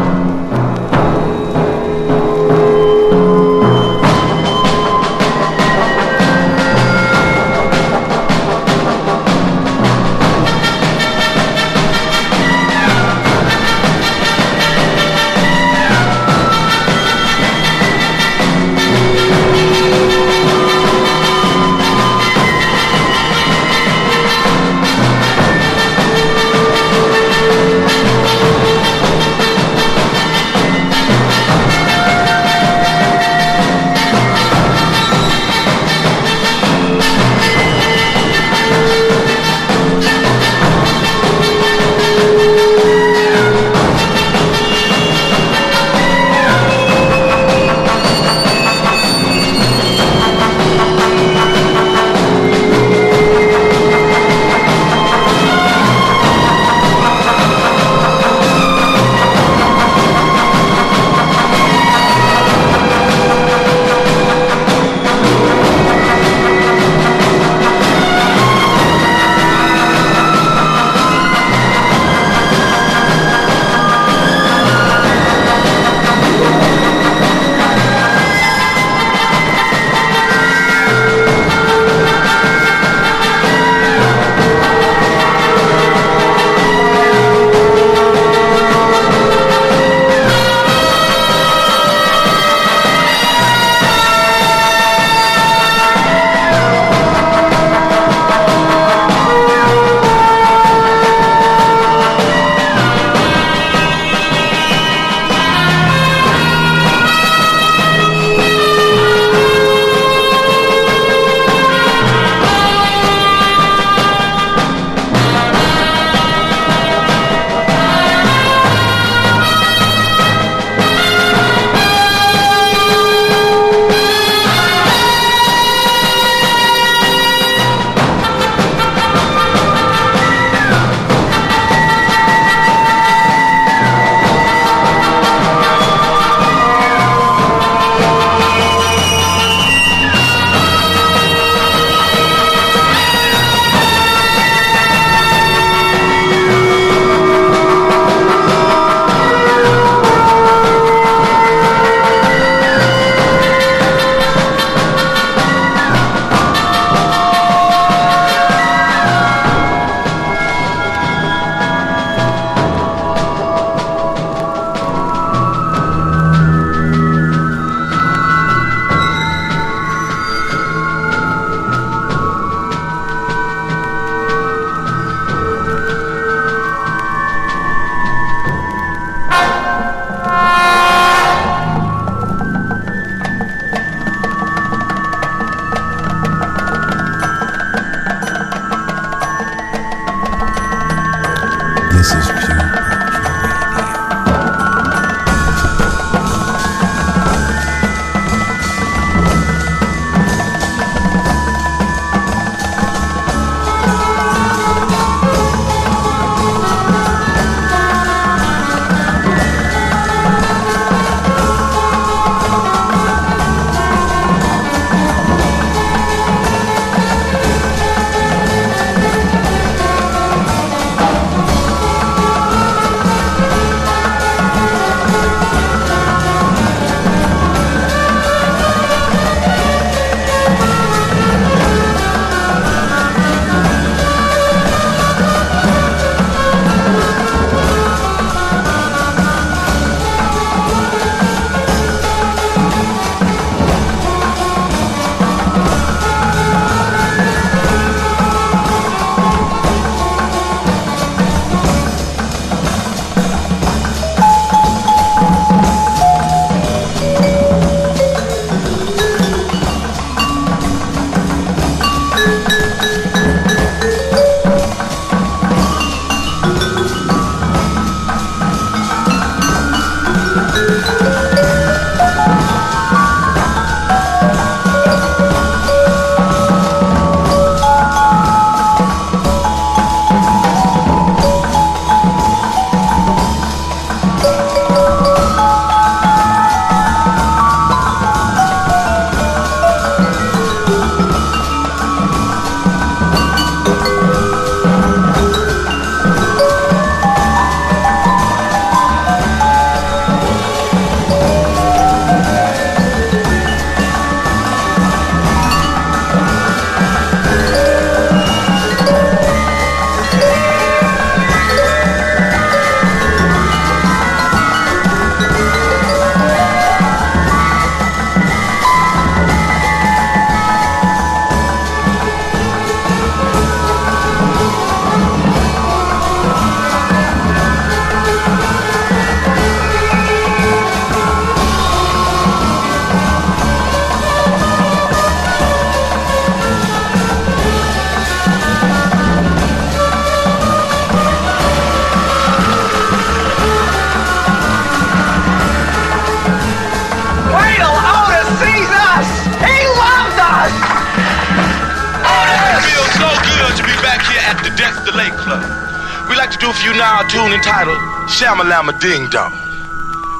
[358.56, 359.32] I'm a ding dong.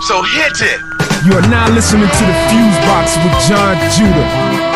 [0.02, 0.80] So hit it.
[1.24, 4.75] You are now listening to the Fuse Box with Jon Judah.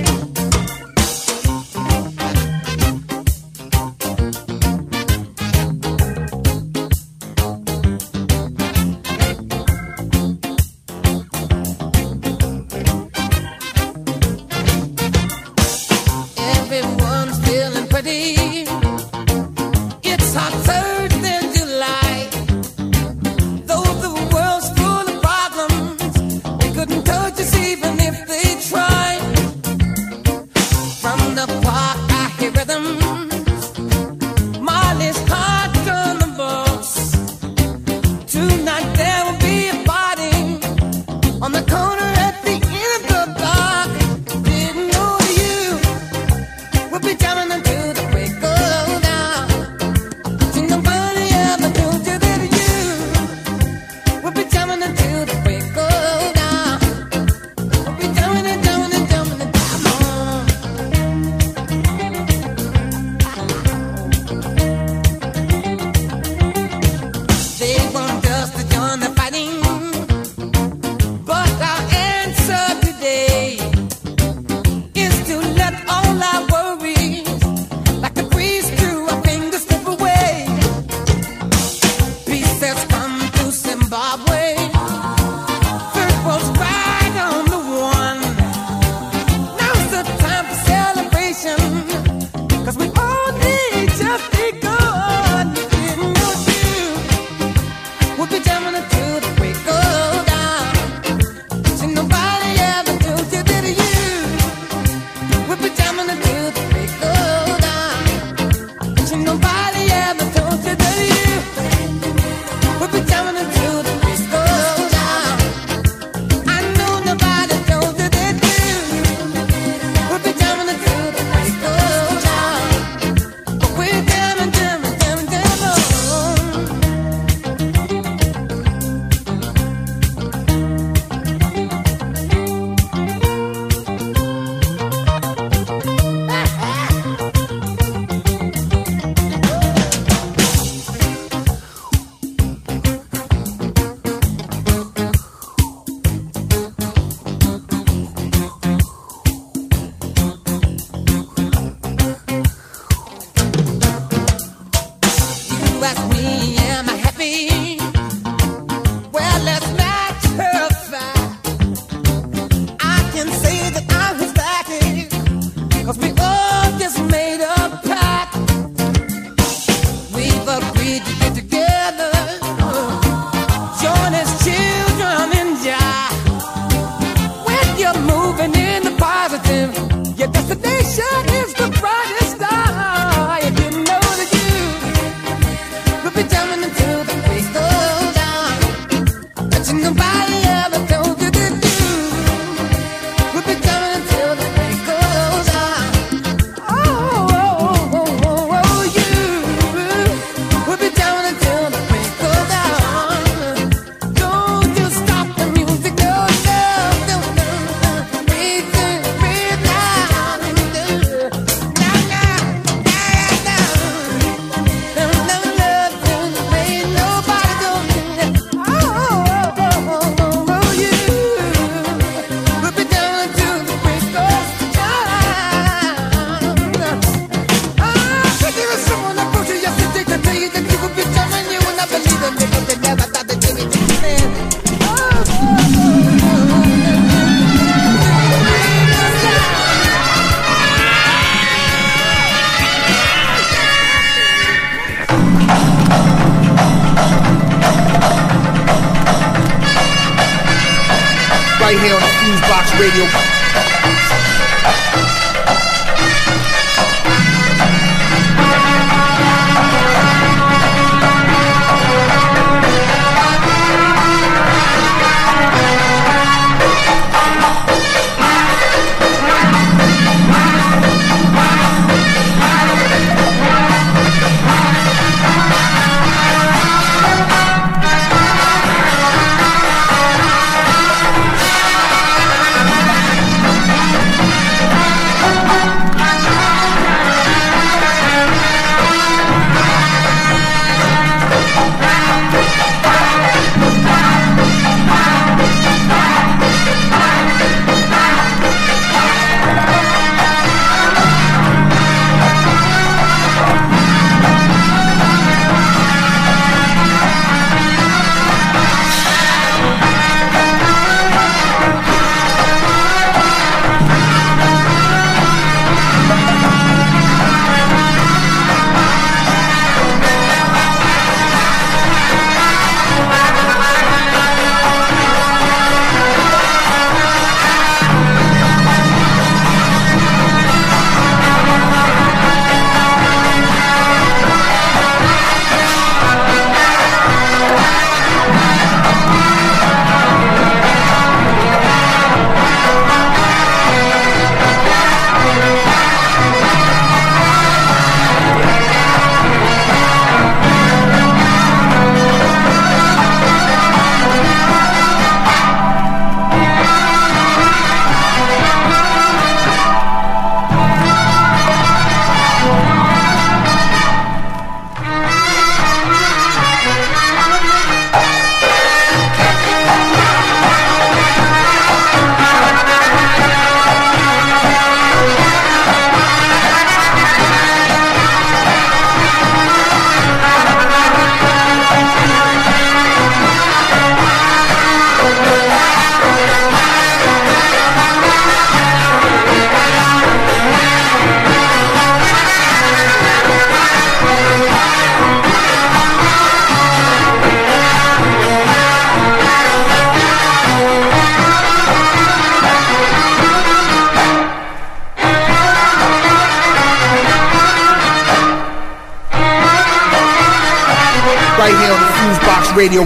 [412.61, 412.83] Radio.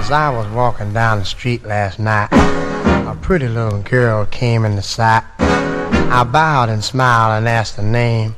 [0.00, 4.76] As I was walking down the street last night, a pretty little girl came in
[4.76, 5.22] the sight.
[5.38, 8.36] I bowed and smiled and asked her name.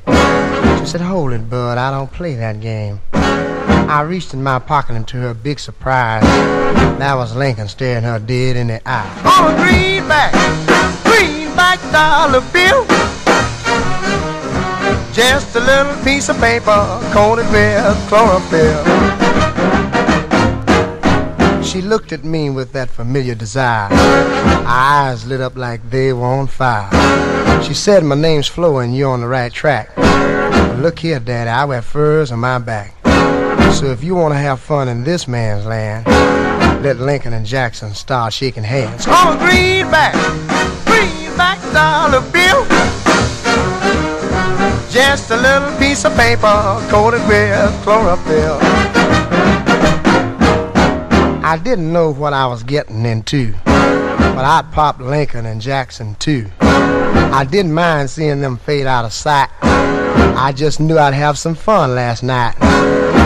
[0.81, 2.99] She said, Hold it, bud, I don't play that game.
[3.13, 6.25] I reached in my pocket and to her big surprise,
[6.99, 9.07] that was Lincoln staring her dead in the eye.
[9.25, 10.33] On a greenback,
[11.05, 13.08] greenback dollar bill.
[15.19, 18.85] Just a little piece of paper coated with chlorophyll.
[21.61, 23.89] She looked at me with that familiar desire.
[23.89, 26.89] Her eyes lit up like they were on fire.
[27.65, 29.91] She said, My name's Flo and you're on the right track.
[29.97, 32.95] But look here, Daddy, I wear furs on my back.
[33.75, 36.07] So if you want to have fun in this man's land,
[36.85, 39.09] let Lincoln and Jackson start shaking hands.
[39.09, 40.15] On greenback,
[40.87, 42.98] greenback dollar bill.
[44.91, 46.47] Just a little piece of paper
[46.89, 48.59] coated with chlorophyll.
[51.45, 56.51] I didn't know what I was getting into, but I'd pop Lincoln and Jackson too.
[56.61, 59.51] I didn't mind seeing them fade out of sight.
[59.63, 62.55] I just knew I'd have some fun last night.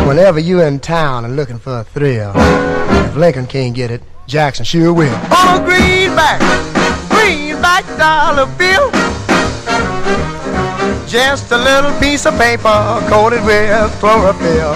[0.07, 4.65] Whenever you're in town and looking for a thrill, if Lincoln can't get it, Jackson
[4.65, 5.15] sure will.
[5.15, 6.41] On a greenback,
[7.09, 9.12] greenback dollar bill.
[11.13, 12.73] Just a little piece of paper
[13.11, 14.73] coated with chlorophyll.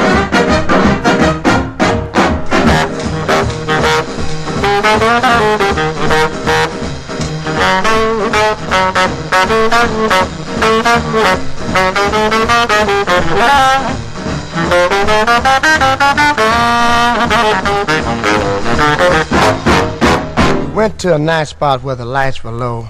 [20.74, 22.88] Went to a nice spot where the lights were low.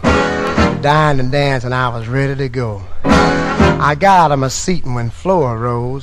[0.82, 2.82] Dined and danced, and I was ready to go.
[3.78, 6.02] I got out of my seat, and when Flo rose,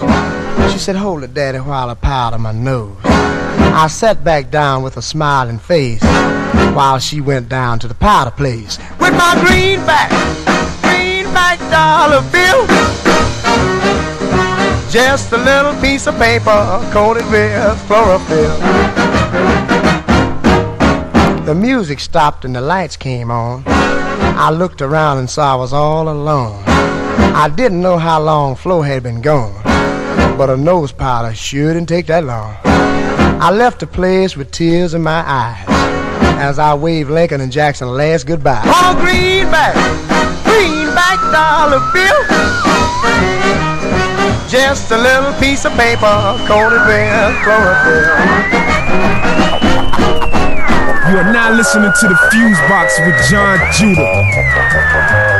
[0.71, 2.95] she said, Hold it, Daddy, while I powder my nose.
[3.03, 6.03] I sat back down with a smiling face
[6.73, 8.77] while she went down to the powder place.
[8.99, 10.09] With my greenback,
[10.81, 12.67] greenback dollar bill.
[14.89, 18.57] Just a little piece of paper coated with chlorophyll.
[21.45, 23.63] The music stopped and the lights came on.
[23.65, 26.72] I looked around and saw I was all alone.
[27.35, 29.61] I didn't know how long Flo had been gone,
[30.37, 32.55] but a nose powder sure didn't take that long.
[32.63, 35.65] I left the place with tears in my eyes
[36.39, 38.63] as I waved Lincoln and Jackson last goodbye.
[38.67, 39.75] On a greenback,
[40.43, 42.19] greenback dollar bill.
[44.49, 46.13] Just a little piece of paper
[46.47, 48.05] coated with chlorophyll.
[51.09, 55.33] You are now listening to the Fuse Box with Jon Judah.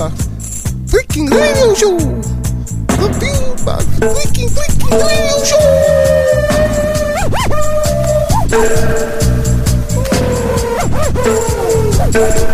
[0.00, 0.14] box,
[0.86, 1.98] freaking radio show.
[2.96, 5.44] The view box, freaking freaking radio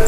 [0.01, 0.06] show.